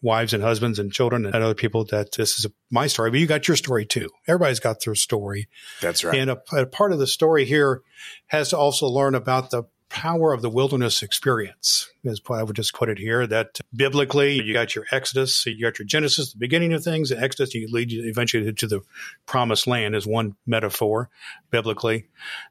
wives 0.00 0.32
and 0.32 0.42
husbands 0.42 0.78
and 0.78 0.92
children 0.92 1.26
and 1.26 1.34
other 1.34 1.54
people 1.54 1.84
that 1.86 2.12
this 2.12 2.38
is 2.38 2.46
my 2.70 2.86
story, 2.86 3.10
but 3.10 3.18
you 3.18 3.26
got 3.26 3.48
your 3.48 3.56
story 3.56 3.84
too. 3.84 4.08
Everybody's 4.26 4.60
got 4.60 4.84
their 4.84 4.94
story. 4.94 5.48
That's 5.80 6.04
right. 6.04 6.16
And 6.16 6.30
a, 6.30 6.38
a 6.52 6.66
part 6.66 6.92
of 6.92 6.98
the 6.98 7.06
story 7.06 7.44
here 7.44 7.82
has 8.28 8.50
to 8.50 8.58
also 8.58 8.86
learn 8.86 9.14
about 9.14 9.50
the 9.50 9.64
power 9.88 10.32
of 10.32 10.42
the 10.42 10.50
wilderness 10.50 11.02
experience 11.02 11.90
is 12.04 12.20
what 12.26 12.38
I 12.38 12.42
would 12.42 12.56
just 12.56 12.74
put 12.74 12.88
it 12.88 12.98
here 12.98 13.26
that 13.26 13.58
biblically 13.74 14.34
you 14.34 14.52
got 14.52 14.74
your 14.74 14.84
Exodus, 14.90 15.46
you 15.46 15.62
got 15.62 15.78
your 15.78 15.86
Genesis, 15.86 16.32
the 16.32 16.38
beginning 16.38 16.72
of 16.72 16.84
things, 16.84 17.10
and 17.10 17.22
Exodus, 17.22 17.54
you 17.54 17.68
lead 17.70 17.90
you 17.90 18.04
eventually 18.04 18.52
to 18.52 18.66
the 18.66 18.80
promised 19.26 19.66
land 19.66 19.94
as 19.94 20.06
one 20.06 20.36
metaphor 20.46 21.08
biblically. 21.50 22.06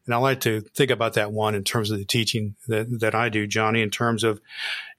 And 0.06 0.16
I 0.16 0.18
like 0.18 0.42
to 0.42 0.62
think 0.62 0.90
about 0.90 1.14
that 1.14 1.32
one 1.32 1.54
in 1.54 1.64
terms 1.64 1.92
of 1.92 2.00
the 2.00 2.06
teaching 2.06 2.56
that, 2.68 3.00
that 3.00 3.14
I 3.14 3.30
do, 3.30 3.46
Johnny, 3.46 3.82
in 3.82 3.92
terms 3.92 4.24
of 4.24 4.42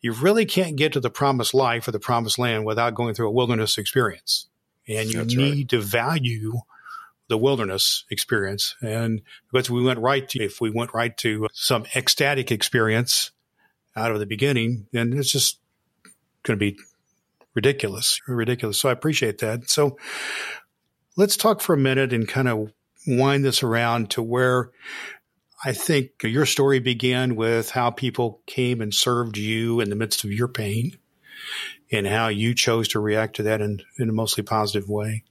you 0.01 0.13
really 0.13 0.47
can't 0.47 0.77
get 0.77 0.93
to 0.93 1.01
the 1.01 1.11
promised 1.11 1.55
life 1.55 1.89
or 1.89 1.91
the 1.91 1.99
promised 1.99 2.39
land 2.39 2.65
without 2.65 2.95
going 2.95 3.15
through 3.15 3.29
a 3.29 3.33
wilderness 3.33 3.79
experience. 3.79 4.47
And 4.87 5.11
you 5.11 5.19
That's 5.19 5.35
need 5.35 5.57
right. 5.57 5.69
to 5.71 5.81
value 5.81 6.61
the 7.29 7.39
wilderness 7.39 8.05
experience. 8.11 8.75
And 8.81 9.23
because 9.53 9.71
we 9.71 9.83
went 9.83 10.01
right 10.01 10.29
to, 10.31 10.43
if 10.43 10.61
we 10.61 10.71
went 10.71 10.95
right 10.95 11.17
to 11.19 11.49
some 11.53 11.87
ecstatic 11.95 12.51
experience 12.51 13.31
out 13.95 14.13
of 14.13 14.19
the 14.19 14.27
beginning, 14.27 14.87
then 14.93 15.13
it's 15.13 15.31
just 15.31 15.61
going 16.43 16.59
to 16.59 16.65
be 16.65 16.79
ridiculous, 17.55 18.21
ridiculous. 18.27 18.81
So 18.81 18.89
I 18.89 18.93
appreciate 18.93 19.39
that. 19.39 19.69
So 19.69 19.99
let's 21.17 21.37
talk 21.37 21.61
for 21.61 21.75
a 21.75 21.79
minute 21.79 22.13
and 22.13 22.27
kind 22.27 22.49
of 22.49 22.73
wind 23.07 23.45
this 23.45 23.63
around 23.63 24.11
to 24.11 24.23
where 24.23 24.71
I 25.65 25.73
think 25.73 26.23
your 26.23 26.47
story 26.47 26.79
began 26.79 27.35
with 27.35 27.71
how 27.71 27.91
people 27.91 28.41
came 28.47 28.81
and 28.81 28.95
served 28.95 29.37
you 29.37 29.81
in 29.81 29.91
the 29.91 29.97
midst 29.97 30.25
of 30.25 30.33
your 30.33 30.49
pain 30.49 30.99
and 31.91 32.07
how 32.07 32.29
you 32.29 32.55
chose 32.55 32.89
to 32.89 33.01
react 33.01 33.37
to 33.37 33.43
that 33.45 33.61
in, 33.61 33.81
in 33.99 34.09
a 34.09 34.13
mostly 34.13 34.45
positive 34.45 34.89
way 34.89 35.25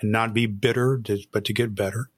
and 0.00 0.12
not 0.12 0.34
be 0.34 0.46
bitter, 0.46 1.00
but 1.32 1.44
to 1.44 1.52
get 1.52 1.74
better. 1.74 2.10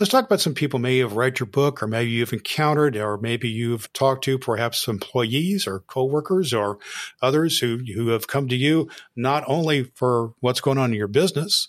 Let's 0.00 0.10
talk 0.10 0.24
about 0.24 0.40
some 0.40 0.54
people 0.54 0.78
may 0.78 0.96
have 0.98 1.12
read 1.12 1.38
your 1.38 1.46
book, 1.46 1.82
or 1.82 1.86
maybe 1.86 2.10
you've 2.10 2.32
encountered, 2.32 2.96
or 2.96 3.18
maybe 3.18 3.50
you've 3.50 3.92
talked 3.92 4.24
to 4.24 4.38
perhaps 4.38 4.88
employees 4.88 5.66
or 5.66 5.80
coworkers 5.80 6.54
or 6.54 6.78
others 7.20 7.58
who, 7.58 7.80
who 7.94 8.08
have 8.08 8.26
come 8.26 8.48
to 8.48 8.56
you 8.56 8.88
not 9.14 9.44
only 9.46 9.84
for 9.94 10.32
what's 10.40 10.62
going 10.62 10.78
on 10.78 10.92
in 10.92 10.96
your 10.96 11.06
business, 11.06 11.68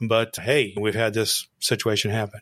but 0.00 0.36
hey, 0.36 0.74
we've 0.80 0.94
had 0.94 1.12
this 1.12 1.48
situation 1.60 2.10
happen. 2.10 2.40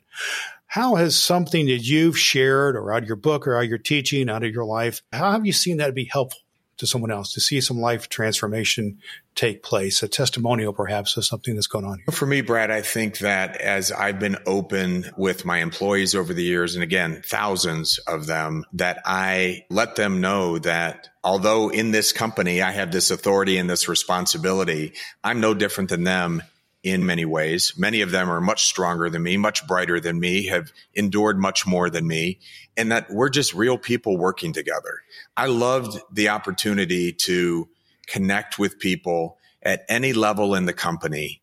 How 0.66 0.94
has 0.94 1.16
something 1.16 1.66
that 1.66 1.78
you've 1.78 2.16
shared 2.16 2.76
or 2.76 2.92
out 2.92 3.02
of 3.02 3.08
your 3.08 3.16
book 3.16 3.48
or 3.48 3.56
out 3.56 3.64
of 3.64 3.68
your 3.68 3.78
teaching, 3.78 4.28
out 4.28 4.44
of 4.44 4.52
your 4.52 4.64
life, 4.64 5.02
how 5.12 5.32
have 5.32 5.44
you 5.44 5.52
seen 5.52 5.78
that 5.78 5.96
be 5.96 6.04
helpful 6.04 6.40
to 6.78 6.86
someone 6.86 7.10
else, 7.10 7.32
to 7.32 7.40
see 7.40 7.60
some 7.60 7.80
life 7.80 8.08
transformation 8.08 8.98
take 9.34 9.62
place, 9.62 10.02
a 10.02 10.08
testimonial 10.08 10.72
perhaps 10.72 11.16
of 11.16 11.24
something 11.24 11.54
that's 11.54 11.66
going 11.66 11.84
on 11.84 11.98
here? 11.98 12.12
For 12.12 12.26
me, 12.26 12.40
Brad, 12.40 12.70
I 12.70 12.82
think 12.82 13.18
that 13.18 13.56
as 13.60 13.90
I've 13.92 14.18
been 14.18 14.36
open 14.46 15.10
with 15.16 15.44
my 15.44 15.58
employees 15.58 16.14
over 16.14 16.32
the 16.32 16.42
years, 16.42 16.74
and 16.74 16.82
again, 16.82 17.22
thousands 17.24 17.98
of 17.98 18.26
them, 18.26 18.64
that 18.74 19.00
I 19.04 19.64
let 19.70 19.96
them 19.96 20.20
know 20.20 20.58
that 20.58 21.08
although 21.22 21.70
in 21.70 21.90
this 21.90 22.12
company 22.12 22.62
I 22.62 22.70
have 22.70 22.92
this 22.92 23.10
authority 23.10 23.58
and 23.58 23.68
this 23.68 23.88
responsibility, 23.88 24.94
I'm 25.22 25.40
no 25.40 25.54
different 25.54 25.90
than 25.90 26.04
them 26.04 26.42
in 26.84 27.04
many 27.06 27.24
ways. 27.24 27.72
Many 27.76 28.02
of 28.02 28.10
them 28.10 28.30
are 28.30 28.42
much 28.42 28.66
stronger 28.66 29.08
than 29.08 29.22
me, 29.22 29.38
much 29.38 29.66
brighter 29.66 29.98
than 29.98 30.20
me, 30.20 30.46
have 30.46 30.70
endured 30.92 31.38
much 31.38 31.66
more 31.66 31.88
than 31.88 32.06
me, 32.06 32.38
and 32.76 32.92
that 32.92 33.10
we're 33.10 33.30
just 33.30 33.54
real 33.54 33.78
people 33.78 34.18
working 34.18 34.52
together. 34.52 35.00
I 35.36 35.46
loved 35.46 35.98
the 36.12 36.28
opportunity 36.28 37.12
to 37.12 37.68
connect 38.06 38.58
with 38.58 38.78
people 38.78 39.38
at 39.62 39.86
any 39.88 40.12
level 40.12 40.54
in 40.54 40.66
the 40.66 40.74
company 40.74 41.40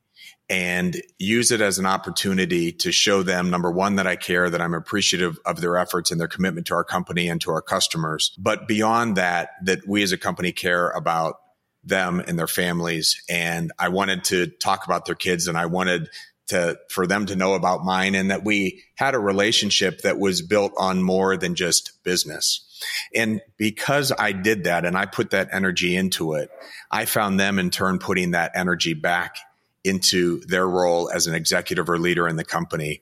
and 0.48 1.02
use 1.18 1.50
it 1.50 1.62
as 1.62 1.80
an 1.80 1.86
opportunity 1.86 2.72
to 2.74 2.92
show 2.92 3.24
them 3.24 3.50
number 3.50 3.72
one 3.72 3.96
that 3.96 4.06
I 4.06 4.18
care 4.18 4.50
that 4.50 4.62
I'm 4.62 4.74
appreciative 4.76 5.40
of 5.46 5.60
their 5.62 5.78
efforts 5.78 6.12
and 6.12 6.20
their 6.20 6.28
commitment 6.28 6.68
to 6.68 6.76
our 6.76 6.84
company 6.84 7.30
and 7.30 7.40
to 7.42 7.52
our 7.52 7.62
customers 7.62 8.36
but 8.38 8.68
beyond 8.68 9.16
that 9.16 9.52
that 9.64 9.88
we 9.88 10.04
as 10.04 10.12
a 10.12 10.18
company 10.18 10.52
care 10.52 10.90
about 10.90 11.36
them 11.84 12.22
and 12.26 12.38
their 12.38 12.48
families. 12.48 13.24
And 13.30 13.72
I 13.80 13.90
wanted 13.90 14.24
to 14.26 14.48
talk 14.48 14.86
about 14.86 15.06
their 15.06 15.16
kids 15.16 15.48
and 15.48 15.58
I 15.58 15.66
wanted 15.66 16.10
to, 16.48 16.78
for 16.90 17.08
them 17.08 17.26
to 17.28 17.36
know 17.36 17.54
about 17.54 17.84
mine 17.84 18.14
and 18.14 18.30
that 18.30 18.44
we 18.44 18.84
had 18.96 19.16
a 19.16 19.20
relationship 19.20 20.02
that 20.02 20.20
was 20.20 20.42
built 20.42 20.74
on 20.78 21.02
more 21.02 21.38
than 21.38 21.56
just 21.56 22.04
business. 22.04 22.68
And 23.16 23.42
because 23.58 24.12
I 24.18 24.32
did 24.32 24.66
that 24.66 24.86
and 24.86 24.98
I 24.98 25.06
put 25.06 25.32
that 25.32 25.50
energy 25.52 25.96
into 25.96 26.34
it, 26.34 26.50
I 26.90 27.06
found 27.06 27.40
them 27.40 27.58
in 27.58 27.70
turn 27.70 28.00
putting 28.00 28.32
that 28.32 28.52
energy 28.56 28.94
back 28.94 29.38
into 29.84 30.42
their 30.42 30.68
role 30.68 31.10
as 31.10 31.28
an 31.28 31.34
executive 31.34 31.90
or 31.90 31.98
leader 31.98 32.28
in 32.28 32.36
the 32.36 32.44
company. 32.44 33.02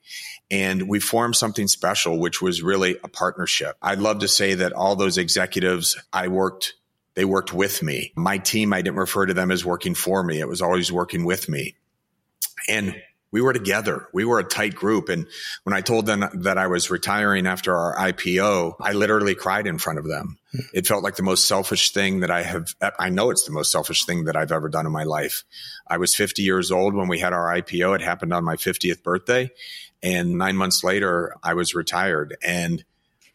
And 0.50 0.88
we 0.88 1.00
formed 1.00 1.36
something 1.36 1.68
special, 1.68 2.20
which 2.20 2.42
was 2.42 2.62
really 2.62 2.98
a 3.04 3.08
partnership. 3.08 3.76
I'd 3.82 4.00
love 4.00 4.20
to 4.20 4.28
say 4.28 4.56
that 4.56 4.74
all 4.74 4.96
those 4.96 5.18
executives 5.18 5.98
I 6.14 6.30
worked 6.30 6.76
they 7.16 7.26
worked 7.26 7.54
with 7.54 7.84
me. 7.84 8.14
My 8.16 8.38
team, 8.38 8.74
I 8.74 8.82
didn't 8.82 8.98
refer 8.98 9.26
to 9.26 9.34
them 9.34 9.52
as 9.52 9.66
working 9.66 9.96
for 9.96 10.24
me. 10.24 10.40
It 10.40 10.48
was 10.48 10.62
always 10.62 10.92
working 10.92 11.26
with 11.26 11.50
me. 11.50 11.76
And 12.68 12.96
we 13.32 13.42
were 13.42 13.54
together. 13.54 14.08
We 14.12 14.26
were 14.26 14.40
a 14.40 14.44
tight 14.44 14.74
group. 14.74 15.10
And 15.10 15.28
when 15.64 15.74
I 15.74 15.82
told 15.82 16.06
them 16.06 16.28
that 16.34 16.58
I 16.58 16.68
was 16.68 16.90
retiring 16.90 17.46
after 17.46 17.76
our 17.76 17.96
IPO, 17.96 18.76
I 18.82 18.94
literally 18.94 19.36
cried 19.36 19.68
in 19.68 19.78
front 19.78 20.00
of 20.00 20.08
them. 20.08 20.38
Hmm. 20.52 20.60
It 20.74 20.88
felt 20.88 21.04
like 21.04 21.16
the 21.16 21.24
most 21.24 21.48
selfish 21.48 21.92
thing 21.92 22.22
that 22.22 22.32
I 22.32 22.42
have. 22.42 22.74
I 22.98 23.10
know 23.10 23.30
it's 23.30 23.46
the 23.46 23.52
most 23.52 23.72
selfish 23.72 24.06
thing 24.06 24.26
that 24.26 24.36
I've 24.36 24.52
ever 24.52 24.70
done 24.70 24.86
in 24.86 24.92
my 24.92 25.04
life. 25.04 25.44
I 25.88 25.98
was 25.98 26.16
50 26.16 26.42
years 26.42 26.72
old 26.72 26.96
when 26.96 27.08
we 27.08 27.20
had 27.20 27.34
our 27.34 27.54
IPO. 27.56 27.96
It 27.96 28.02
happened 28.02 28.34
on 28.34 28.44
my 28.44 28.56
50th 28.56 29.04
birthday. 29.04 29.52
And 30.02 30.38
nine 30.38 30.56
months 30.56 30.84
later, 30.84 31.36
I 31.44 31.54
was 31.54 31.76
retired 31.76 32.38
and 32.42 32.84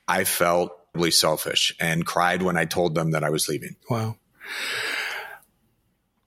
I 0.09 0.25
felt 0.25 0.73
selfish 1.11 1.75
and 1.81 2.07
cried 2.07 2.43
when 2.43 2.57
I 2.57 2.65
told 2.65 2.95
them 2.95 3.13
that 3.13 3.25
I 3.25 3.31
was 3.31 3.49
leaving. 3.49 3.77
Wow. 3.91 4.17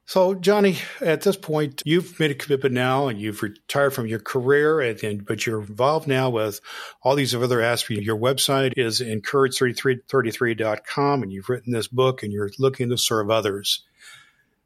So, 0.07 0.33
Johnny, 0.35 0.77
at 1.01 1.23
this 1.23 1.35
point, 1.35 1.81
you've 1.85 2.17
made 2.17 2.31
a 2.31 2.35
commitment 2.35 2.73
now 2.73 3.09
and 3.09 3.19
you've 3.19 3.43
retired 3.43 3.93
from 3.93 4.07
your 4.07 4.19
career, 4.19 4.79
and, 4.79 5.25
but 5.25 5.45
you're 5.45 5.59
involved 5.59 6.07
now 6.07 6.29
with 6.29 6.61
all 7.03 7.15
these 7.15 7.35
other 7.35 7.61
aspects. 7.61 8.05
Your 8.05 8.17
website 8.17 8.71
is 8.77 9.01
encourage33.com, 9.01 11.23
and 11.23 11.33
you've 11.33 11.49
written 11.49 11.73
this 11.73 11.89
book 11.89 12.23
and 12.23 12.31
you're 12.31 12.51
looking 12.57 12.89
to 12.89 12.97
serve 12.97 13.29
others. 13.29 13.83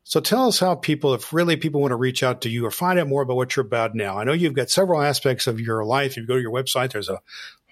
So, 0.03 0.19
tell 0.19 0.47
us 0.47 0.59
how 0.59 0.75
people, 0.75 1.15
if 1.15 1.33
really 1.33 1.57
people 1.57 1.81
want 1.81 1.91
to 1.91 1.95
reach 1.95 2.21
out 2.21 2.41
to 2.41 2.49
you 2.49 2.67
or 2.67 2.71
find 2.71 2.99
out 2.99 3.07
more 3.07 3.23
about 3.23 3.37
what 3.37 3.55
you're 3.55 3.65
about 3.65 3.95
now. 3.95 4.19
I 4.19 4.23
know 4.23 4.33
you've 4.33 4.53
got 4.53 4.69
several 4.69 5.01
aspects 5.01 5.47
of 5.47 5.59
your 5.59 5.83
life. 5.83 6.11
If 6.11 6.17
you 6.17 6.27
go 6.27 6.35
to 6.35 6.41
your 6.41 6.51
website, 6.51 6.91
there's 6.91 7.09
a 7.09 7.19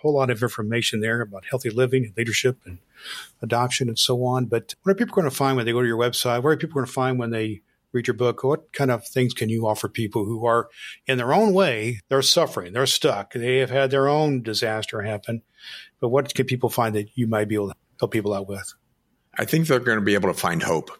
whole 0.02 0.14
lot 0.14 0.30
of 0.30 0.42
information 0.42 1.02
there 1.02 1.22
about 1.22 1.46
healthy 1.50 1.70
living 1.70 2.06
and 2.06 2.16
leadership 2.18 2.60
and 2.66 2.80
adoption 3.42 3.88
and 3.88 4.00
so 4.00 4.24
on. 4.24 4.46
But 4.46 4.76
what 4.84 4.92
are 4.92 4.96
people 4.96 5.16
going 5.16 5.30
to 5.30 5.36
find 5.36 5.58
when 5.58 5.66
they 5.66 5.72
go 5.72 5.82
to 5.82 5.88
your 5.88 5.98
website? 5.98 6.44
What 6.44 6.52
are 6.52 6.58
people 6.58 6.76
going 6.76 6.86
to 6.86 6.92
find 6.92 7.20
when 7.20 7.32
they 7.32 7.62
read 7.92 8.08
your 8.08 8.16
book? 8.16 8.44
What 8.44 8.72
kind 8.74 8.92
of 8.92 9.06
things 9.06 9.34
can 9.34 9.50
you 9.50 9.68
offer 9.68 9.90
people 9.90 10.26
who 10.26 10.46
are 10.46 10.70
in 11.08 11.18
their 11.18 11.34
own 11.34 11.54
way, 11.54 12.00
they're 12.10 12.22
suffering, 12.22 12.74
they're 12.74 12.86
stuck, 12.86 13.34
they 13.34 13.58
have 13.58 13.72
had 13.72 13.92
their 13.92 14.08
own 14.08 14.42
disaster 14.42 15.02
happen. 15.02 15.42
But 16.00 16.10
what 16.10 16.34
can 16.34 16.46
people 16.46 16.70
find 16.70 16.96
that 16.96 17.10
you 17.16 17.28
might 17.28 17.48
be 17.48 17.56
able 17.56 17.70
to 17.70 17.76
help 18.00 18.12
people 18.12 18.34
out 18.34 18.48
with? 18.48 18.74
I 19.38 19.46
think 19.46 19.68
they're 19.68 19.80
going 19.80 20.00
to 20.00 20.06
be 20.06 20.16
able 20.16 20.30
to 20.30 20.40
find 20.40 20.64
hope. 20.64 20.92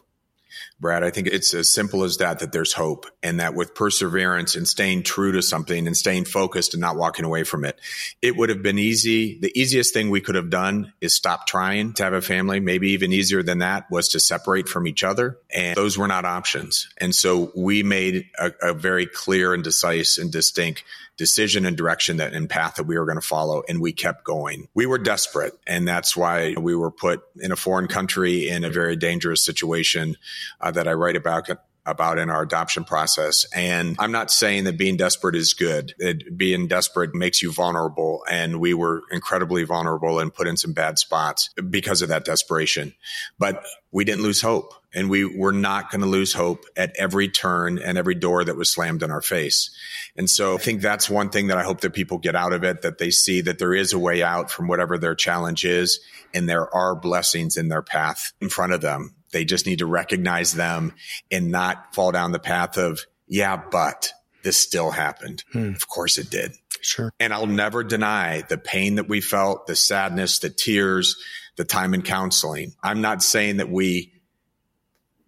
Brad. 0.78 1.04
I 1.04 1.10
think 1.10 1.26
it's 1.26 1.54
as 1.54 1.72
simple 1.72 2.04
as 2.04 2.18
that, 2.18 2.40
that 2.40 2.52
there's 2.52 2.72
hope 2.72 3.06
and 3.22 3.40
that 3.40 3.54
with 3.54 3.74
perseverance 3.74 4.56
and 4.56 4.66
staying 4.66 5.02
true 5.02 5.32
to 5.32 5.42
something 5.42 5.86
and 5.86 5.96
staying 5.96 6.24
focused 6.24 6.74
and 6.74 6.80
not 6.80 6.96
walking 6.96 7.24
away 7.24 7.44
from 7.44 7.64
it, 7.64 7.78
it 8.22 8.36
would 8.36 8.48
have 8.48 8.62
been 8.62 8.78
easy. 8.78 9.38
The 9.38 9.52
easiest 9.58 9.92
thing 9.92 10.10
we 10.10 10.20
could 10.20 10.34
have 10.34 10.50
done 10.50 10.92
is 11.00 11.14
stop 11.14 11.46
trying 11.46 11.92
to 11.94 12.04
have 12.04 12.12
a 12.12 12.22
family. 12.22 12.60
Maybe 12.60 12.90
even 12.90 13.12
easier 13.12 13.42
than 13.42 13.58
that 13.58 13.90
was 13.90 14.08
to 14.08 14.20
separate 14.20 14.68
from 14.68 14.86
each 14.86 15.04
other. 15.04 15.38
And 15.54 15.76
those 15.76 15.98
were 15.98 16.08
not 16.08 16.24
options. 16.24 16.88
And 16.98 17.14
so 17.14 17.52
we 17.54 17.82
made 17.82 18.26
a, 18.38 18.52
a 18.62 18.74
very 18.74 19.06
clear 19.06 19.54
and 19.54 19.64
decisive 19.64 20.22
and 20.22 20.32
distinct 20.32 20.84
decision 21.20 21.66
and 21.66 21.76
direction 21.76 22.16
that 22.16 22.32
and 22.32 22.48
path 22.48 22.76
that 22.76 22.84
we 22.84 22.98
were 22.98 23.04
going 23.04 23.20
to 23.20 23.20
follow 23.20 23.62
and 23.68 23.78
we 23.78 23.92
kept 23.92 24.24
going 24.24 24.66
we 24.72 24.86
were 24.86 24.96
desperate 24.96 25.52
and 25.66 25.86
that's 25.86 26.16
why 26.16 26.54
we 26.58 26.74
were 26.74 26.90
put 26.90 27.22
in 27.40 27.52
a 27.52 27.56
foreign 27.56 27.86
country 27.86 28.48
in 28.48 28.64
a 28.64 28.70
very 28.70 28.96
dangerous 28.96 29.44
situation 29.44 30.16
uh, 30.62 30.70
that 30.70 30.88
i 30.88 30.94
write 30.94 31.16
about 31.16 31.46
about 31.86 32.18
in 32.18 32.30
our 32.30 32.42
adoption 32.42 32.84
process. 32.84 33.46
And 33.54 33.96
I'm 33.98 34.12
not 34.12 34.30
saying 34.30 34.64
that 34.64 34.76
being 34.76 34.96
desperate 34.96 35.34
is 35.34 35.54
good. 35.54 35.94
It, 35.98 36.36
being 36.36 36.68
desperate 36.68 37.14
makes 37.14 37.42
you 37.42 37.52
vulnerable. 37.52 38.22
And 38.30 38.60
we 38.60 38.74
were 38.74 39.02
incredibly 39.10 39.64
vulnerable 39.64 40.20
and 40.20 40.32
put 40.32 40.46
in 40.46 40.56
some 40.56 40.72
bad 40.72 40.98
spots 40.98 41.48
because 41.70 42.02
of 42.02 42.10
that 42.10 42.24
desperation. 42.24 42.94
But 43.38 43.64
we 43.90 44.04
didn't 44.04 44.22
lose 44.22 44.42
hope 44.42 44.74
and 44.94 45.08
we 45.08 45.24
were 45.24 45.52
not 45.52 45.90
going 45.90 46.00
to 46.00 46.06
lose 46.06 46.32
hope 46.32 46.64
at 46.76 46.94
every 46.98 47.28
turn 47.28 47.78
and 47.78 47.96
every 47.96 48.14
door 48.14 48.44
that 48.44 48.56
was 48.56 48.70
slammed 48.70 49.02
in 49.02 49.10
our 49.10 49.22
face. 49.22 49.70
And 50.16 50.28
so 50.28 50.54
I 50.54 50.58
think 50.58 50.80
that's 50.80 51.08
one 51.08 51.30
thing 51.30 51.46
that 51.48 51.58
I 51.58 51.62
hope 51.62 51.80
that 51.82 51.94
people 51.94 52.18
get 52.18 52.34
out 52.34 52.52
of 52.52 52.64
it, 52.64 52.82
that 52.82 52.98
they 52.98 53.10
see 53.10 53.40
that 53.42 53.58
there 53.58 53.74
is 53.74 53.92
a 53.92 53.98
way 53.98 54.22
out 54.22 54.50
from 54.50 54.68
whatever 54.68 54.98
their 54.98 55.14
challenge 55.14 55.64
is. 55.64 56.00
And 56.34 56.48
there 56.48 56.72
are 56.74 56.94
blessings 56.94 57.56
in 57.56 57.68
their 57.68 57.82
path 57.82 58.32
in 58.40 58.48
front 58.48 58.72
of 58.72 58.80
them. 58.80 59.14
They 59.32 59.44
just 59.44 59.66
need 59.66 59.78
to 59.78 59.86
recognize 59.86 60.52
them 60.52 60.92
and 61.30 61.50
not 61.50 61.94
fall 61.94 62.10
down 62.10 62.32
the 62.32 62.38
path 62.38 62.76
of, 62.76 63.00
yeah, 63.28 63.62
but 63.70 64.12
this 64.42 64.56
still 64.56 64.90
happened. 64.90 65.44
Hmm. 65.52 65.74
Of 65.74 65.88
course 65.88 66.18
it 66.18 66.30
did. 66.30 66.52
Sure. 66.80 67.12
And 67.20 67.32
I'll 67.32 67.46
never 67.46 67.84
deny 67.84 68.42
the 68.42 68.58
pain 68.58 68.96
that 68.96 69.08
we 69.08 69.20
felt, 69.20 69.66
the 69.66 69.76
sadness, 69.76 70.38
the 70.38 70.50
tears, 70.50 71.16
the 71.56 71.64
time 71.64 71.94
in 71.94 72.02
counseling. 72.02 72.72
I'm 72.82 73.02
not 73.02 73.22
saying 73.22 73.58
that 73.58 73.68
we 73.68 74.12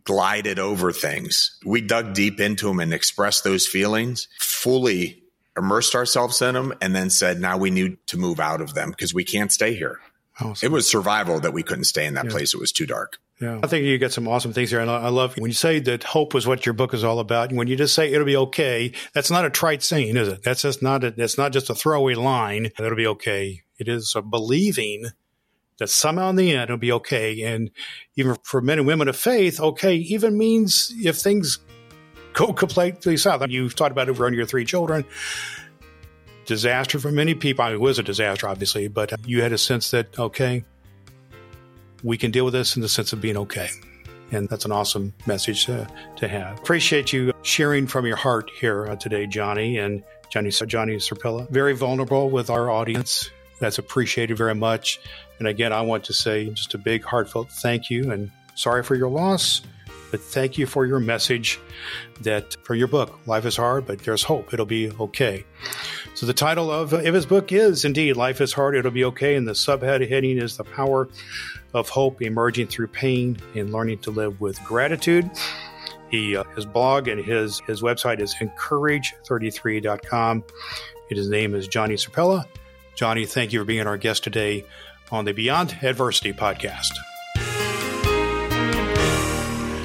glided 0.05 0.59
over 0.59 0.93
things. 0.93 1.57
We 1.65 1.81
dug 1.81 2.15
deep 2.15 2.41
into 2.41 2.67
them 2.67 2.81
and 2.81 2.93
expressed 2.93 3.45
those 3.45 3.67
feelings, 3.67 4.29
fully 4.39 5.23
immersed 5.57 5.95
ourselves 5.95 6.41
in 6.43 6.55
them, 6.55 6.73
and 6.81 6.95
then 6.95 7.11
said, 7.11 7.41
now 7.41 7.59
we 7.59 7.71
need 7.71 7.99
to 8.09 8.17
move 8.17 8.41
out 8.41 8.61
of 8.61 8.75
them 8.75 8.91
because 8.91 9.13
we 9.15 9.25
can't 9.25 9.53
stay 9.53 9.75
here. 9.75 10.01
Awesome. 10.41 10.67
It 10.67 10.73
was 10.73 10.89
survival 10.89 11.41
that 11.41 11.53
we 11.53 11.63
couldn't 11.63 11.85
stay 11.85 12.07
in 12.07 12.15
that 12.15 12.25
yeah. 12.25 12.31
place. 12.31 12.55
It 12.55 12.61
was 12.61 12.73
too 12.73 12.87
dark. 12.87 13.19
Yeah. 13.41 13.59
I 13.63 13.67
think 13.67 13.85
you 13.85 13.99
get 13.99 14.13
some 14.13 14.29
awesome 14.29 14.53
things 14.53 14.71
here. 14.71 14.81
And 14.81 14.91
I 14.91 15.09
love 15.09 15.37
when 15.37 15.51
you 15.51 15.55
say 15.55 15.81
that 15.81 16.05
hope 16.05 16.35
is 16.37 16.47
what 16.47 16.65
your 16.65 16.75
book 16.75 16.95
is 16.95 17.03
all 17.03 17.19
about. 17.19 17.49
And 17.49 17.59
When 17.59 17.67
you 17.67 17.77
just 17.77 17.95
say 17.95 18.13
it'll 18.13 18.25
be 18.25 18.37
okay, 18.37 18.93
that's 19.15 19.33
not 19.33 19.45
a 19.45 19.51
trite 19.51 19.83
saying, 19.83 20.17
is 20.17 20.29
it? 20.29 20.45
That's 20.45 20.63
just 20.63 20.81
not 20.81 21.03
a, 21.03 21.11
that's 21.11 21.37
not 21.37 21.53
just 21.53 21.69
a 21.69 21.75
throwaway 21.75 22.15
line. 22.15 22.71
It'll 22.79 22.95
be 22.95 23.07
okay. 23.09 23.63
It 23.79 23.89
is 23.89 24.15
a 24.15 24.23
believing 24.23 25.07
that 25.79 25.89
somehow 25.89 26.31
in 26.31 26.37
the 26.37 26.53
end 26.53 26.65
it'll 26.65 26.77
be 26.77 26.93
okay. 26.93 27.43
And 27.43 27.71
even 28.17 28.37
for 28.43 28.61
men 28.61 28.79
and 28.79 28.87
women 28.87 29.09
of 29.09 29.17
faith, 29.17 29.61
okay 29.61 29.95
even 29.95 30.39
means 30.39 30.93
if 31.03 31.17
things 31.17 31.59
go 32.33 32.53
completely 32.53 33.17
south. 33.17 33.45
You've 33.49 33.75
talked 33.75 33.93
about 33.93 34.09
it 34.09 34.13
over 34.13 34.33
your 34.33 34.47
three 34.47 34.65
children. 34.65 35.05
Disaster 36.45 36.99
for 36.99 37.13
many 37.13 37.35
people. 37.35 37.65
I 37.65 37.69
mean, 37.69 37.77
it 37.77 37.81
was 37.81 37.99
a 37.99 38.03
disaster, 38.03 38.49
obviously, 38.49 38.89
but 38.89 39.13
you 39.27 39.43
had 39.43 39.53
a 39.53 39.59
sense 39.59 39.93
that, 39.93 40.19
okay, 40.19 40.65
we 42.03 42.19
can 42.19 42.31
deal 42.31 42.45
with 42.45 42.55
this 42.55 42.75
in 42.75 42.83
the 42.83 42.89
sense 42.89 43.13
of 43.13 43.21
being 43.21 43.37
okay. 43.37 43.69
And 44.33 44.49
that's 44.49 44.65
an 44.65 44.73
awesome 44.73 45.15
message 45.27 45.67
to, 45.67 45.87
to 46.17 46.27
have. 46.27 46.59
Appreciate 46.59 47.13
you 47.13 47.33
sharing 47.43 47.87
from 47.87 48.07
your 48.07 48.17
heart 48.17 48.51
here 48.59 48.87
uh, 48.87 48.97
today, 48.97 49.27
Johnny 49.27 49.79
and 49.79 50.03
Johnny, 50.31 50.51
Johnny 50.51 50.97
Sirpilla. 50.97 51.49
Very 51.51 51.75
vulnerable 51.75 52.31
with 52.31 52.51
our 52.51 52.71
audience. 52.71 53.31
That's 53.63 53.79
appreciated 53.79 54.37
very 54.37 54.57
much. 54.57 55.01
And 55.39 55.47
again, 55.47 55.73
I 55.73 55.83
want 55.83 56.03
to 56.05 56.13
say 56.13 56.51
just 56.51 56.75
a 56.75 56.79
big 56.79 57.05
heartfelt 57.05 57.49
thank 57.49 57.91
you 57.91 58.11
and 58.11 58.33
sorry 58.57 58.83
for 58.83 58.97
your 58.97 59.09
loss, 59.09 59.63
but 60.11 60.21
thank 60.21 60.59
you 60.59 60.67
for 60.67 60.85
your 60.85 60.99
message 60.99 61.61
that 62.23 62.57
for 62.65 62.75
your 62.75 62.89
book, 62.89 63.21
Life 63.29 63.47
is 63.47 63.57
Hard, 63.57 63.87
but 63.87 64.01
there's 64.01 64.25
hope. 64.25 64.53
It'll 64.53 64.67
be 64.67 64.91
okay. 64.91 65.45
So 66.15 66.27
the 66.27 66.35
title 66.35 66.73
of, 66.73 66.91
his 66.91 67.25
book 67.25 67.53
is 67.53 67.85
indeed 67.85 68.17
Life 68.17 68.41
is 68.41 68.53
Hard, 68.53 68.75
It'll 68.75 68.91
Be 68.91 69.05
Okay. 69.05 69.37
And 69.37 69.47
the 69.47 69.53
subheading 69.53 70.43
is 70.43 70.57
The 70.57 70.65
Power 70.65 71.09
of 71.73 71.89
hope 71.89 72.21
emerging 72.21 72.67
through 72.67 72.89
pain 72.89 73.39
and 73.55 73.73
learning 73.73 73.99
to 74.01 74.11
live 74.11 74.41
with 74.41 74.61
gratitude. 74.65 75.31
He, 76.11 76.37
uh, 76.37 76.43
his 76.57 76.67
blog 76.67 77.07
and 77.07 77.25
his, 77.25 77.61
his 77.61 77.81
website 77.81 78.21
is 78.21 78.35
encourage33.com. 78.41 80.45
His 81.09 81.29
name 81.29 81.55
is 81.55 81.69
Johnny 81.69 81.95
Sirpilla. 81.95 82.45
Johnny, 82.95 83.25
thank 83.25 83.53
you 83.53 83.61
for 83.61 83.65
being 83.65 83.87
our 83.87 83.97
guest 83.97 84.23
today 84.23 84.65
on 85.11 85.25
the 85.25 85.33
Beyond 85.33 85.79
Adversity 85.83 86.33
podcast. 86.33 86.91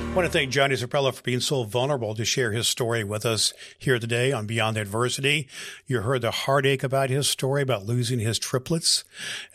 I 0.08 0.12
want 0.14 0.26
to 0.26 0.32
thank 0.32 0.52
Johnny 0.52 0.76
Sirpilla 0.76 1.14
for 1.14 1.22
being 1.22 1.40
so 1.40 1.64
vulnerable 1.64 2.16
to 2.16 2.26
share 2.26 2.52
his 2.52 2.68
story 2.68 3.04
with 3.04 3.26
us 3.26 3.54
here 3.78 4.00
today 4.00 4.32
on 4.32 4.48
Beyond 4.48 4.76
Adversity. 4.76 5.48
You 5.86 6.02
heard 6.02 6.22
the 6.22 6.32
heartache 6.32 6.84
about 6.84 7.10
his 7.10 7.30
story, 7.30 7.62
about 7.62 7.86
losing 7.86 8.20
his 8.20 8.40
triplets, 8.40 9.04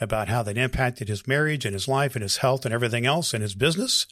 about 0.01 0.29
how 0.29 0.45
that 0.45 0.57
impacted 0.57 1.09
his 1.09 1.27
marriage 1.27 1.65
and 1.65 1.75
his 1.75 1.89
life 1.89 2.15
and 2.15 2.23
his 2.23 2.39
health 2.39 2.65
and 2.65 2.73
everything 2.73 3.07
else 3.07 3.35
and 3.35 3.43
his 3.43 3.55
business, 3.55 4.07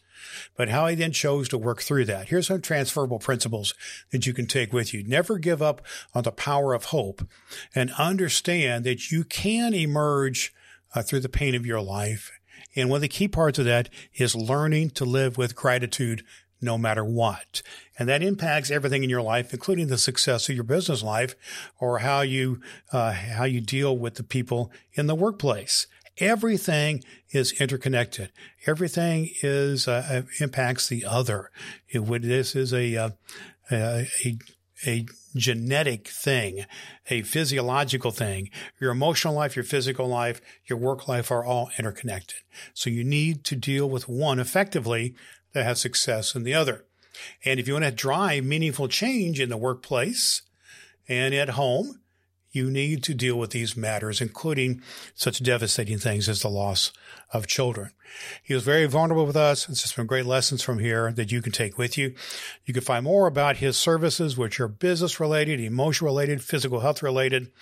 but 0.56 0.68
how 0.68 0.86
I 0.86 0.94
then 0.94 1.12
chose 1.12 1.48
to 1.50 1.58
work 1.58 1.82
through 1.82 2.04
that. 2.06 2.28
Here's 2.28 2.48
some 2.48 2.60
transferable 2.60 3.18
principles 3.18 3.74
that 4.10 4.26
you 4.26 4.32
can 4.32 4.46
take 4.46 4.72
with 4.72 4.92
you. 4.94 5.02
Never 5.04 5.38
give 5.38 5.62
up 5.62 5.82
on 6.14 6.24
the 6.24 6.32
power 6.32 6.74
of 6.74 6.86
hope 6.86 7.26
and 7.74 7.92
understand 7.92 8.84
that 8.84 9.10
you 9.10 9.24
can 9.24 9.74
emerge 9.74 10.52
uh, 10.94 11.02
through 11.02 11.20
the 11.20 11.28
pain 11.28 11.54
of 11.54 11.66
your 11.66 11.80
life 11.80 12.32
and 12.76 12.88
one 12.88 12.98
of 12.98 13.02
the 13.02 13.08
key 13.08 13.28
parts 13.28 13.58
of 13.58 13.64
that 13.64 13.88
is 14.14 14.34
learning 14.34 14.90
to 14.90 15.04
live 15.04 15.36
with 15.36 15.56
gratitude 15.56 16.24
no 16.62 16.76
matter 16.76 17.04
what. 17.04 17.62
And 17.98 18.08
that 18.08 18.22
impacts 18.22 18.70
everything 18.70 19.02
in 19.02 19.10
your 19.10 19.22
life, 19.22 19.52
including 19.52 19.88
the 19.88 19.98
success 19.98 20.48
of 20.48 20.54
your 20.54 20.64
business 20.64 21.02
life 21.02 21.34
or 21.78 22.00
how 22.00 22.20
you, 22.20 22.60
uh, 22.92 23.12
how 23.12 23.44
you 23.44 23.60
deal 23.60 23.96
with 23.96 24.16
the 24.16 24.22
people 24.22 24.70
in 24.92 25.06
the 25.06 25.14
workplace. 25.14 25.86
Everything 26.20 27.02
is 27.30 27.52
interconnected. 27.60 28.30
Everything 28.66 29.30
is, 29.42 29.88
uh, 29.88 30.06
uh 30.08 30.22
impacts 30.40 30.88
the 30.88 31.04
other. 31.04 31.50
It 31.88 32.04
would, 32.04 32.22
this 32.22 32.54
is 32.54 32.72
a, 32.72 32.96
uh, 32.96 33.10
a, 33.72 34.06
a 34.86 35.06
genetic 35.34 36.08
thing, 36.08 36.64
a 37.08 37.22
physiological 37.22 38.10
thing. 38.10 38.50
Your 38.80 38.90
emotional 38.90 39.34
life, 39.34 39.56
your 39.56 39.64
physical 39.64 40.06
life, 40.06 40.40
your 40.66 40.78
work 40.78 41.08
life 41.08 41.30
are 41.30 41.44
all 41.44 41.70
interconnected. 41.78 42.38
So 42.74 42.90
you 42.90 43.04
need 43.04 43.44
to 43.44 43.56
deal 43.56 43.88
with 43.88 44.08
one 44.08 44.38
effectively 44.38 45.14
that 45.52 45.64
has 45.64 45.80
success 45.80 46.34
in 46.34 46.44
the 46.44 46.54
other. 46.54 46.84
And 47.44 47.60
if 47.60 47.66
you 47.66 47.74
want 47.74 47.84
to 47.84 47.90
drive 47.90 48.44
meaningful 48.44 48.88
change 48.88 49.40
in 49.40 49.48
the 49.48 49.56
workplace 49.56 50.42
and 51.08 51.34
at 51.34 51.50
home, 51.50 51.99
you 52.52 52.70
need 52.70 53.02
to 53.04 53.14
deal 53.14 53.38
with 53.38 53.50
these 53.50 53.76
matters, 53.76 54.20
including 54.20 54.82
such 55.14 55.40
devastating 55.42 55.98
things 55.98 56.28
as 56.28 56.42
the 56.42 56.48
loss 56.48 56.92
of 57.32 57.46
children. 57.46 57.92
He 58.42 58.54
was 58.54 58.64
very 58.64 58.86
vulnerable 58.86 59.26
with 59.26 59.36
us. 59.36 59.68
It's 59.68 59.82
just 59.82 59.94
some 59.94 60.06
great 60.06 60.26
lessons 60.26 60.62
from 60.62 60.80
here 60.80 61.12
that 61.12 61.30
you 61.30 61.40
can 61.40 61.52
take 61.52 61.78
with 61.78 61.96
you. 61.96 62.12
You 62.64 62.74
can 62.74 62.82
find 62.82 63.04
more 63.04 63.28
about 63.28 63.58
his 63.58 63.76
services, 63.76 64.36
which 64.36 64.58
are 64.58 64.66
business 64.66 65.20
related, 65.20 65.60
emotion 65.60 66.06
related, 66.06 66.42
physical 66.42 66.80
health 66.80 67.00
related, 67.02 67.52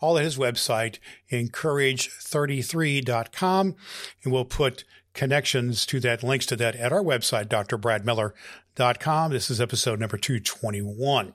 all 0.00 0.16
at 0.16 0.24
his 0.24 0.38
website, 0.38 1.00
encourage33.com. 1.32 3.74
And 4.22 4.32
we'll 4.32 4.44
put 4.44 4.84
connections 5.12 5.84
to 5.86 5.98
that, 6.00 6.22
links 6.22 6.46
to 6.46 6.54
that 6.56 6.76
at 6.76 6.92
our 6.92 7.02
website, 7.02 7.46
drbradmiller.com. 7.46 9.32
This 9.32 9.50
is 9.50 9.60
episode 9.60 9.98
number 9.98 10.18
221. 10.18 11.34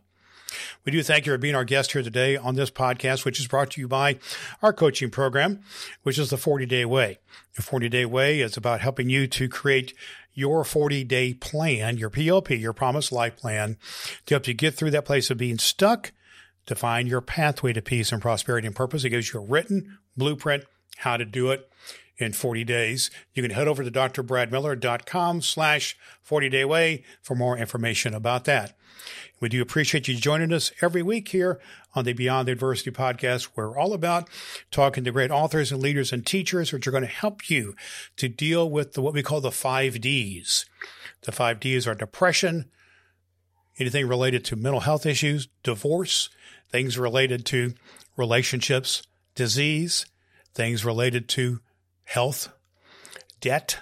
We 0.85 0.91
do 0.91 1.03
thank 1.03 1.25
you 1.25 1.33
for 1.33 1.37
being 1.37 1.55
our 1.55 1.63
guest 1.63 1.91
here 1.91 2.03
today 2.03 2.37
on 2.37 2.55
this 2.55 2.71
podcast, 2.71 3.25
which 3.25 3.39
is 3.39 3.47
brought 3.47 3.71
to 3.71 3.81
you 3.81 3.87
by 3.87 4.19
our 4.61 4.73
coaching 4.73 5.09
program, 5.09 5.61
which 6.03 6.17
is 6.17 6.29
the 6.29 6.37
40 6.37 6.65
day 6.65 6.85
way. 6.85 7.19
The 7.55 7.61
40 7.61 7.89
day 7.89 8.05
way 8.05 8.39
is 8.39 8.57
about 8.57 8.81
helping 8.81 9.09
you 9.09 9.27
to 9.27 9.49
create 9.49 9.93
your 10.33 10.63
40 10.63 11.03
day 11.03 11.33
plan, 11.33 11.97
your 11.97 12.09
PLP, 12.09 12.59
your 12.59 12.73
promised 12.73 13.11
life 13.11 13.37
plan 13.37 13.77
to 14.25 14.35
help 14.35 14.47
you 14.47 14.53
get 14.53 14.75
through 14.75 14.91
that 14.91 15.05
place 15.05 15.29
of 15.29 15.37
being 15.37 15.57
stuck, 15.57 16.11
to 16.65 16.75
find 16.75 17.07
your 17.07 17.21
pathway 17.21 17.73
to 17.73 17.81
peace 17.81 18.11
and 18.11 18.21
prosperity 18.21 18.67
and 18.67 18.75
purpose. 18.75 19.03
It 19.03 19.09
gives 19.09 19.33
you 19.33 19.39
a 19.39 19.43
written 19.43 19.97
blueprint 20.15 20.63
how 20.97 21.17
to 21.17 21.25
do 21.25 21.51
it 21.51 21.69
in 22.17 22.33
40 22.33 22.63
days. 22.63 23.09
You 23.33 23.41
can 23.41 23.51
head 23.51 23.67
over 23.67 23.83
to 23.83 23.91
drbradmiller.com 23.91 25.41
slash 25.41 25.97
40 26.21 26.49
day 26.49 26.65
way 26.65 27.03
for 27.21 27.35
more 27.35 27.57
information 27.57 28.13
about 28.13 28.45
that. 28.45 28.77
We 29.39 29.49
do 29.49 29.61
appreciate 29.61 30.07
you 30.07 30.15
joining 30.15 30.53
us 30.53 30.71
every 30.81 31.01
week 31.01 31.29
here 31.29 31.59
on 31.95 32.05
the 32.05 32.13
Beyond 32.13 32.47
Adversity 32.47 32.91
podcast. 32.91 33.49
We're 33.55 33.77
all 33.77 33.93
about 33.93 34.29
talking 34.69 35.03
to 35.03 35.11
great 35.11 35.31
authors 35.31 35.71
and 35.71 35.81
leaders 35.81 36.13
and 36.13 36.25
teachers, 36.25 36.71
which 36.71 36.87
are 36.87 36.91
going 36.91 37.03
to 37.03 37.09
help 37.09 37.49
you 37.49 37.75
to 38.17 38.29
deal 38.29 38.69
with 38.69 38.93
the, 38.93 39.01
what 39.01 39.13
we 39.13 39.23
call 39.23 39.41
the 39.41 39.51
five 39.51 39.99
Ds. 39.99 40.65
The 41.21 41.31
five 41.31 41.59
Ds 41.59 41.87
are 41.87 41.95
depression, 41.95 42.69
anything 43.79 44.07
related 44.07 44.45
to 44.45 44.55
mental 44.55 44.81
health 44.81 45.05
issues, 45.05 45.47
divorce, 45.63 46.29
things 46.69 46.97
related 46.97 47.45
to 47.47 47.73
relationships, 48.15 49.03
disease, 49.35 50.05
things 50.53 50.85
related 50.85 51.27
to 51.29 51.59
health, 52.03 52.49
debt, 53.39 53.79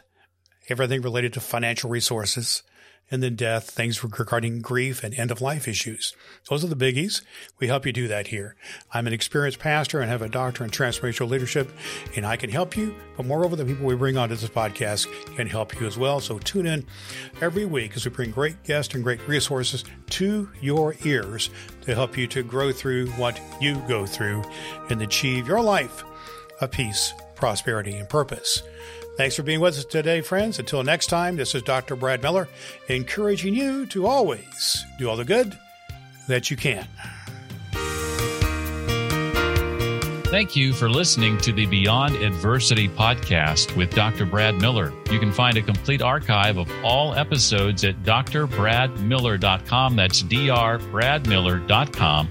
everything 0.69 1.01
related 1.01 1.33
to 1.33 1.39
financial 1.39 1.89
resources, 1.89 2.63
and 3.11 3.23
then 3.23 3.35
death, 3.35 3.69
things 3.69 4.03
regarding 4.03 4.61
grief 4.61 5.03
and 5.03 5.13
end 5.13 5.31
of 5.31 5.41
life 5.41 5.67
issues. 5.67 6.13
Those 6.49 6.63
are 6.63 6.67
the 6.67 6.75
biggies. 6.75 7.21
We 7.59 7.67
help 7.67 7.85
you 7.85 7.91
do 7.91 8.07
that 8.07 8.27
here. 8.27 8.55
I'm 8.93 9.07
an 9.07 9.13
experienced 9.13 9.59
pastor 9.59 9.99
and 9.99 10.09
have 10.09 10.21
a 10.21 10.29
doctor 10.29 10.63
in 10.63 10.69
transformational 10.69 11.29
leadership, 11.29 11.71
and 12.15 12.25
I 12.25 12.37
can 12.37 12.49
help 12.49 12.77
you. 12.77 12.95
But 13.17 13.25
moreover, 13.25 13.55
the 13.55 13.65
people 13.65 13.85
we 13.85 13.95
bring 13.95 14.17
onto 14.17 14.35
this 14.35 14.49
podcast 14.49 15.07
can 15.35 15.47
help 15.47 15.79
you 15.79 15.87
as 15.87 15.97
well. 15.97 16.19
So 16.19 16.39
tune 16.39 16.67
in 16.67 16.85
every 17.41 17.65
week 17.65 17.95
as 17.95 18.05
we 18.05 18.11
bring 18.11 18.31
great 18.31 18.63
guests 18.63 18.93
and 18.93 19.03
great 19.03 19.25
resources 19.27 19.83
to 20.11 20.49
your 20.61 20.95
ears 21.03 21.49
to 21.81 21.95
help 21.95 22.17
you 22.17 22.27
to 22.27 22.43
grow 22.43 22.71
through 22.71 23.07
what 23.11 23.39
you 23.59 23.75
go 23.87 24.05
through 24.05 24.43
and 24.89 25.01
achieve 25.01 25.47
your 25.47 25.61
life 25.61 26.03
of 26.61 26.71
peace, 26.71 27.13
prosperity, 27.35 27.95
and 27.95 28.09
purpose. 28.09 28.63
Thanks 29.19 29.35
for 29.35 29.43
being 29.43 29.59
with 29.59 29.77
us 29.77 29.83
today, 29.83 30.21
friends. 30.21 30.59
Until 30.59 30.81
next 30.81 31.07
time, 31.07 31.35
this 31.35 31.53
is 31.53 31.61
Dr. 31.61 31.97
Brad 31.97 32.23
Miller, 32.23 32.47
encouraging 32.87 33.53
you 33.53 33.85
to 33.87 34.07
always 34.07 34.85
do 34.97 35.09
all 35.09 35.17
the 35.17 35.25
good 35.25 35.59
that 36.29 36.49
you 36.49 36.55
can. 36.55 36.87
Thank 40.27 40.55
you 40.55 40.71
for 40.71 40.89
listening 40.89 41.37
to 41.39 41.51
the 41.51 41.65
Beyond 41.65 42.15
Adversity 42.15 42.87
podcast 42.87 43.75
with 43.75 43.93
Dr. 43.93 44.25
Brad 44.25 44.61
Miller. 44.61 44.93
You 45.11 45.19
can 45.19 45.33
find 45.33 45.57
a 45.57 45.61
complete 45.61 46.01
archive 46.01 46.57
of 46.57 46.71
all 46.81 47.13
episodes 47.13 47.83
at 47.83 48.01
drbradmiller.com. 48.03 49.97
That's 49.97 50.23
drbradmiller.com 50.23 52.29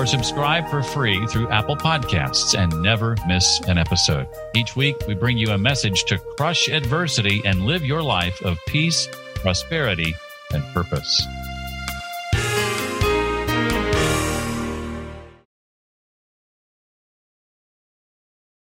or 0.00 0.06
subscribe 0.06 0.66
for 0.70 0.82
free 0.82 1.26
through 1.26 1.46
Apple 1.50 1.76
Podcasts 1.76 2.58
and 2.58 2.72
never 2.80 3.16
miss 3.28 3.60
an 3.68 3.76
episode. 3.76 4.26
Each 4.54 4.74
week, 4.74 4.96
we 5.06 5.12
bring 5.12 5.36
you 5.36 5.50
a 5.50 5.58
message 5.58 6.04
to 6.04 6.16
crush 6.38 6.70
adversity 6.70 7.42
and 7.44 7.66
live 7.66 7.84
your 7.84 8.02
life 8.02 8.40
of 8.40 8.56
peace, 8.66 9.08
prosperity, 9.34 10.16
and 10.54 10.64
purpose. 10.72 11.22